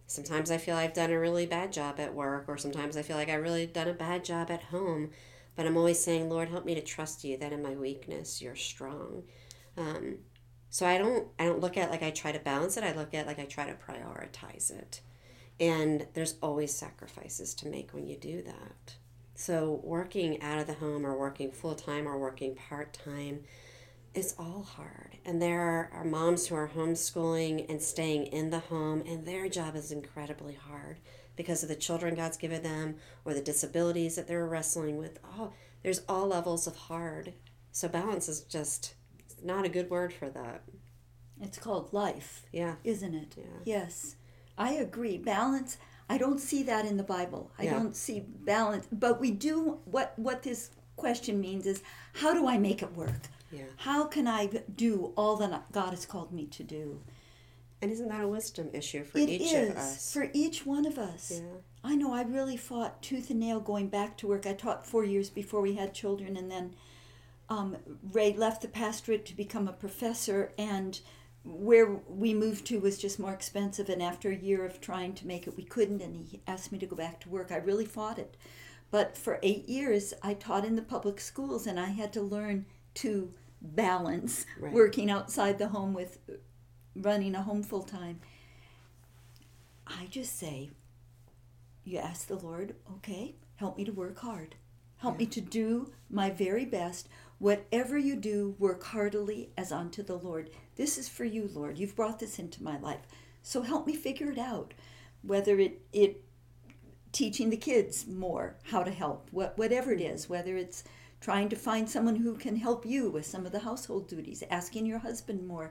sometimes 0.07 0.51
I 0.51 0.57
feel 0.57 0.75
I've 0.75 0.95
done 0.95 1.11
a 1.11 1.21
really 1.21 1.45
bad 1.45 1.71
job 1.71 2.01
at 2.01 2.15
work, 2.15 2.47
or 2.49 2.57
sometimes 2.57 2.97
I 2.97 3.03
feel 3.03 3.17
like 3.17 3.29
I've 3.29 3.43
really 3.43 3.67
done 3.67 3.89
a 3.89 3.93
bad 3.93 4.25
job 4.25 4.51
at 4.51 4.65
home. 4.65 5.11
But 5.55 5.67
I'm 5.67 5.77
always 5.77 6.03
saying, 6.03 6.31
Lord, 6.31 6.49
help 6.49 6.65
me 6.65 6.75
to 6.75 6.81
trust 6.81 7.25
you 7.25 7.37
that 7.37 7.53
in 7.53 7.63
my 7.63 7.75
weakness 7.75 8.41
you're 8.41 8.57
strong. 8.57 9.25
Um, 9.77 10.19
so 10.71 10.87
I 10.87 10.99
don't 10.99 11.29
I 11.39 11.45
don't 11.45 11.61
look 11.61 11.77
at 11.77 11.91
like 11.91 12.03
I 12.03 12.11
try 12.11 12.33
to 12.33 12.41
balance 12.41 12.77
it. 12.77 12.83
I 12.83 12.93
look 12.97 13.15
at 13.15 13.27
like 13.27 13.39
I 13.39 13.45
try 13.45 13.67
to 13.67 13.75
prioritize 13.75 14.71
it. 14.71 15.03
And 15.61 16.09
there's 16.15 16.35
always 16.43 16.75
sacrifices 16.75 17.55
to 17.55 17.69
make 17.69 17.93
when 17.93 18.09
you 18.09 18.17
do 18.17 18.43
that. 18.43 18.97
So 19.37 19.81
working 19.85 20.43
out 20.43 20.59
of 20.59 20.67
the 20.67 20.75
home 20.75 21.07
or 21.07 21.17
working 21.17 21.53
full 21.53 21.75
time 21.75 22.09
or 22.09 22.19
working 22.19 22.57
part 22.57 22.93
time 22.93 23.45
it's 24.15 24.35
all 24.39 24.63
hard. 24.63 25.19
And 25.25 25.41
there 25.43 25.61
are, 25.61 25.91
are 25.93 26.05
moms 26.05 26.47
who 26.47 26.55
are 26.55 26.69
homeschooling 26.69 27.67
and 27.69 27.83
staying 27.83 28.27
in 28.27 28.51
the 28.51 28.61
home, 28.61 29.03
and 29.07 29.25
their 29.27 29.49
job 29.49 29.75
is 29.77 29.91
incredibly 29.91 30.55
hard 30.55 30.99
because 31.37 31.63
of 31.63 31.69
the 31.69 31.75
children 31.75 32.15
God's 32.15 32.37
given 32.37 32.63
them 32.63 32.97
or 33.25 33.35
the 33.35 33.41
disabilities 33.41 34.17
that 34.17 34.29
they're 34.29 34.47
wrestling 34.47 34.97
with. 34.99 35.19
Oh, 35.25 35.53
there's 35.83 36.03
all 36.09 36.29
levels 36.29 36.67
of 36.67 36.77
hard. 36.77 37.35
So 37.73 37.89
balance 37.89 38.29
is 38.29 38.43
just 38.43 38.95
not 39.43 39.65
a 39.65 39.69
good 39.69 39.91
word 39.91 40.13
for 40.13 40.29
that. 40.31 40.63
It's 41.41 41.59
called 41.59 41.93
life, 41.93 42.47
Yeah. 42.53 42.77
isn't 42.85 43.15
it? 43.15 43.35
Yeah. 43.37 43.45
Yes. 43.65 44.15
I 44.57 44.75
agree. 44.75 45.19
Balance, 45.19 45.77
I 46.09 46.17
don't 46.19 46.39
see 46.39 46.63
that 46.63 46.87
in 46.87 46.97
the 46.97 47.03
Bible. 47.03 47.51
I 47.59 47.65
Yeah. 47.65 47.73
don't 47.73 47.97
see 47.97 48.21
balance, 48.21 48.87
but 48.93 49.21
we 49.21 49.33
do 49.33 49.81
what 49.85 50.17
what 50.17 50.45
this 50.45 50.71
question 50.97 51.41
means 51.41 51.67
is 51.67 51.83
how 52.15 52.33
do 52.33 52.47
I 52.47 52.57
make 52.57 52.81
it 52.83 52.95
work? 52.97 53.29
Yeah. 53.55 53.65
How 53.77 54.05
can 54.07 54.27
I 54.27 54.47
do 54.75 55.13
all 55.17 55.37
that 55.37 55.71
God 55.73 55.91
has 55.91 56.07
called 56.07 56.33
me 56.33 56.47
to 56.47 56.63
do? 56.63 57.01
And 57.81 57.93
isn't 57.93 58.09
that 58.09 58.23
a 58.23 58.29
wisdom 58.29 58.71
issue 58.73 59.05
for 59.05 59.19
It 59.19 59.29
each 59.29 59.53
is 59.53 59.71
of 59.71 59.77
us? 59.77 60.13
for 60.13 60.31
each 60.33 60.65
one 60.65 60.87
of 60.87 60.99
us. 60.99 61.33
Yeah. 61.35 61.59
I 61.83 61.97
know 61.97 62.15
I 62.15 62.23
really 62.23 62.57
fought 62.57 63.03
tooth 63.03 63.29
and 63.29 63.41
nail 63.41 63.61
going 63.61 63.89
back 63.89 64.17
to 64.19 64.27
work. 64.27 64.47
I 64.47 64.55
taught 64.55 64.87
four 64.87 65.05
years 65.05 65.29
before 65.29 65.61
we 65.61 65.75
had 65.75 65.93
children, 65.93 66.37
and 66.37 66.51
then 66.51 66.75
um, 67.51 67.77
Ray 68.13 68.33
left 68.33 68.63
the 68.63 68.69
pastorate 68.69 69.27
to 69.27 69.37
become 69.37 69.69
a 69.69 69.73
professor, 69.73 70.51
and 70.57 70.99
where 71.45 72.01
we 72.09 72.33
moved 72.33 72.65
to 72.67 72.81
was 72.81 72.97
just 72.97 73.19
more 73.19 73.35
expensive. 73.35 73.91
And 73.91 74.03
after 74.03 74.31
a 74.31 74.37
year 74.37 74.65
of 74.65 74.81
trying 74.81 75.13
to 75.15 75.27
make 75.27 75.47
it, 75.47 75.57
we 75.57 75.65
couldn't, 75.65 76.01
and 76.01 76.17
he 76.17 76.41
asked 76.47 76.73
me 76.73 76.79
to 76.79 76.87
go 76.87 76.97
back 76.97 77.21
to 77.21 77.29
work. 77.29 77.53
I 77.53 77.57
really 77.57 77.85
fought 77.85 78.19
it. 78.19 78.35
But 78.91 79.19
for 79.19 79.39
eight 79.43 79.69
years, 79.69 80.15
I 80.23 80.33
taught 80.33 80.65
in 80.65 80.77
the 80.77 80.81
public 80.81 81.21
schools, 81.21 81.67
and 81.67 81.79
I 81.79 81.89
had 81.89 82.15
to 82.15 82.23
learn 82.23 82.65
to 82.95 83.35
balance 83.65 84.47
Right. 84.59 84.73
working 84.73 85.11
outside 85.11 85.59
the 85.59 85.69
home 85.69 85.95
with 85.95 86.19
running 86.95 87.35
a 87.35 87.43
home 87.43 87.63
full 87.63 87.83
time. 87.83 88.21
I 89.87 90.07
just 90.07 90.39
say, 90.39 90.71
you 91.85 91.99
ask 91.99 92.27
the 92.27 92.37
Lord, 92.37 92.77
okay, 92.97 93.35
help 93.57 93.77
me 93.77 93.85
to 93.85 93.93
work 93.93 94.19
hard. 94.19 94.55
Help 94.99 95.19
me 95.19 95.27
to 95.27 95.41
do 95.41 95.93
my 96.09 96.31
very 96.31 96.65
best. 96.65 97.09
Whatever 97.39 97.99
you 97.99 98.17
do, 98.17 98.55
work 98.59 98.83
heartily 98.85 99.51
as 99.59 99.71
unto 99.71 100.03
the 100.03 100.17
Lord. 100.17 100.49
This 100.77 100.97
is 100.97 101.11
for 101.11 101.25
you, 101.25 101.51
Lord. 101.53 101.79
You've 101.79 101.97
brought 101.97 102.21
this 102.21 102.39
into 102.39 102.63
my 102.63 102.79
life. 102.79 103.03
So 103.43 103.61
help 103.61 103.87
me 103.87 103.95
figure 103.95 104.31
it 104.31 104.39
out. 104.39 104.73
Whether 105.21 105.59
it, 105.59 105.83
it 105.93 106.25
teaching 107.13 107.51
the 107.51 107.57
kids 107.59 108.07
more 108.07 108.57
how 108.65 108.83
to 108.83 108.91
help, 108.91 109.29
what, 109.31 109.59
whatever 109.59 109.93
it 109.93 110.01
is, 110.01 110.29
whether 110.29 110.57
it's 110.57 110.85
trying 111.25 111.49
to 111.49 111.57
find 111.57 111.89
someone 111.89 112.17
who 112.17 112.35
can 112.35 112.55
help 112.55 112.85
you 112.85 113.11
with 113.11 113.25
some 113.25 113.47
of 113.47 113.53
the 113.53 113.61
household 113.61 114.07
duties, 114.07 114.45
asking 114.51 114.85
your 114.85 114.99
husband 114.99 115.47
more. 115.49 115.71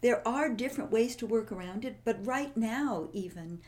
There 0.00 0.26
are 0.26 0.48
different 0.48 0.90
ways 0.90 1.14
to 1.16 1.26
work 1.26 1.52
around 1.52 1.84
it, 1.84 1.98
but 2.04 2.26
right 2.26 2.56
now, 2.56 3.10
even, 3.12 3.60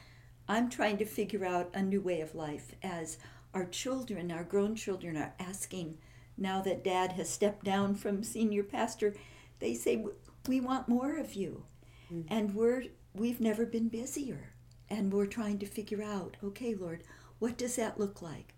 I'm 0.49 0.71
trying 0.71 0.97
to 0.97 1.05
figure 1.05 1.45
out 1.45 1.69
a 1.75 1.83
new 1.83 2.01
way 2.01 2.23
of 2.23 2.35
life 2.35 2.75
as 2.83 3.19
our 3.53 3.67
children, 3.67 4.33
our 4.33 4.45
grown 4.45 4.75
children, 4.75 5.15
are 5.19 5.35
asking 5.39 5.99
now 6.39 6.63
that 6.63 6.83
dad 6.83 7.13
has 7.13 7.29
stepped 7.29 7.67
down 7.67 7.97
from 7.97 8.23
senior 8.23 8.63
pastor, 8.63 9.15
they 9.59 9.75
say, 9.75 10.07
We 10.49 10.61
want 10.61 10.89
more 10.89 11.19
of 11.19 11.35
you. 11.35 11.65
Mm-hmm. 12.11 12.33
And 12.33 12.55
we're, 12.55 12.85
we've 13.13 13.43
never 13.43 13.67
been 13.67 13.89
busier. 13.89 14.55
And 14.89 15.13
we're 15.13 15.27
trying 15.27 15.59
to 15.59 15.67
figure 15.67 16.03
out, 16.03 16.39
okay, 16.43 16.75
Lord, 16.75 17.03
what 17.41 17.59
does 17.59 17.77
that 17.77 18.01
look 18.01 18.23
like? 18.23 18.55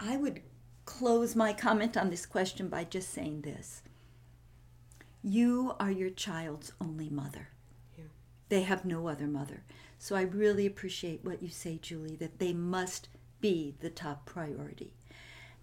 I 0.00 0.16
would 0.16 0.40
close 0.88 1.36
my 1.36 1.52
comment 1.52 1.98
on 1.98 2.08
this 2.08 2.24
question 2.24 2.66
by 2.66 2.82
just 2.82 3.10
saying 3.12 3.42
this 3.42 3.82
You 5.22 5.74
are 5.78 5.90
your 5.90 6.08
child's 6.08 6.72
only 6.80 7.10
mother. 7.10 7.50
Yeah. 7.98 8.04
They 8.48 8.62
have 8.62 8.86
no 8.86 9.06
other 9.06 9.26
mother. 9.26 9.64
So 9.98 10.16
I 10.16 10.22
really 10.22 10.64
appreciate 10.64 11.22
what 11.22 11.42
you 11.42 11.50
say, 11.50 11.78
Julie, 11.82 12.16
that 12.16 12.38
they 12.38 12.54
must 12.54 13.08
be 13.42 13.74
the 13.80 13.90
top 13.90 14.24
priority. 14.24 14.94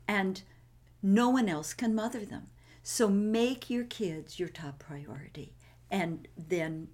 And 0.07 0.43
no 1.01 1.29
one 1.29 1.49
else 1.49 1.73
can 1.73 1.95
mother 1.95 2.23
them. 2.23 2.49
So 2.83 3.09
make 3.09 3.67
your 3.67 3.85
kids 3.85 4.39
your 4.39 4.49
top 4.49 4.77
priority 4.77 5.55
and 5.89 6.27
then 6.37 6.89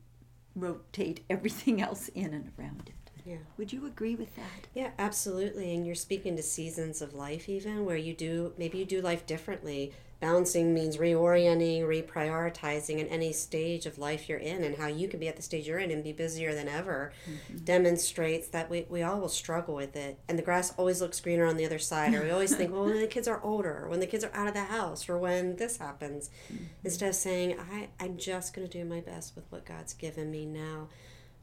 rotate 0.56 1.26
everything 1.30 1.82
else 1.88 2.08
in 2.08 2.34
and 2.34 2.54
around 2.58 2.84
it. 2.88 3.01
Yeah. 3.26 3.38
Would 3.57 3.74
you 3.74 3.86
agree 3.86 4.15
with 4.15 4.36
that? 4.36 4.67
Yeah, 4.74 4.91
absolutely. 4.97 5.74
And 5.74 5.86
you're 5.86 5.95
speaking 5.95 6.36
to 6.36 6.43
seasons 6.43 7.01
of 7.01 7.13
life, 7.13 7.47
even 7.49 7.86
where 7.86 7.97
you 7.97 8.13
do 8.13 8.53
maybe 8.57 8.80
you 8.80 8.86
do 8.86 9.01
life 9.01 9.26
differently. 9.26 9.93
Balancing 10.19 10.72
means 10.72 10.97
reorienting, 10.97 11.82
reprioritizing 11.82 12.99
in 12.99 13.07
any 13.07 13.34
stage 13.34 13.88
of 13.88 13.97
life 13.97 14.30
you're 14.30 14.38
in, 14.38 14.63
and 14.63 14.78
how 14.78 14.86
you 14.86 15.07
can 15.07 15.19
be 15.19 15.28
at 15.28 15.36
the 15.36 15.41
stage 15.41 15.67
you're 15.67 15.80
in 15.80 15.89
and 15.89 16.03
be 16.03 16.13
busier 16.13 16.53
than 16.53 16.67
ever 16.67 17.11
mm-hmm. 17.28 17.63
demonstrates 17.63 18.47
that 18.49 18.69
we, 18.69 18.86
we 18.88 19.01
all 19.01 19.19
will 19.19 19.30
struggle 19.30 19.74
with 19.74 19.95
it. 19.95 20.19
And 20.30 20.38
the 20.38 20.43
grass 20.43 20.76
always 20.78 21.01
looks 21.01 21.19
greener 21.19 21.47
on 21.47 21.57
the 21.57 21.65
other 21.65 21.80
side, 21.80 22.13
or 22.13 22.22
we 22.22 22.30
always 22.30 22.55
think, 22.55 22.72
well, 22.72 22.86
when 22.86 23.01
the 23.01 23.07
kids 23.07 23.28
are 23.28 23.41
older, 23.43 23.84
or 23.84 23.89
when 23.89 23.99
the 23.99 24.05
kids 24.05 24.24
are 24.24 24.36
out 24.36 24.47
of 24.47 24.53
the 24.53 24.65
house, 24.65 25.09
or 25.09 25.17
when 25.17 25.55
this 25.55 25.78
happens, 25.78 26.30
mm-hmm. 26.53 26.65
instead 26.84 27.09
of 27.09 27.15
saying, 27.15 27.57
I, 27.59 27.89
I'm 27.99 28.17
just 28.17 28.53
going 28.53 28.67
to 28.67 28.78
do 28.78 28.86
my 28.86 28.99
best 28.99 29.36
with 29.36 29.45
what 29.49 29.65
God's 29.65 29.95
given 29.95 30.30
me 30.30 30.45
now 30.45 30.89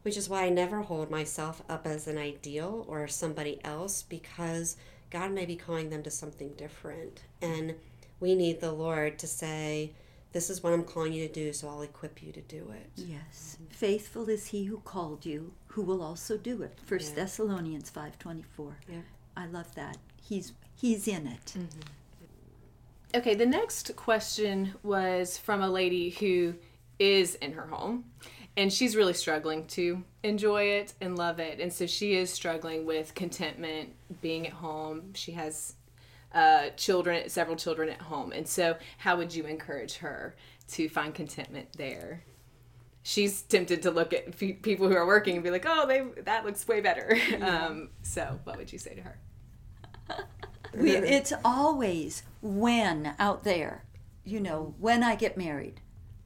which 0.03 0.17
is 0.17 0.29
why 0.29 0.45
I 0.45 0.49
never 0.49 0.83
hold 0.83 1.11
myself 1.11 1.63
up 1.69 1.87
as 1.87 2.07
an 2.07 2.19
ideal 2.19 2.85
or 2.89 3.09
somebody 3.09 3.63
else 3.65 4.03
because 4.03 4.77
God 5.11 5.33
may 5.33 5.47
be 5.47 5.57
calling 5.57 5.91
them 5.91 6.03
to 6.03 6.11
something 6.11 6.53
different. 6.55 7.23
And 7.41 7.75
we 8.21 8.35
need 8.35 8.61
the 8.61 8.73
Lord 8.73 9.19
to 9.21 9.27
say, 9.27 9.93
This 10.33 10.51
is 10.51 10.63
what 10.63 10.73
I'm 10.73 10.85
calling 10.85 11.13
you 11.13 11.27
to 11.27 11.33
do, 11.33 11.53
so 11.53 11.69
I'll 11.69 11.83
equip 11.83 12.23
you 12.23 12.33
to 12.33 12.41
do 12.43 12.71
it. 12.75 12.91
Yes. 12.97 13.57
Faithful 13.71 14.29
is 14.29 14.49
he 14.49 14.65
who 14.65 14.79
called 14.79 15.25
you, 15.25 15.53
who 15.69 15.83
will 15.83 16.03
also 16.03 16.37
do 16.37 16.63
it. 16.63 16.79
First 16.85 17.11
Yeah. 17.11 17.25
Thessalonians 17.25 17.91
5:24. 17.91 18.75
Yeah. 18.89 19.01
I 19.37 19.47
love 19.47 19.75
that. 19.75 19.97
He's 20.21 20.53
he's 20.75 21.09
in 21.09 21.27
it. 21.27 21.55
Mm-hmm. 21.57 21.81
Okay, 23.15 23.35
the 23.35 23.47
next 23.47 23.97
question 23.97 24.75
was 24.83 25.39
from 25.39 25.63
a 25.63 25.71
lady 25.71 26.11
who 26.11 26.55
is 26.99 27.37
in 27.37 27.53
her 27.53 27.67
home 27.67 28.05
and 28.59 28.73
she's 28.73 28.97
really 28.97 29.15
struggling 29.15 29.65
to 29.69 30.03
enjoy 30.25 30.65
it 30.65 30.93
and 31.01 31.17
love 31.17 31.39
it. 31.39 31.61
And 31.61 31.73
so 31.73 31.87
she 31.87 32.15
is 32.15 32.29
struggling 32.29 32.85
with 32.85 33.15
contentment 33.15 33.95
being 34.21 34.49
at 34.49 34.53
home. 34.53 35.15
She 35.15 35.31
has 35.33 35.75
uh, 36.35 36.71
children, 36.71 37.29
several 37.29 37.57
children 37.57 37.89
at 37.89 38.03
home. 38.03 38.33
And 38.33 38.49
so, 38.49 38.77
how 38.99 39.17
would 39.17 39.33
you 39.33 39.45
encourage 39.45 39.99
her 39.99 40.35
to 40.73 40.89
find 40.89 41.15
contentment 41.15 41.69
there? 41.77 42.25
She's 43.05 43.43
tempted 43.43 43.83
to 43.83 43.93
look 43.93 44.13
at 44.13 44.37
people 44.37 44.89
who 44.89 44.95
are 44.97 45.07
working 45.07 45.37
and 45.37 45.45
be 45.45 45.51
like, 45.51 45.65
"Oh, 45.67 45.87
they 45.87 46.03
that 46.23 46.45
looks 46.45 46.67
way 46.67 46.81
better." 46.81 47.17
Um, 47.41 47.91
so, 48.03 48.41
what 48.43 48.59
would 48.59 48.73
you 48.73 48.79
say 48.79 48.95
to 48.97 49.03
her? 49.03 49.19
We, 50.77 50.91
it's 50.91 51.33
always 51.47 52.25
when 52.43 53.15
out 53.19 53.43
there, 53.43 53.85
you 54.23 54.39
know, 54.39 54.75
when 54.79 55.03
I 55.03 55.15
get 55.15 55.39
married, 55.39 55.81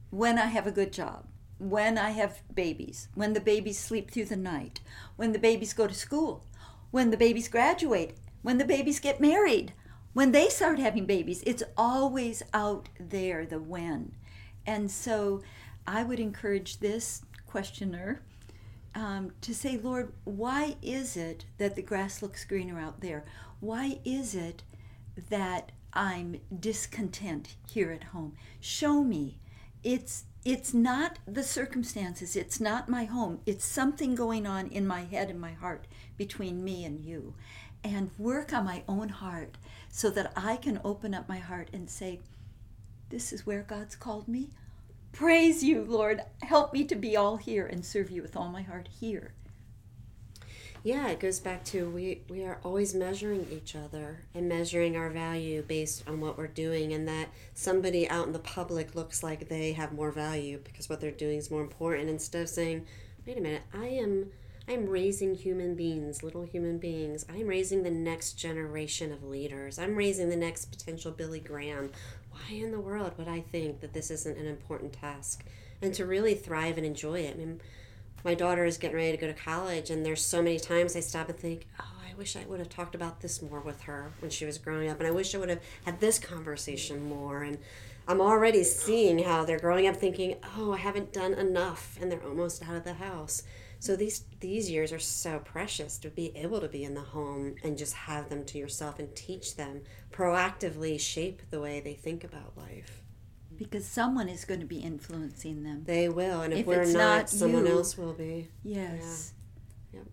when 0.09 0.37
I 0.37 0.47
have 0.47 0.67
a 0.67 0.71
good 0.71 0.91
job, 0.91 1.25
when 1.69 1.97
I 1.97 2.11
have 2.11 2.41
babies, 2.53 3.07
when 3.15 3.33
the 3.33 3.39
babies 3.39 3.79
sleep 3.79 4.11
through 4.11 4.25
the 4.25 4.35
night, 4.35 4.81
when 5.15 5.31
the 5.31 5.39
babies 5.39 5.73
go 5.73 5.87
to 5.87 5.93
school, 5.93 6.45
when 6.91 7.09
the 7.09 7.17
babies 7.17 7.47
graduate, 7.47 8.17
when 8.41 8.57
the 8.57 8.65
babies 8.65 8.99
get 8.99 9.21
married, 9.21 9.73
when 10.13 10.31
they 10.31 10.49
start 10.49 10.77
having 10.79 11.05
babies. 11.05 11.43
It's 11.45 11.63
always 11.77 12.43
out 12.53 12.89
there, 12.99 13.45
the 13.45 13.59
when. 13.59 14.13
And 14.65 14.91
so 14.91 15.41
I 15.87 16.03
would 16.03 16.19
encourage 16.19 16.79
this 16.79 17.23
questioner 17.47 18.21
um, 18.95 19.31
to 19.41 19.55
say, 19.55 19.77
Lord, 19.77 20.13
why 20.23 20.75
is 20.81 21.17
it 21.17 21.45
that 21.57 21.75
the 21.75 21.81
grass 21.81 22.21
looks 22.21 22.45
greener 22.45 22.79
out 22.79 23.01
there? 23.01 23.25
Why 23.59 23.99
is 24.05 24.35
it 24.35 24.63
that 25.29 25.71
I'm 25.93 26.41
discontent 26.59 27.55
here 27.71 27.91
at 27.91 28.05
home? 28.05 28.35
Show 28.59 29.03
me. 29.03 29.39
It's 29.83 30.25
it's 30.45 30.73
not 30.73 31.19
the 31.25 31.43
circumstances. 31.43 32.35
It's 32.35 32.59
not 32.59 32.89
my 32.89 33.05
home. 33.05 33.39
It's 33.45 33.65
something 33.65 34.13
going 34.13 34.45
on 34.45 34.67
in 34.67 34.85
my 34.85 35.01
head 35.01 35.29
and 35.29 35.39
my 35.39 35.53
heart 35.53 35.85
between 36.17 36.63
me 36.63 36.83
and 36.83 36.99
you. 36.99 37.33
And 37.83 38.11
work 38.17 38.53
on 38.53 38.65
my 38.65 38.83
own 38.87 39.09
heart 39.09 39.57
so 39.89 40.09
that 40.11 40.33
I 40.35 40.57
can 40.57 40.81
open 40.83 41.13
up 41.13 41.29
my 41.29 41.39
heart 41.39 41.69
and 41.73 41.89
say, 41.89 42.19
This 43.09 43.31
is 43.31 43.45
where 43.45 43.63
God's 43.63 43.95
called 43.95 44.27
me. 44.27 44.49
Praise 45.13 45.63
you, 45.63 45.83
Lord. 45.83 46.21
Help 46.41 46.73
me 46.73 46.83
to 46.85 46.95
be 46.95 47.15
all 47.15 47.37
here 47.37 47.65
and 47.65 47.85
serve 47.85 48.09
you 48.09 48.21
with 48.21 48.35
all 48.35 48.49
my 48.49 48.63
heart 48.63 48.89
here. 48.99 49.33
Yeah, 50.83 51.07
it 51.07 51.21
goes 51.21 51.39
back 51.39 51.63
to 51.65 51.89
we, 51.89 52.23
we 52.27 52.43
are 52.43 52.59
always 52.61 52.93
measuring 52.93 53.47
each 53.49 53.73
other 53.73 54.25
and 54.35 54.49
measuring 54.49 54.97
our 54.97 55.09
value 55.09 55.61
based 55.61 56.05
on 56.09 56.19
what 56.19 56.37
we're 56.37 56.47
doing, 56.47 56.91
and 56.91 57.07
that 57.07 57.29
somebody 57.53 58.09
out 58.09 58.27
in 58.27 58.33
the 58.33 58.39
public 58.39 58.93
looks 58.93 59.23
like 59.23 59.47
they 59.47 59.71
have 59.71 59.93
more 59.93 60.11
value 60.11 60.59
because 60.61 60.89
what 60.89 60.99
they're 60.99 61.11
doing 61.11 61.37
is 61.37 61.49
more 61.49 61.61
important. 61.61 62.09
Instead 62.09 62.41
of 62.41 62.49
saying, 62.49 62.85
"Wait 63.25 63.37
a 63.37 63.41
minute, 63.41 63.61
I 63.73 63.85
am 63.85 64.31
I 64.67 64.73
am 64.73 64.89
raising 64.89 65.35
human 65.35 65.75
beings, 65.75 66.21
little 66.21 66.43
human 66.43 66.79
beings. 66.79 67.25
I'm 67.29 67.47
raising 67.47 67.83
the 67.83 67.89
next 67.89 68.33
generation 68.33 69.13
of 69.13 69.23
leaders. 69.23 69.79
I'm 69.79 69.95
raising 69.95 70.29
the 70.29 70.35
next 70.35 70.65
potential 70.65 71.11
Billy 71.11 71.39
Graham. 71.39 71.91
Why 72.31 72.57
in 72.57 72.71
the 72.71 72.79
world 72.79 73.13
would 73.17 73.29
I 73.29 73.39
think 73.39 73.79
that 73.79 73.93
this 73.93 74.11
isn't 74.11 74.37
an 74.37 74.47
important 74.47 74.91
task?" 74.91 75.45
And 75.81 75.93
to 75.93 76.05
really 76.05 76.35
thrive 76.35 76.77
and 76.77 76.85
enjoy 76.85 77.19
it. 77.21 77.35
I 77.35 77.37
mean, 77.37 77.61
my 78.23 78.33
daughter 78.33 78.65
is 78.65 78.77
getting 78.77 78.95
ready 78.95 79.11
to 79.11 79.17
go 79.17 79.27
to 79.27 79.33
college 79.33 79.89
and 79.89 80.05
there's 80.05 80.21
so 80.21 80.41
many 80.41 80.59
times 80.59 80.95
i 80.95 80.99
stop 80.99 81.29
and 81.29 81.37
think 81.37 81.67
oh 81.79 81.97
i 82.09 82.13
wish 82.15 82.35
i 82.35 82.45
would 82.45 82.59
have 82.59 82.69
talked 82.69 82.95
about 82.95 83.21
this 83.21 83.41
more 83.41 83.59
with 83.59 83.81
her 83.81 84.11
when 84.19 84.31
she 84.31 84.45
was 84.45 84.57
growing 84.57 84.89
up 84.89 84.99
and 84.99 85.07
i 85.07 85.11
wish 85.11 85.33
i 85.35 85.37
would 85.37 85.49
have 85.49 85.61
had 85.85 85.99
this 85.99 86.19
conversation 86.19 87.07
more. 87.07 87.43
And 87.43 87.57
i'm 88.07 88.21
already 88.21 88.63
seeing 88.63 89.19
how 89.19 89.45
they're 89.45 89.59
growing 89.59 89.87
up 89.87 89.95
thinking 89.95 90.35
oh 90.57 90.73
i 90.73 90.77
haven't 90.77 91.13
done 91.13 91.33
enough 91.33 91.97
and 92.01 92.11
they're 92.11 92.23
almost 92.23 92.63
out 92.63 92.75
of 92.75 92.83
the 92.83 92.95
house. 92.95 93.43
So 93.79 93.97
these 93.97 94.23
these 94.39 94.71
years 94.71 94.93
are 94.93 94.99
so 94.99 95.39
precious 95.39 95.97
to 95.99 96.09
be 96.09 96.31
able 96.37 96.61
to 96.61 96.69
be 96.69 96.85
in 96.85 96.93
the 96.93 97.01
home 97.01 97.55
and 97.63 97.77
just 97.77 97.93
have 97.93 98.29
them 98.29 98.45
to 98.45 98.57
yourself 98.57 98.97
and 98.97 99.13
teach 99.13 99.57
them 99.57 99.81
proactively 100.11 100.97
shape 100.97 101.41
the 101.49 101.59
way 101.59 101.81
they 101.81 101.93
think 101.93 102.23
about 102.23 102.57
life 102.57 103.02
because 103.63 103.85
someone 103.85 104.29
is 104.29 104.45
going 104.45 104.59
to 104.59 104.65
be 104.65 104.79
influencing 104.79 105.63
them. 105.63 105.83
They 105.85 106.09
will, 106.09 106.41
and 106.41 106.53
if, 106.53 106.59
If 106.59 106.65
we're 106.67 106.81
it's 106.81 106.93
not, 106.93 106.99
not 107.17 107.29
someone 107.29 107.65
you- 107.65 107.71
else 107.73 107.97
will 107.97 108.13
be. 108.13 108.49
Yes. 108.63 109.33
Yep. 109.93 110.03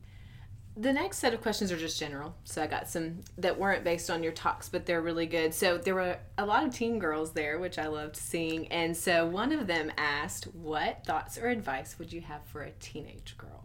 The 0.76 0.92
next 0.92 1.18
set 1.18 1.34
of 1.34 1.42
questions 1.42 1.70
are 1.72 1.76
just 1.76 1.98
general. 1.98 2.36
So 2.44 2.62
I 2.62 2.66
got 2.66 2.88
some 2.88 3.20
that 3.38 3.58
weren't 3.58 3.84
based 3.84 4.08
on 4.08 4.22
your 4.22 4.32
talks, 4.32 4.68
but 4.68 4.86
they're 4.86 5.02
really 5.02 5.26
good. 5.26 5.52
So 5.52 5.76
there 5.76 5.94
were 5.94 6.16
a 6.38 6.46
lot 6.46 6.64
of 6.64 6.72
teen 6.74 6.98
girls 6.98 7.32
there, 7.32 7.58
which 7.58 7.78
I 7.78 7.86
loved 7.88 8.16
seeing. 8.16 8.68
And 8.68 8.96
so 8.96 9.26
one 9.26 9.52
of 9.52 9.66
them 9.66 9.90
asked, 9.98 10.44
What 10.54 11.04
thoughts 11.04 11.36
or 11.36 11.48
advice 11.48 11.98
would 11.98 12.12
you 12.12 12.20
have 12.22 12.42
for 12.46 12.62
a 12.62 12.70
teenage 12.70 13.36
girl? 13.36 13.59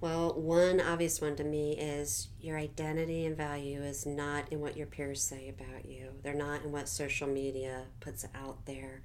Well, 0.00 0.32
one 0.34 0.80
obvious 0.80 1.20
one 1.20 1.34
to 1.36 1.44
me 1.44 1.72
is 1.72 2.28
your 2.40 2.56
identity 2.56 3.26
and 3.26 3.36
value 3.36 3.82
is 3.82 4.06
not 4.06 4.52
in 4.52 4.60
what 4.60 4.76
your 4.76 4.86
peers 4.86 5.22
say 5.22 5.48
about 5.48 5.86
you. 5.86 6.12
They're 6.22 6.34
not 6.34 6.62
in 6.62 6.70
what 6.70 6.88
social 6.88 7.26
media 7.26 7.86
puts 8.00 8.24
out 8.34 8.64
there. 8.66 9.02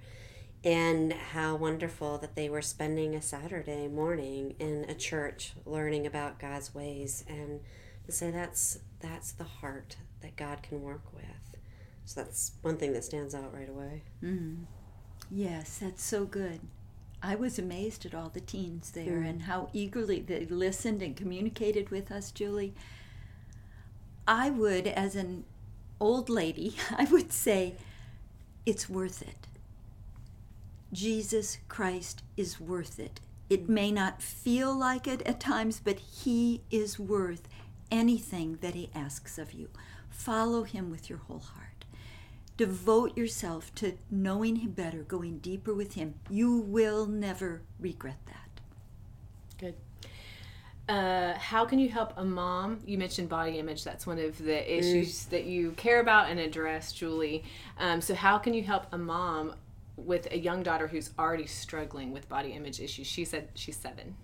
And 0.64 1.12
how 1.12 1.56
wonderful 1.56 2.20
that 2.20 2.36
they 2.36 2.48
were 2.48 2.62
spending 2.62 3.16
a 3.16 3.22
Saturday 3.22 3.88
morning 3.88 4.56
in 4.60 4.86
a 4.88 4.94
church 4.94 5.54
learning 5.66 6.06
about 6.06 6.40
God's 6.40 6.74
ways 6.74 7.26
and 7.28 7.60
to 8.06 8.12
say 8.12 8.32
that's 8.32 8.80
that's 9.00 9.34
the 9.34 9.44
heart 9.44 9.98
that 10.22 10.38
God 10.38 10.64
can 10.64 10.82
work 10.82 11.14
with. 11.14 11.60
So 12.06 12.22
that's 12.22 12.54
one 12.62 12.78
thing 12.78 12.94
that 12.94 13.04
stands 13.04 13.36
out 13.36 13.54
right 13.54 13.68
away. 13.68 14.04
Mm-hmm. 14.24 14.64
Yes, 15.32 15.80
that's 15.80 16.04
so 16.04 16.26
good. 16.26 16.62
I 17.26 17.36
was 17.36 17.58
amazed 17.58 18.06
at 18.06 18.14
all 18.14 18.28
the 18.28 18.42
teens 18.42 18.92
there 18.92 19.22
hmm. 19.22 19.26
and 19.26 19.42
how 19.44 19.70
eagerly 19.72 20.20
they 20.20 20.46
listened 20.46 21.02
and 21.02 21.16
communicated 21.16 21.90
with 21.90 22.12
us, 22.12 22.32
Julie. 22.32 22.74
I 24.28 24.50
would, 24.50 24.88
as 24.88 25.16
an 25.16 25.46
old 26.02 26.30
lady, 26.30 26.76
I 26.92 27.06
would 27.06 27.32
say 27.32 27.76
it's 28.66 28.90
worth 28.90 29.22
it. 29.22 29.48
Jesus 30.92 31.58
Christ 31.70 32.22
is 32.36 32.60
worth 32.60 33.00
it. 33.00 33.22
It 33.50 33.62
hmm. 33.62 33.74
may 33.74 33.92
not 33.92 34.22
feel 34.22 34.76
like 34.78 35.08
it 35.08 35.22
at 35.22 35.40
times, 35.40 35.80
but 35.82 36.00
He 36.00 36.62
is 36.70 37.00
worth 37.00 37.48
anything 37.90 38.58
that 38.60 38.76
He 38.76 38.90
asks 38.94 39.38
of 39.38 39.54
you. 39.54 39.70
Follow 40.10 40.64
Him 40.64 40.92
with 40.92 41.10
your 41.10 41.20
whole 41.20 41.40
heart. 41.40 41.73
Devote 42.58 43.18
yourself 43.18 43.74
to 43.76 43.98
knowing 44.12 44.58
Him 44.58 44.72
better, 44.72 45.04
going 45.04 45.40
deeper 45.40 45.74
with 45.74 45.96
Him. 45.96 46.16
You 46.30 46.58
will 46.58 47.06
never 47.06 47.62
regret 47.80 48.18
that. 48.28 48.62
Good. 49.60 49.76
Uh, 50.88 51.34
how 51.38 51.66
can 51.66 51.80
you 51.80 51.90
help 51.90 52.14
a 52.18 52.26
mom? 52.26 52.80
You 52.86 52.98
mentioned 52.98 53.30
body 53.30 53.58
image. 53.58 53.84
That's 53.84 54.06
one 54.06 54.20
of 54.20 54.38
the 54.38 54.78
issues 54.78 55.26
that 55.26 55.46
you 55.46 55.72
care 55.72 56.00
about 56.02 56.30
and 56.30 56.40
address, 56.40 56.92
Julie. 56.92 57.44
Um, 57.80 58.02
so, 58.02 58.14
how 58.14 58.38
can 58.38 58.54
you 58.54 58.64
help 58.64 58.86
a 58.92 58.98
mom 58.98 59.56
with 59.96 60.28
a 60.32 60.38
young 60.38 60.62
daughter 60.62 60.88
who's 60.88 61.12
already 61.18 61.48
struggling 61.48 62.12
with 62.12 62.28
body 62.28 62.50
image 62.52 62.80
issues? 62.80 63.08
She 63.08 63.26
said 63.26 63.50
she's 63.56 63.78
seven. 63.78 64.16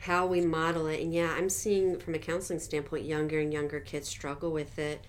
how 0.00 0.26
we 0.26 0.40
model 0.40 0.86
it. 0.86 1.00
And 1.00 1.12
yeah, 1.12 1.34
I'm 1.36 1.50
seeing 1.50 1.98
from 1.98 2.14
a 2.14 2.18
counseling 2.18 2.60
standpoint, 2.60 3.04
younger 3.04 3.40
and 3.40 3.52
younger 3.52 3.80
kids 3.80 4.08
struggle 4.08 4.52
with 4.52 4.78
it. 4.78 5.04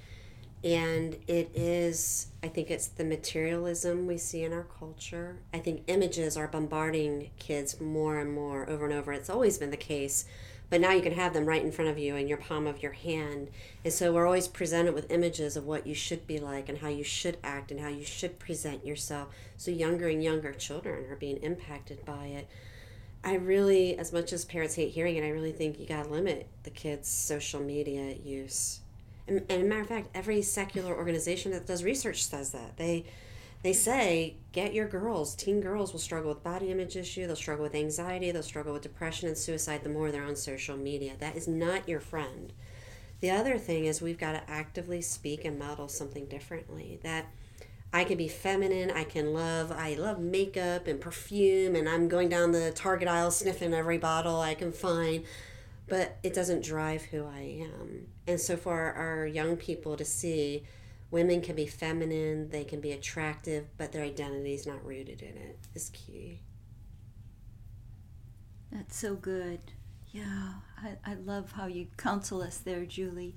And 0.64 1.18
it 1.28 1.51
is, 1.53 2.28
I 2.41 2.47
think 2.47 2.72
it's 2.72 2.88
the 2.88 3.03
materialism 3.03 4.08
we 4.08 4.18
see 4.18 4.43
in 4.43 4.53
our 4.53 4.66
culture. 4.80 5.38
I 5.53 5.60
think 5.60 5.84
images 5.88 6.36
are 6.36 6.47
bombarding 6.47 7.30
kids 7.38 7.80
more 7.80 8.20
and 8.20 8.34
more 8.34 8.68
over 8.70 8.86
and 8.86 8.93
over. 8.93 9.14
It's 9.14 9.30
always 9.30 9.60
been 9.60 9.70
the 9.70 9.78
case, 9.78 10.26
but 10.70 10.82
now 10.82 10.91
you 10.91 11.01
can 11.03 11.14
have 11.14 11.34
them 11.34 11.45
right 11.45 11.64
in 11.64 11.72
front 11.72 11.91
of 11.91 11.99
you 11.99 12.16
in 12.16 12.28
your 12.28 12.39
palm 12.39 12.66
of 12.66 12.82
your 12.82 12.93
hand. 12.93 13.49
And 13.86 13.93
so 13.93 14.12
we're 14.12 14.26
always 14.26 14.47
presented 14.47 14.95
with 14.95 15.12
images 15.12 15.55
of 15.55 15.66
what 15.68 15.86
you 15.86 15.93
should 15.93 16.26
be 16.26 16.39
like 16.39 16.70
and 16.70 16.80
how 16.80 16.89
you 16.89 17.03
should 17.03 17.38
act 17.43 17.70
and 17.70 17.80
how 17.80 17.89
you 17.89 18.03
should 18.03 18.39
present 18.39 18.86
yourself. 18.86 19.30
So 19.58 19.70
younger 19.70 20.08
and 20.08 20.24
younger 20.24 20.53
children 20.53 21.05
are 21.12 21.16
being 21.16 21.38
impacted 21.38 22.03
by 22.03 22.26
it. 22.26 22.47
I 23.24 23.36
really, 23.36 23.97
as 23.97 24.12
much 24.12 24.34
as 24.34 24.43
parents 24.43 24.76
hate 24.76 24.91
hearing 24.91 25.18
it, 25.18 25.24
I 25.24 25.30
really 25.30 25.51
think 25.51 25.80
you 25.80 25.86
gotta 25.86 26.10
limit 26.10 26.47
the 26.64 26.72
kids' 26.72 27.10
social 27.10 27.60
media 27.60 28.16
use. 28.24 28.80
And, 29.28 29.44
and 29.50 29.68
matter 29.68 29.82
of 29.82 29.88
fact, 29.88 30.10
every 30.14 30.42
secular 30.42 30.96
organization 30.96 31.52
that 31.52 31.68
does 31.68 31.84
research 31.84 32.24
says 32.24 32.52
that 32.52 32.78
they 32.78 33.06
they 33.64 33.74
say 33.74 34.36
get 34.52 34.74
your 34.74 34.88
girls. 34.88 35.36
Teen 35.36 35.62
girls 35.62 35.92
will 35.92 36.00
struggle 36.00 36.30
with 36.30 36.44
body 36.44 36.72
image 36.72 36.96
issue. 36.96 37.26
They'll 37.26 37.36
struggle 37.36 37.64
with 37.64 37.76
anxiety. 37.76 38.32
They'll 38.32 38.44
struggle 38.44 38.74
with 38.74 38.84
depression 38.84 39.28
and 39.28 39.38
suicide. 39.38 39.84
The 39.84 39.90
more 39.90 40.12
they're 40.12 40.24
on 40.24 40.36
social 40.36 40.78
media, 40.78 41.14
that 41.20 41.36
is 41.36 41.48
not 41.48 41.90
your 41.90 42.00
friend. 42.00 42.54
The 43.20 43.32
other 43.32 43.58
thing 43.58 43.86
is 43.86 44.02
we've 44.02 44.20
got 44.20 44.34
to 44.34 44.50
actively 44.50 45.02
speak 45.02 45.44
and 45.44 45.58
model 45.58 45.88
something 45.88 46.28
differently. 46.28 47.00
That 47.02 47.26
I 47.92 48.04
can 48.04 48.18
be 48.18 48.28
feminine. 48.28 48.92
I 48.92 49.06
can 49.06 49.34
love. 49.34 49.72
I 49.72 49.96
love 49.96 50.20
makeup 50.20 50.88
and 50.88 51.02
perfume, 51.02 51.76
and 51.76 51.90
I'm 51.90 52.08
going 52.08 52.30
down 52.30 52.52
the 52.52 52.72
Target 52.72 53.08
aisle 53.08 53.32
sniffing 53.32 53.74
every 53.74 53.98
bottle 53.98 54.40
I 54.40 54.54
can 54.54 54.72
find. 54.72 55.24
But 55.88 56.18
it 56.24 56.34
doesn't 56.34 56.64
drive 56.64 57.04
who 57.04 57.26
I 57.26 57.62
am. 57.62 58.08
And 58.28 58.40
so 58.40 58.58
for 58.58 58.92
our 58.94 59.26
young 59.26 59.56
people 59.56 59.96
to 59.96 60.04
see, 60.04 60.64
women 61.12 61.42
can 61.42 61.56
be 61.56 61.66
feminine, 61.66 62.50
they 62.50 62.66
can 62.66 62.82
be 62.82 62.92
attractive, 62.92 63.68
but 63.78 63.92
their 63.92 64.04
identity 64.04 64.54
is 64.54 64.68
not 64.68 64.86
rooted 64.86 65.22
in 65.22 65.38
it 65.38 65.60
is 65.74 65.90
key. 65.94 66.42
That's 68.72 68.98
so 68.98 69.16
good. 69.16 69.60
Yeah, 70.12 70.54
I, 70.78 71.12
I 71.12 71.14
love 71.16 71.54
how 71.54 71.68
you 71.68 71.88
counsel 71.98 72.42
us 72.42 72.58
there, 72.58 72.86
Julie. 72.86 73.36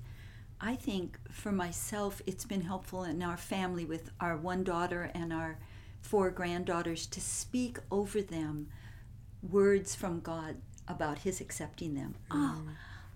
I 0.59 0.75
think 0.75 1.17
for 1.31 1.51
myself, 1.51 2.21
it's 2.27 2.45
been 2.45 2.61
helpful 2.61 3.03
in 3.03 3.23
our 3.23 3.37
family 3.37 3.85
with 3.85 4.11
our 4.19 4.37
one 4.37 4.63
daughter 4.63 5.09
and 5.13 5.33
our 5.33 5.57
four 6.01 6.29
granddaughters 6.29 7.07
to 7.07 7.21
speak 7.21 7.77
over 7.89 8.21
them 8.21 8.67
words 9.41 9.95
from 9.95 10.19
God 10.19 10.57
about 10.91 11.19
His 11.19 11.41
accepting 11.41 11.95
them. 11.95 12.15
Oh, 12.29 12.61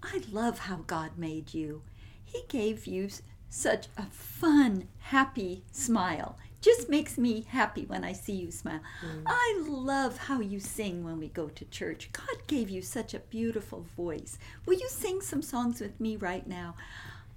I 0.04 0.22
love 0.32 0.60
how 0.60 0.78
God 0.88 1.12
made 1.18 1.54
you. 1.54 1.82
He 2.24 2.44
gave 2.48 2.86
you 2.88 3.10
such 3.50 3.88
a 3.98 4.06
fun, 4.08 4.88
happy 5.00 5.64
smile. 5.72 6.38
Just 6.62 6.90
makes 6.90 7.18
me 7.18 7.46
happy 7.50 7.86
when 7.86 8.04
I 8.04 8.12
see 8.12 8.34
you 8.34 8.52
smile. 8.52 8.82
Mm. 9.06 9.24
I 9.28 9.64
love 9.68 10.18
how 10.18 10.40
you 10.40 10.60
sing 10.60 11.04
when 11.04 11.20
we 11.20 11.28
go 11.28 11.48
to 11.48 11.66
church. 11.66 12.10
God 12.12 12.48
gave 12.48 12.70
you 12.70 12.82
such 12.82 13.14
a 13.14 13.20
beautiful 13.20 13.86
voice. 13.96 14.40
Will 14.66 14.80
you 14.80 14.90
sing 14.90 15.22
some 15.22 15.44
songs 15.44 15.80
with 15.80 16.00
me 16.00 16.16
right 16.16 16.48
now? 16.48 16.76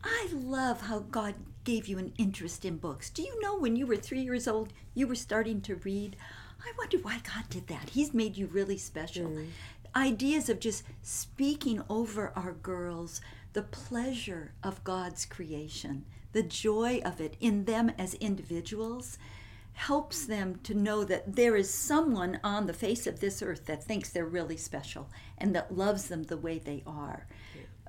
I 0.03 0.29
love 0.33 0.83
how 0.83 1.01
God 1.01 1.35
gave 1.65 1.87
you 1.89 1.99
an 1.99 2.15
interest 2.17 2.65
in 2.65 2.79
books. 2.79 3.11
Do 3.11 3.23
you 3.23 3.39
know 3.43 3.59
when 3.59 3.77
you 3.77 3.87
were 3.87 3.97
three 3.97 4.23
years 4.23 4.49
old, 4.49 4.73
you 4.95 5.07
were 5.07 5.15
starting 5.15 5.61
to 5.63 5.75
read? 5.77 6.17
I 6.65 6.73
wonder 6.79 6.99
why 6.99 7.21
God 7.23 7.45
did 7.51 7.67
that. 7.69 7.91
He's 7.91 8.15
made 8.15 8.37
you 8.37 8.47
really 8.47 8.79
special. 8.79 9.27
Mm. 9.27 9.49
Ideas 9.97 10.49
of 10.49 10.61
just 10.61 10.85
speaking 11.03 11.83
over 11.89 12.33
our 12.37 12.53
girls 12.53 13.21
the 13.53 13.63
pleasure 13.63 14.53
of 14.63 14.85
God's 14.85 15.25
creation, 15.25 16.05
the 16.33 16.43
joy 16.43 17.01
of 17.05 17.21
it 17.21 17.37
in 17.41 17.65
them 17.65 17.91
as 17.99 18.15
individuals 18.15 19.19
helps 19.73 20.27
them 20.27 20.59
to 20.65 20.75
know 20.75 21.05
that 21.05 21.37
there 21.37 21.57
is 21.57 21.73
someone 21.73 22.41
on 22.43 22.67
the 22.67 22.73
face 22.73 23.07
of 23.07 23.21
this 23.21 23.43
earth 23.43 23.67
that 23.67 23.83
thinks 23.83 24.11
they're 24.11 24.27
really 24.27 24.57
special 24.57 25.09
and 25.39 25.55
that 25.55 25.77
loves 25.77 26.09
them 26.09 26.25
the 26.25 26.37
way 26.37 26.59
they 26.59 26.83
are, 26.87 27.27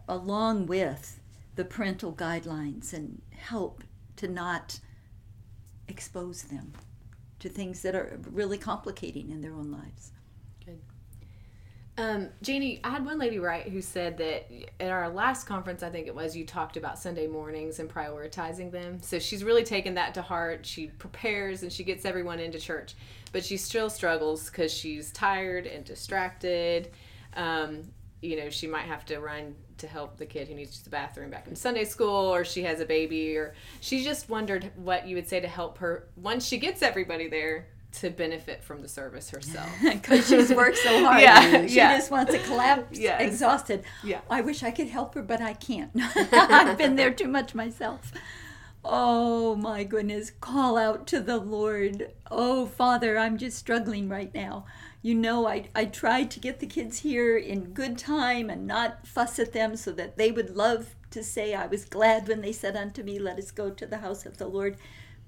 along 0.07 0.67
with 0.67 1.19
the 1.55 1.65
parental 1.65 2.13
guidelines 2.13 2.93
and 2.93 3.21
help 3.31 3.83
to 4.15 4.27
not 4.27 4.79
expose 5.87 6.43
them 6.43 6.73
to 7.39 7.49
things 7.49 7.81
that 7.81 7.95
are 7.95 8.19
really 8.31 8.57
complicating 8.57 9.29
in 9.31 9.41
their 9.41 9.53
own 9.53 9.71
lives. 9.71 10.11
Um, 11.99 12.29
Jani, 12.41 12.79
I 12.81 12.91
had 12.91 13.05
one 13.05 13.19
lady 13.19 13.39
write 13.39 13.67
who 13.67 13.81
said 13.81 14.17
that 14.19 14.49
at 14.79 14.89
our 14.89 15.09
last 15.09 15.43
conference, 15.43 15.83
I 15.83 15.89
think 15.89 16.07
it 16.07 16.15
was, 16.15 16.33
you 16.33 16.45
talked 16.45 16.77
about 16.77 16.97
Sunday 16.97 17.27
mornings 17.27 17.79
and 17.79 17.89
prioritizing 17.89 18.71
them. 18.71 19.01
So 19.01 19.19
she's 19.19 19.43
really 19.43 19.65
taken 19.65 19.95
that 19.95 20.13
to 20.13 20.21
heart. 20.21 20.65
She 20.65 20.87
prepares 20.87 21.61
and 21.61 21.73
she 21.73 21.83
gets 21.83 22.05
everyone 22.05 22.39
into 22.39 22.57
church, 22.57 22.95
but 23.33 23.43
she 23.43 23.57
still 23.57 23.89
struggles 23.89 24.49
because 24.49 24.71
she's 24.71 25.11
tired 25.11 25.67
and 25.67 25.83
distracted. 25.83 26.89
Um, 27.33 27.83
you 28.21 28.37
know, 28.37 28.49
she 28.49 28.65
might 28.65 28.85
have 28.85 29.05
to 29.07 29.19
run 29.19 29.53
to 29.79 29.87
help 29.87 30.15
the 30.15 30.25
kid 30.25 30.47
who 30.47 30.55
needs 30.55 30.81
the 30.81 30.89
bathroom 30.89 31.29
back 31.29 31.49
in 31.49 31.55
Sunday 31.57 31.83
school, 31.83 32.33
or 32.33 32.45
she 32.45 32.63
has 32.63 32.79
a 32.79 32.85
baby, 32.85 33.35
or 33.35 33.55
she 33.81 34.05
just 34.05 34.29
wondered 34.29 34.71
what 34.77 35.05
you 35.05 35.17
would 35.17 35.27
say 35.27 35.41
to 35.41 35.47
help 35.49 35.79
her 35.79 36.07
once 36.15 36.45
she 36.45 36.59
gets 36.59 36.81
everybody 36.81 37.27
there 37.27 37.67
to 37.91 38.09
benefit 38.09 38.63
from 38.63 38.81
the 38.81 38.87
service 38.87 39.29
herself. 39.29 39.69
Because 39.81 40.27
she's 40.27 40.51
worked 40.53 40.77
so 40.77 41.03
hard. 41.03 41.21
Yeah, 41.21 41.65
she 41.67 41.75
yeah. 41.75 41.97
just 41.97 42.11
wants 42.11 42.31
to 42.33 42.39
collapse, 42.39 42.97
Yes. 42.99 43.21
exhausted. 43.21 43.83
Yeah. 44.03 44.21
I 44.29 44.41
wish 44.41 44.63
I 44.63 44.71
could 44.71 44.87
help 44.89 45.15
her, 45.15 45.23
but 45.23 45.41
I 45.41 45.53
can't. 45.53 45.91
I've 46.31 46.77
been 46.77 46.95
there 46.95 47.11
too 47.11 47.27
much 47.27 47.55
myself. 47.55 48.11
Oh 48.83 49.55
my 49.55 49.83
goodness. 49.83 50.31
Call 50.39 50.77
out 50.77 51.05
to 51.07 51.19
the 51.19 51.37
Lord. 51.37 52.11
Oh, 52.31 52.65
Father, 52.65 53.17
I'm 53.17 53.37
just 53.37 53.57
struggling 53.57 54.07
right 54.07 54.33
now. 54.33 54.65
You 55.01 55.15
know, 55.15 55.47
I, 55.47 55.69
I 55.75 55.85
tried 55.85 56.29
to 56.31 56.39
get 56.39 56.59
the 56.59 56.67
kids 56.67 56.99
here 56.99 57.37
in 57.37 57.73
good 57.73 57.97
time 57.97 58.49
and 58.49 58.67
not 58.67 59.07
fuss 59.07 59.39
at 59.39 59.53
them 59.53 59.75
so 59.75 59.91
that 59.93 60.17
they 60.17 60.31
would 60.31 60.55
love 60.55 60.95
to 61.11 61.23
say, 61.23 61.53
I 61.53 61.67
was 61.67 61.85
glad 61.85 62.27
when 62.27 62.41
they 62.41 62.51
said 62.51 62.75
unto 62.75 63.03
me, 63.03 63.17
Let 63.19 63.37
us 63.39 63.51
go 63.51 63.69
to 63.69 63.85
the 63.85 63.97
house 63.97 64.25
of 64.25 64.37
the 64.37 64.47
Lord. 64.47 64.77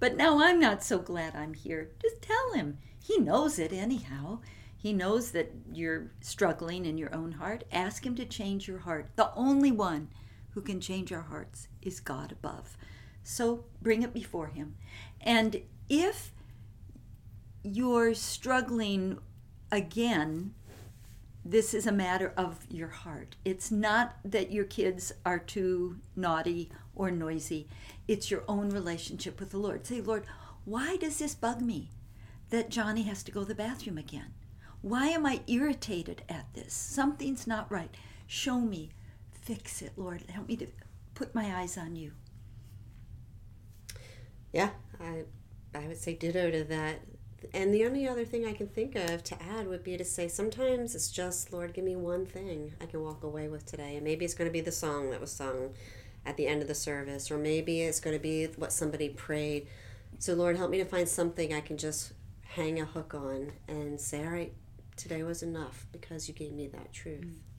But 0.01 0.17
now 0.17 0.41
I'm 0.41 0.59
not 0.59 0.83
so 0.83 0.97
glad 0.97 1.35
I'm 1.35 1.53
here. 1.53 1.91
Just 2.01 2.23
tell 2.23 2.53
him. 2.53 2.79
He 3.03 3.19
knows 3.19 3.59
it 3.59 3.71
anyhow. 3.71 4.39
He 4.75 4.93
knows 4.93 5.29
that 5.31 5.51
you're 5.71 6.09
struggling 6.21 6.87
in 6.87 6.97
your 6.97 7.13
own 7.13 7.33
heart. 7.33 7.65
Ask 7.71 8.03
him 8.03 8.15
to 8.15 8.25
change 8.25 8.67
your 8.67 8.79
heart. 8.79 9.11
The 9.15 9.31
only 9.35 9.71
one 9.71 10.09
who 10.49 10.61
can 10.61 10.81
change 10.81 11.13
our 11.13 11.21
hearts 11.21 11.67
is 11.83 11.99
God 11.99 12.31
above. 12.31 12.75
So 13.21 13.65
bring 13.79 14.01
it 14.01 14.11
before 14.11 14.47
him. 14.47 14.75
And 15.21 15.61
if 15.87 16.31
you're 17.61 18.15
struggling 18.15 19.19
again, 19.71 20.55
this 21.45 21.75
is 21.75 21.85
a 21.85 21.91
matter 21.91 22.33
of 22.35 22.65
your 22.71 22.87
heart. 22.87 23.35
It's 23.45 23.69
not 23.69 24.15
that 24.25 24.51
your 24.51 24.65
kids 24.65 25.11
are 25.27 25.39
too 25.39 25.97
naughty 26.15 26.71
or 26.95 27.11
noisy, 27.11 27.67
it's 28.11 28.29
your 28.29 28.43
own 28.45 28.69
relationship 28.69 29.39
with 29.39 29.51
the 29.51 29.57
Lord. 29.57 29.87
Say, 29.87 30.01
Lord, 30.01 30.25
why 30.65 30.97
does 30.97 31.17
this 31.17 31.33
bug 31.33 31.61
me 31.61 31.89
that 32.49 32.69
Johnny 32.69 33.03
has 33.03 33.23
to 33.23 33.31
go 33.31 33.41
to 33.41 33.45
the 33.47 33.55
bathroom 33.55 33.97
again? 33.97 34.33
Why 34.81 35.07
am 35.07 35.25
I 35.25 35.41
irritated 35.47 36.23
at 36.27 36.53
this? 36.53 36.73
Something's 36.73 37.47
not 37.47 37.71
right. 37.71 37.95
Show 38.27 38.59
me. 38.59 38.91
Fix 39.31 39.81
it, 39.81 39.93
Lord. 39.95 40.23
Help 40.29 40.49
me 40.49 40.57
to 40.57 40.67
put 41.15 41.33
my 41.33 41.55
eyes 41.55 41.77
on 41.77 41.95
you. 41.95 42.11
Yeah, 44.51 44.71
I 44.99 45.23
I 45.73 45.87
would 45.87 45.97
say 45.97 46.13
ditto 46.13 46.51
to 46.51 46.65
that. 46.65 46.99
And 47.53 47.73
the 47.73 47.85
only 47.85 48.07
other 48.07 48.25
thing 48.25 48.45
I 48.45 48.53
can 48.53 48.67
think 48.67 48.95
of 48.95 49.23
to 49.23 49.41
add 49.41 49.67
would 49.67 49.83
be 49.83 49.97
to 49.97 50.03
say 50.03 50.27
sometimes 50.27 50.93
it's 50.93 51.09
just, 51.09 51.51
Lord, 51.51 51.73
give 51.73 51.85
me 51.85 51.95
one 51.95 52.25
thing 52.25 52.73
I 52.79 52.85
can 52.85 53.01
walk 53.01 53.23
away 53.23 53.47
with 53.47 53.65
today. 53.65 53.95
And 53.95 54.03
maybe 54.03 54.25
it's 54.25 54.35
going 54.35 54.49
to 54.49 54.53
be 54.53 54.61
the 54.61 54.71
song 54.71 55.09
that 55.11 55.21
was 55.21 55.31
sung 55.31 55.73
at 56.25 56.37
the 56.37 56.47
end 56.47 56.61
of 56.61 56.67
the 56.67 56.75
service, 56.75 57.31
or 57.31 57.37
maybe 57.37 57.81
it's 57.81 57.99
going 57.99 58.15
to 58.15 58.21
be 58.21 58.45
what 58.57 58.71
somebody 58.71 59.09
prayed. 59.09 59.67
So, 60.19 60.33
Lord, 60.33 60.57
help 60.57 60.69
me 60.69 60.77
to 60.77 60.85
find 60.85 61.07
something 61.07 61.53
I 61.53 61.61
can 61.61 61.77
just 61.77 62.13
hang 62.43 62.79
a 62.79 62.85
hook 62.85 63.13
on 63.13 63.51
and 63.67 63.99
say, 63.99 64.23
all 64.23 64.31
right, 64.31 64.53
today 64.95 65.23
was 65.23 65.41
enough 65.41 65.87
because 65.91 66.27
you 66.27 66.33
gave 66.33 66.53
me 66.53 66.67
that 66.67 66.93
truth. 66.93 67.21
Mm-hmm. 67.21 67.51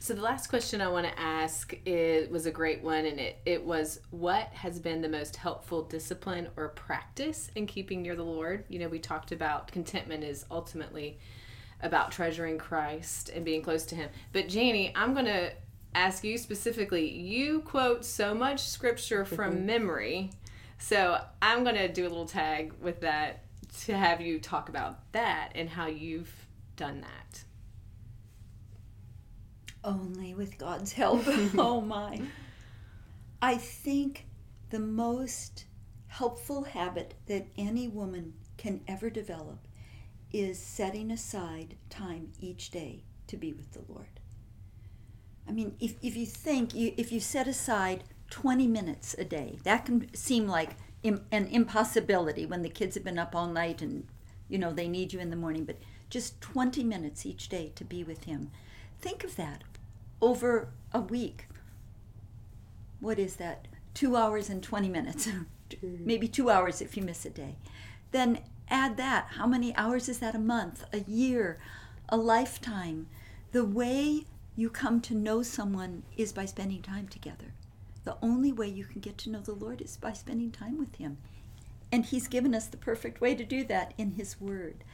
So 0.00 0.14
the 0.14 0.22
last 0.22 0.46
question 0.46 0.80
I 0.80 0.88
want 0.88 1.06
to 1.06 1.18
ask 1.18 1.74
it 1.84 2.30
was 2.30 2.46
a 2.46 2.52
great 2.52 2.82
one, 2.82 3.04
and 3.04 3.18
it 3.18 3.40
it 3.44 3.64
was 3.64 4.00
what 4.10 4.46
has 4.52 4.78
been 4.78 5.02
the 5.02 5.08
most 5.08 5.34
helpful 5.34 5.82
discipline 5.82 6.48
or 6.56 6.68
practice 6.68 7.50
in 7.56 7.66
keeping 7.66 8.02
near 8.02 8.14
the 8.14 8.22
Lord. 8.22 8.64
You 8.68 8.78
know, 8.78 8.88
we 8.88 9.00
talked 9.00 9.32
about 9.32 9.72
contentment 9.72 10.22
is 10.22 10.46
ultimately 10.52 11.18
about 11.82 12.12
treasuring 12.12 12.58
Christ 12.58 13.28
and 13.28 13.44
being 13.44 13.60
close 13.60 13.84
to 13.86 13.96
Him. 13.96 14.08
But 14.32 14.54
Jani, 14.54 14.92
I'm 14.94 15.14
going 15.14 15.26
to 15.26 15.52
ask 15.98 16.24
you 16.24 16.38
specifically. 16.38 17.10
You 17.10 17.60
quote 17.60 18.04
so 18.04 18.34
much 18.34 18.60
scripture 18.60 19.24
from 19.24 19.54
mm-hmm. 19.54 19.66
memory, 19.66 20.30
so 20.78 21.20
I'm 21.42 21.64
going 21.64 21.76
to 21.76 21.88
do 21.88 22.02
a 22.02 22.08
little 22.08 22.26
tag 22.26 22.72
with 22.80 23.00
that 23.00 23.44
to 23.84 23.96
have 23.96 24.20
you 24.20 24.38
talk 24.38 24.68
about 24.68 25.12
that 25.12 25.52
and 25.54 25.68
how 25.68 25.86
you've 25.86 26.32
done 26.76 27.00
that. 27.02 27.44
Only 29.84 30.34
with 30.34 30.58
God's 30.58 30.92
help. 30.92 31.24
oh 31.58 31.80
my. 31.80 32.20
I 33.40 33.56
think 33.56 34.26
the 34.70 34.80
most 34.80 35.64
helpful 36.08 36.64
habit 36.64 37.14
that 37.26 37.46
any 37.56 37.88
woman 37.88 38.34
can 38.56 38.80
ever 38.88 39.10
develop 39.10 39.66
is 40.32 40.58
setting 40.58 41.10
aside 41.10 41.76
time 41.90 42.32
each 42.40 42.70
day 42.70 43.04
to 43.28 43.36
be 43.36 43.52
with 43.52 43.72
the 43.72 43.82
Lord. 43.88 44.17
I 45.48 45.52
mean, 45.52 45.74
if, 45.80 45.94
if 46.02 46.16
you 46.16 46.26
think, 46.26 46.74
you, 46.74 46.92
if 46.96 47.10
you 47.10 47.20
set 47.20 47.48
aside 47.48 48.04
20 48.30 48.66
minutes 48.66 49.14
a 49.18 49.24
day, 49.24 49.58
that 49.64 49.86
can 49.86 50.14
seem 50.14 50.46
like 50.46 50.70
Im, 51.02 51.24
an 51.32 51.46
impossibility 51.46 52.44
when 52.44 52.62
the 52.62 52.68
kids 52.68 52.94
have 52.94 53.04
been 53.04 53.18
up 53.18 53.34
all 53.34 53.46
night 53.46 53.80
and, 53.80 54.06
you 54.48 54.58
know, 54.58 54.72
they 54.72 54.88
need 54.88 55.12
you 55.12 55.20
in 55.20 55.30
the 55.30 55.36
morning, 55.36 55.64
but 55.64 55.78
just 56.10 56.40
20 56.40 56.84
minutes 56.84 57.24
each 57.24 57.48
day 57.48 57.72
to 57.76 57.84
be 57.84 58.04
with 58.04 58.24
Him. 58.24 58.50
Think 59.00 59.24
of 59.24 59.36
that 59.36 59.64
over 60.20 60.68
a 60.92 61.00
week. 61.00 61.46
What 63.00 63.18
is 63.18 63.36
that? 63.36 63.68
Two 63.94 64.16
hours 64.16 64.50
and 64.50 64.62
20 64.62 64.88
minutes. 64.88 65.28
Maybe 65.82 66.28
two 66.28 66.50
hours 66.50 66.80
if 66.82 66.96
you 66.96 67.02
miss 67.02 67.24
a 67.24 67.30
day. 67.30 67.56
Then 68.10 68.40
add 68.68 68.96
that. 68.96 69.28
How 69.32 69.46
many 69.46 69.74
hours 69.76 70.08
is 70.08 70.18
that 70.18 70.34
a 70.34 70.38
month, 70.38 70.84
a 70.92 71.00
year, 71.00 71.58
a 72.08 72.16
lifetime? 72.16 73.06
The 73.52 73.64
way 73.64 74.24
you 74.58 74.68
come 74.68 75.00
to 75.00 75.14
know 75.14 75.42
someone 75.42 76.02
is 76.18 76.34
by 76.34 76.44
spending 76.44 76.82
time 76.82 77.08
together. 77.08 77.54
The 78.04 78.18
only 78.20 78.52
way 78.52 78.68
you 78.68 78.84
can 78.84 79.00
get 79.00 79.16
to 79.18 79.30
know 79.30 79.40
the 79.40 79.52
Lord 79.52 79.80
is 79.80 79.96
by 79.96 80.12
spending 80.12 80.50
time 80.50 80.78
with 80.78 80.96
Him. 80.96 81.16
And 81.90 82.04
He's 82.04 82.28
given 82.28 82.54
us 82.54 82.66
the 82.66 82.76
perfect 82.76 83.22
way 83.22 83.34
to 83.34 83.44
do 83.44 83.64
that 83.64 83.94
in 83.96 84.12
His 84.12 84.38
Word 84.38 84.84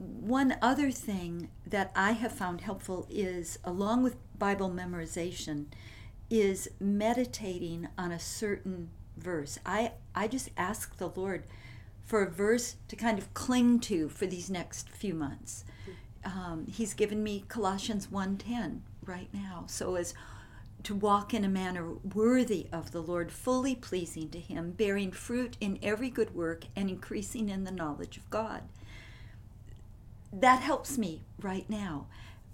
one 0.00 0.56
other 0.62 0.90
thing 0.90 1.50
that 1.66 1.92
I 1.94 2.12
have 2.12 2.32
found 2.32 2.62
helpful 2.62 3.06
is, 3.10 3.58
along 3.62 4.02
with 4.02 4.16
Bible 4.38 4.70
memorization, 4.70 5.66
is 6.30 6.70
meditating 6.80 7.88
on 7.98 8.10
a 8.10 8.18
certain 8.18 8.88
verse. 9.18 9.58
I, 9.66 9.92
I 10.14 10.26
just 10.26 10.48
ask 10.56 10.96
the 10.96 11.10
Lord 11.10 11.44
for 12.02 12.22
a 12.22 12.30
verse 12.30 12.76
to 12.88 12.96
kind 12.96 13.18
of 13.18 13.34
cling 13.34 13.78
to 13.80 14.08
for 14.08 14.26
these 14.26 14.48
next 14.48 14.88
few 14.88 15.12
months. 15.12 15.64
Um, 16.24 16.66
he's 16.66 16.94
given 16.94 17.22
me 17.22 17.44
Colossians 17.48 18.08
1:10 18.10 18.82
right 19.04 19.28
now. 19.32 19.64
So 19.66 19.96
as 19.96 20.14
to 20.82 20.94
walk 20.94 21.34
in 21.34 21.44
a 21.44 21.48
manner 21.48 21.92
worthy 22.14 22.66
of 22.72 22.92
the 22.92 23.02
Lord, 23.02 23.30
fully 23.30 23.74
pleasing 23.74 24.30
to 24.30 24.40
him, 24.40 24.72
bearing 24.72 25.12
fruit 25.12 25.56
in 25.60 25.78
every 25.82 26.08
good 26.08 26.34
work 26.34 26.64
and 26.74 26.88
increasing 26.88 27.48
in 27.48 27.64
the 27.64 27.70
knowledge 27.70 28.16
of 28.16 28.28
God 28.30 28.62
that 30.32 30.62
helps 30.62 30.96
me 30.96 31.22
right 31.40 31.68
now. 31.68 32.06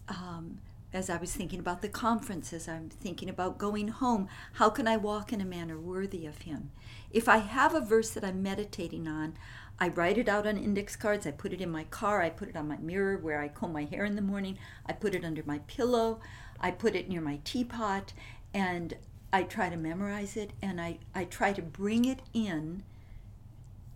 Um, 0.08 0.58
as 0.92 1.10
I 1.10 1.18
was 1.18 1.34
thinking 1.34 1.58
about 1.58 1.82
the 1.82 1.88
conferences, 1.88 2.68
I'm 2.68 2.88
thinking 2.88 3.28
about 3.28 3.58
going 3.58 3.88
home. 3.88 4.28
How 4.54 4.70
can 4.70 4.88
I 4.88 4.96
walk 4.96 5.32
in 5.32 5.40
a 5.40 5.44
manner 5.44 5.78
worthy 5.78 6.24
of 6.26 6.42
Him? 6.42 6.70
If 7.10 7.28
I 7.28 7.38
have 7.38 7.74
a 7.74 7.80
verse 7.80 8.10
that 8.10 8.24
I'm 8.24 8.42
meditating 8.42 9.06
on, 9.06 9.34
I 9.78 9.88
write 9.88 10.18
it 10.18 10.28
out 10.28 10.46
on 10.46 10.56
index 10.56 10.96
cards. 10.96 11.26
I 11.26 11.32
put 11.32 11.52
it 11.52 11.60
in 11.60 11.70
my 11.70 11.84
car. 11.84 12.22
I 12.22 12.30
put 12.30 12.48
it 12.48 12.56
on 12.56 12.68
my 12.68 12.78
mirror 12.78 13.18
where 13.18 13.40
I 13.40 13.48
comb 13.48 13.72
my 13.72 13.84
hair 13.84 14.04
in 14.04 14.16
the 14.16 14.22
morning. 14.22 14.58
I 14.86 14.92
put 14.92 15.14
it 15.14 15.24
under 15.24 15.42
my 15.44 15.58
pillow. 15.66 16.20
I 16.60 16.70
put 16.70 16.96
it 16.96 17.08
near 17.08 17.20
my 17.20 17.40
teapot. 17.44 18.12
And 18.54 18.94
I 19.32 19.42
try 19.42 19.68
to 19.68 19.76
memorize 19.76 20.36
it 20.36 20.52
and 20.62 20.80
I, 20.80 20.98
I 21.14 21.24
try 21.24 21.52
to 21.52 21.60
bring 21.62 22.06
it 22.06 22.20
in 22.32 22.84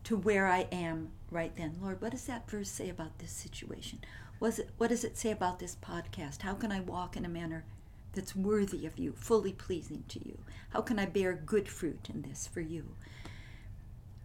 to 0.05 0.17
where 0.17 0.47
I 0.47 0.67
am 0.73 1.13
right 1.31 1.55
then. 1.57 1.77
Lord, 1.81 2.03
what 2.03 2.11
does 2.11 2.27
that 2.27 2.51
verse 2.51 2.69
say 2.71 2.91
about 2.91 3.19
this 3.19 3.31
situation? 3.31 4.01
Was 4.39 4.59
it, 4.59 4.71
what 4.77 4.89
does 4.91 5.05
it 5.05 5.17
say 5.17 5.31
about 5.31 5.59
this 5.59 5.77
podcast? 5.77 6.43
How 6.43 6.55
can 6.55 6.73
I 6.73 6.81
walk 6.81 7.17
in 7.17 7.25
a 7.25 7.29
manner 7.29 7.65
that's 8.13 8.35
worthy 8.35 8.87
of 8.87 8.99
you, 8.99 9.13
fully 9.13 9.53
pleasing 9.53 10.05
to 10.09 10.19
you? 10.27 10.39
How 10.71 10.81
can 10.83 10.99
I 10.99 11.07
bear 11.07 11.33
good 11.33 11.69
fruit 11.69 12.09
in 12.13 12.23
this 12.23 12.47
for 12.47 12.61
you? 12.61 12.97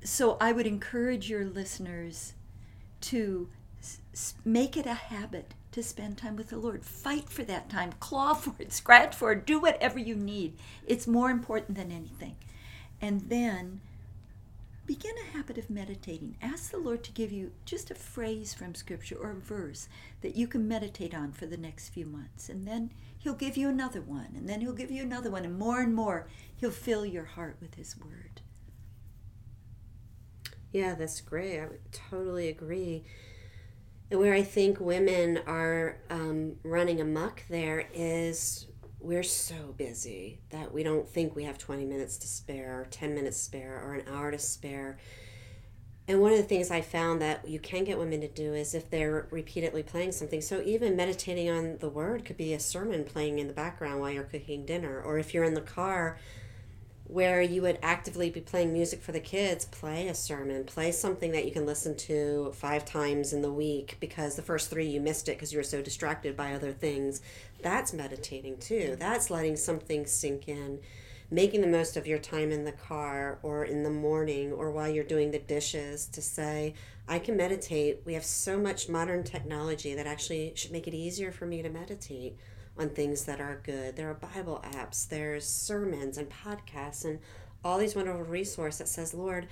So 0.04 0.38
I 0.40 0.52
would 0.52 0.68
encourage 0.68 1.30
your 1.30 1.46
listeners 1.46 2.34
to 3.02 3.50
s- 3.82 4.36
make 4.44 4.78
it 4.78 4.86
a 4.86 4.94
habit 4.94 5.54
to 5.72 5.84
spend 5.84 6.18
time 6.18 6.36
with 6.36 6.50
the 6.50 6.58
Lord. 6.58 6.86
Fight 6.86 7.30
for 7.30 7.44
that 7.44 7.70
time, 7.70 7.94
claw 8.00 8.34
for 8.36 8.54
it, 8.60 8.72
scratch 8.72 9.16
for 9.16 9.32
it, 9.32 9.46
do 9.46 9.60
whatever 9.60 10.00
you 10.00 10.16
need. 10.16 10.54
It's 10.86 11.08
more 11.08 11.30
important 11.30 11.78
than 11.78 11.92
anything. 11.92 12.36
And 13.02 13.30
then 13.30 13.82
begin 14.86 15.16
a 15.18 15.36
habit 15.38 15.58
of 15.58 15.70
meditating. 15.70 16.38
Ask 16.42 16.72
the 16.72 16.78
Lord 16.78 17.04
to 17.04 17.12
give 17.12 17.32
you 17.32 17.52
just 17.66 17.90
a 17.92 17.96
phrase 17.96 18.54
from 18.54 18.76
Scripture 18.76 19.18
or 19.20 19.32
a 19.32 19.36
verse 19.36 19.90
that 20.22 20.36
you 20.36 20.48
can 20.48 20.68
meditate 20.68 21.14
on 21.14 21.32
for 21.32 21.46
the 21.46 21.58
next 21.58 21.90
few 21.90 22.06
months. 22.06 22.50
And 22.50 22.68
then 22.68 22.92
He'll 23.18 23.34
give 23.34 23.58
you 23.58 23.68
another 23.70 24.02
one, 24.02 24.34
and 24.36 24.48
then 24.48 24.62
He'll 24.62 24.74
give 24.74 24.92
you 24.92 25.02
another 25.02 25.32
one, 25.32 25.46
and 25.46 25.58
more 25.58 25.82
and 25.82 25.96
more 25.96 26.28
He'll 26.56 26.70
fill 26.70 27.06
your 27.06 27.26
heart 27.26 27.58
with 27.60 27.74
His 27.76 27.96
Word. 27.98 28.42
Yeah, 30.76 30.94
that's 30.94 31.22
great. 31.22 31.58
I 31.58 31.68
would 31.68 31.90
totally 31.94 32.50
agree. 32.50 33.06
And 34.12 34.20
where 34.20 34.34
I 34.34 34.44
think 34.44 34.82
women 34.82 35.40
are 35.48 36.00
um, 36.10 36.58
running 36.64 37.00
amok 37.00 37.44
there 37.50 37.88
is 37.94 38.68
we're 39.00 39.24
so 39.24 39.74
busy 39.78 40.42
that 40.50 40.74
we 40.74 40.84
don't 40.84 41.08
think 41.08 41.34
we 41.34 41.46
have 41.46 41.58
20 41.58 41.86
minutes 41.86 42.18
to 42.18 42.28
spare, 42.28 42.82
or 42.82 42.86
10 42.92 43.16
minutes 43.16 43.38
spare, 43.38 43.82
or 43.86 43.94
an 43.94 44.04
hour 44.14 44.32
to 44.32 44.38
spare. 44.38 44.98
And 46.10 46.20
one 46.20 46.34
of 46.34 46.38
the 46.40 46.44
things 46.44 46.70
I 46.70 46.82
found 46.82 47.22
that 47.22 47.48
you 47.48 47.58
can 47.58 47.86
get 47.86 47.98
women 47.98 48.20
to 48.20 48.28
do 48.28 48.54
is 48.54 48.76
if 48.76 48.90
they're 48.90 49.30
repeatedly 49.32 49.82
playing 49.82 50.12
something. 50.12 50.42
So 50.42 50.62
even 50.66 50.98
meditating 50.98 51.50
on 51.50 51.78
the 51.78 51.88
word 51.88 52.26
could 52.26 52.36
be 52.36 52.54
a 52.54 52.60
sermon 52.60 53.06
playing 53.06 53.40
in 53.40 53.48
the 53.48 53.54
background 53.54 54.02
while 54.02 54.12
you're 54.12 54.24
cooking 54.24 54.66
dinner, 54.66 55.02
or 55.02 55.18
if 55.20 55.34
you're 55.34 55.46
in 55.46 55.54
the 55.54 55.62
car 55.62 56.18
where 57.08 57.40
you 57.42 57.62
would 57.62 57.78
actively 57.84 58.32
be 58.32 58.42
playing 58.42 58.74
music 58.74 59.02
for 59.02 59.12
the 59.12 59.20
kids, 59.20 59.66
play 59.66 60.08
a 60.08 60.16
sermon, 60.16 60.64
play 60.64 60.92
something 60.92 61.32
that 61.32 61.46
you 61.46 61.52
can 61.52 61.66
listen 61.66 61.96
to 61.96 62.52
five 62.56 62.84
times 62.84 63.32
in 63.32 63.44
the 63.44 63.52
week 63.52 63.96
because 64.00 64.36
the 64.36 64.42
first 64.42 64.72
three 64.72 64.88
you 64.88 65.00
missed 65.00 65.30
it 65.30 65.34
because 65.34 65.54
you 65.54 65.60
were 65.60 65.64
so 65.64 65.82
distracted 65.84 66.36
by 66.36 66.54
other 66.54 66.72
things. 66.72 67.22
That's 67.62 67.94
meditating 67.94 68.58
too. 68.58 68.96
That's 69.00 69.30
letting 69.30 69.56
something 69.56 70.06
sink 70.08 70.48
in. 70.48 70.80
making 71.32 71.62
the 71.62 71.68
most 71.68 71.98
of 71.98 72.08
your 72.08 72.20
time 72.20 72.52
in 72.52 72.66
the 72.66 72.72
car 72.72 73.40
or 73.42 73.66
in 73.66 73.84
the 73.84 73.90
morning 73.90 74.52
or 74.52 74.72
while 74.72 74.90
you're 74.90 75.04
doing 75.04 75.32
the 75.32 75.40
dishes 75.40 76.06
to 76.08 76.22
say, 76.22 76.74
I 77.08 77.20
can 77.20 77.38
meditate. 77.38 78.02
We 78.06 78.14
have 78.14 78.26
so 78.26 78.58
much 78.58 78.90
modern 78.90 79.24
technology 79.24 79.96
that 79.96 80.08
actually 80.08 80.54
should 80.56 80.72
make 80.72 80.88
it 80.88 80.94
easier 80.94 81.32
for 81.32 81.46
me 81.46 81.62
to 81.62 81.70
meditate 81.70 82.38
on 82.78 82.90
things 82.90 83.26
that 83.26 83.40
are 83.40 83.62
good. 83.64 83.96
There 83.96 84.10
are 84.10 84.14
Bible 84.14 84.64
apps, 84.66 85.08
there's 85.08 85.48
sermons 85.48 86.18
and 86.18 86.30
podcasts 86.30 87.06
and 87.06 87.20
all 87.64 87.78
these 87.78 87.96
wonderful 87.96 88.24
resources 88.24 88.80
that 88.80 88.88
says, 88.88 89.14
Lord, 89.14 89.48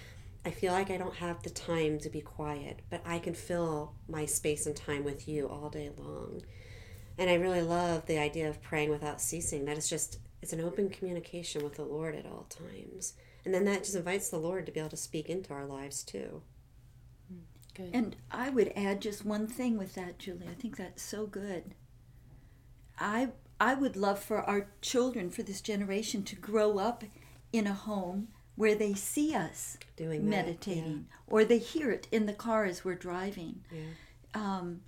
I 0.46 0.52
feel 0.52 0.74
like 0.74 0.92
I 0.92 0.98
don't 0.98 1.16
have 1.16 1.42
the 1.42 1.50
time 1.50 2.00
to 2.00 2.10
be 2.10 2.22
quiet, 2.22 2.82
but 2.90 3.02
I 3.06 3.20
can 3.20 3.34
fill 3.34 3.94
my 4.10 4.26
space 4.26 4.66
and 4.66 4.76
time 4.76 5.04
with 5.04 5.28
you 5.28 5.48
all 5.48 5.70
day 5.70 5.90
long. 5.98 6.42
And 7.18 7.30
I 7.30 7.36
really 7.36 7.62
love 7.62 8.06
the 8.06 8.20
idea 8.20 8.50
of 8.50 8.62
praying 8.62 8.90
without 8.90 9.22
ceasing. 9.22 9.66
That 9.66 9.78
is 9.78 9.90
just 9.90 10.20
it's 10.42 10.52
an 10.52 10.60
open 10.60 10.90
communication 10.90 11.64
with 11.64 11.76
the 11.76 11.86
Lord 11.86 12.16
at 12.16 12.26
all 12.26 12.48
times. 12.50 13.14
And 13.46 13.54
then 13.54 13.64
that 13.66 13.84
just 13.84 13.96
invites 13.96 14.30
the 14.30 14.38
Lord 14.38 14.66
to 14.66 14.72
be 14.74 14.80
able 14.80 14.90
to 14.90 14.98
speak 14.98 15.30
into 15.30 15.54
our 15.54 15.66
lives 15.66 16.04
too. 16.04 16.42
Hmm, 17.30 17.40
good. 17.74 17.92
And 17.94 18.16
I 18.30 18.50
would 18.50 18.74
add 18.76 19.02
just 19.02 19.26
one 19.26 19.48
thing 19.48 19.78
with 19.78 19.96
that, 19.96 20.20
Julie. 20.20 20.50
I 20.50 20.54
think 20.54 20.76
that's 20.76 21.02
so 21.02 21.26
good. 21.26 21.76
I 23.00 23.30
I 23.60 23.76
would 23.76 23.96
love 23.96 24.20
for 24.20 24.42
our 24.42 24.68
children, 24.82 25.30
for 25.30 25.44
this 25.44 25.62
generation, 25.62 26.24
to 26.24 26.36
grow 26.36 26.80
up 26.80 27.04
in 27.52 27.68
a 27.68 27.74
home 27.74 28.30
where 28.56 28.76
they 28.76 28.94
see 28.94 29.34
us 29.34 29.78
doing 29.96 30.30
meditating, 30.30 31.08
yeah. 31.10 31.18
or 31.28 31.46
they 31.46 31.58
hear 31.58 31.92
it 31.92 32.08
in 32.12 32.26
the 32.26 32.34
car 32.34 32.66
as 32.66 32.84
we're 32.84 32.96
driving. 32.96 33.64
Yeah. 33.72 33.82
Um, 34.34 34.82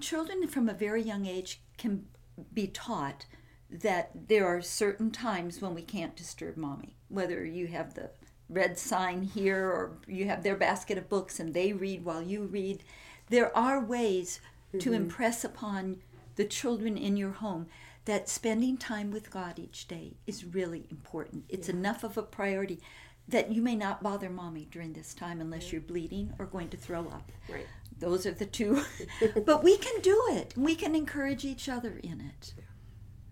children 0.00 0.46
from 0.48 0.68
a 0.68 0.74
very 0.74 1.02
young 1.02 1.26
age 1.26 1.60
can 1.78 2.06
be 2.52 2.66
taught 2.66 3.26
that 3.70 4.10
there 4.28 4.46
are 4.46 4.62
certain 4.62 5.10
times 5.10 5.60
when 5.60 5.74
we 5.74 5.82
can't 5.82 6.16
disturb 6.16 6.56
mommy, 6.56 6.96
whether 7.08 7.44
you 7.44 7.68
have 7.68 7.94
the 7.94 8.10
red 8.48 8.76
sign 8.76 9.22
here 9.22 9.68
or 9.68 9.98
you 10.08 10.26
have 10.26 10.42
their 10.42 10.56
basket 10.56 10.98
of 10.98 11.08
books 11.08 11.38
and 11.38 11.54
they 11.54 11.72
read 11.72 12.04
while 12.04 12.22
you 12.22 12.44
read. 12.44 12.82
There 13.28 13.56
are 13.56 13.84
ways 13.84 14.40
mm-hmm. 14.68 14.78
to 14.78 14.92
impress 14.92 15.44
upon 15.44 15.98
the 16.40 16.46
children 16.46 16.96
in 16.96 17.18
your 17.18 17.32
home 17.32 17.66
that 18.06 18.26
spending 18.26 18.78
time 18.78 19.10
with 19.10 19.30
God 19.30 19.58
each 19.58 19.86
day 19.86 20.14
is 20.26 20.42
really 20.42 20.86
important. 20.90 21.44
It's 21.50 21.68
yeah. 21.68 21.74
enough 21.74 22.02
of 22.02 22.16
a 22.16 22.22
priority 22.22 22.80
that 23.28 23.52
you 23.52 23.60
may 23.60 23.76
not 23.76 24.02
bother 24.02 24.30
mommy 24.30 24.66
during 24.70 24.94
this 24.94 25.12
time 25.12 25.42
unless 25.42 25.66
yeah. 25.66 25.72
you're 25.72 25.82
bleeding 25.82 26.32
or 26.38 26.46
going 26.46 26.70
to 26.70 26.78
throw 26.78 27.00
up. 27.00 27.30
Right. 27.46 27.66
Those 27.98 28.24
are 28.24 28.30
the 28.30 28.46
two. 28.46 28.82
but 29.44 29.62
we 29.62 29.76
can 29.76 30.00
do 30.00 30.18
it. 30.30 30.54
We 30.56 30.74
can 30.76 30.94
encourage 30.94 31.44
each 31.44 31.68
other 31.68 32.00
in 32.02 32.22
it. 32.22 32.54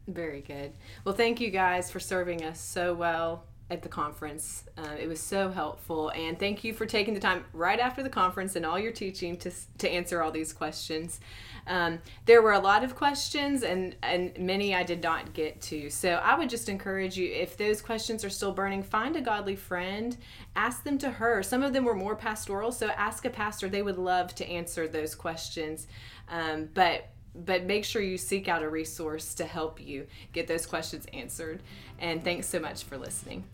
Very 0.07 0.43
good. 0.43 0.75
Well, 1.07 1.15
thank 1.15 1.41
you 1.41 1.49
guys 1.49 1.91
for 1.91 2.01
serving 2.01 2.45
us 2.45 2.61
so 2.61 2.93
well 2.93 3.45
at 3.71 3.83
the 3.83 3.89
conference. 3.89 4.65
Uh, 4.79 4.97
it 4.99 5.07
was 5.07 5.21
so 5.21 5.51
helpful, 5.51 6.11
and 6.11 6.39
thank 6.39 6.65
you 6.65 6.73
for 6.73 6.87
taking 6.87 7.13
the 7.13 7.21
time 7.21 7.45
right 7.53 7.79
after 7.79 8.03
the 8.03 8.09
conference 8.09 8.57
and 8.57 8.65
all 8.65 8.79
your 8.79 8.93
teaching 8.93 9.37
to 9.39 9.51
to 9.79 9.89
answer 9.89 10.23
all 10.23 10.31
these 10.31 10.53
questions. 10.53 11.21
Um, 11.67 11.99
there 12.25 12.41
were 12.41 12.53
a 12.53 12.59
lot 12.59 12.83
of 12.83 12.95
questions, 12.95 13.63
and 13.63 13.95
and 14.03 14.37
many 14.39 14.75
I 14.75 14.85
did 14.85 15.03
not 15.03 15.35
get 15.35 15.61
to. 15.63 15.91
So 15.91 16.15
I 16.15 16.37
would 16.39 16.49
just 16.49 16.69
encourage 16.69 17.19
you, 17.19 17.31
if 17.31 17.57
those 17.57 17.83
questions 17.83 18.25
are 18.25 18.31
still 18.31 18.53
burning, 18.53 18.83
find 18.83 19.17
a 19.17 19.21
godly 19.21 19.57
friend, 19.57 20.17
ask 20.57 20.83
them 20.85 20.97
to 20.99 21.11
her. 21.11 21.43
Some 21.43 21.63
of 21.63 21.75
them 21.75 21.85
were 21.85 21.95
more 21.95 22.17
pastoral, 22.17 22.73
so 22.73 22.89
ask 22.89 23.27
a 23.27 23.31
pastor. 23.31 23.69
They 23.69 23.83
would 23.83 23.99
love 23.99 24.35
to 24.37 24.49
answer 24.49 24.89
those 24.89 25.15
questions. 25.15 25.87
Um, 26.31 26.69
but 26.73 27.11
but 27.35 27.65
make 27.65 27.85
sure 27.85 28.03
you 28.03 28.19
seek 28.19 28.49
out 28.49 28.63
a 28.63 28.69
resource 28.69 29.35
to 29.35 29.45
help 29.45 29.81
you 29.81 30.07
get 30.33 30.47
those 30.47 30.67
questions 30.67 31.07
answered. 31.13 31.63
And 31.99 32.23
thanks 32.23 32.47
so 32.47 32.61
much 32.61 32.85
for 32.85 32.97
listening. 32.97 33.45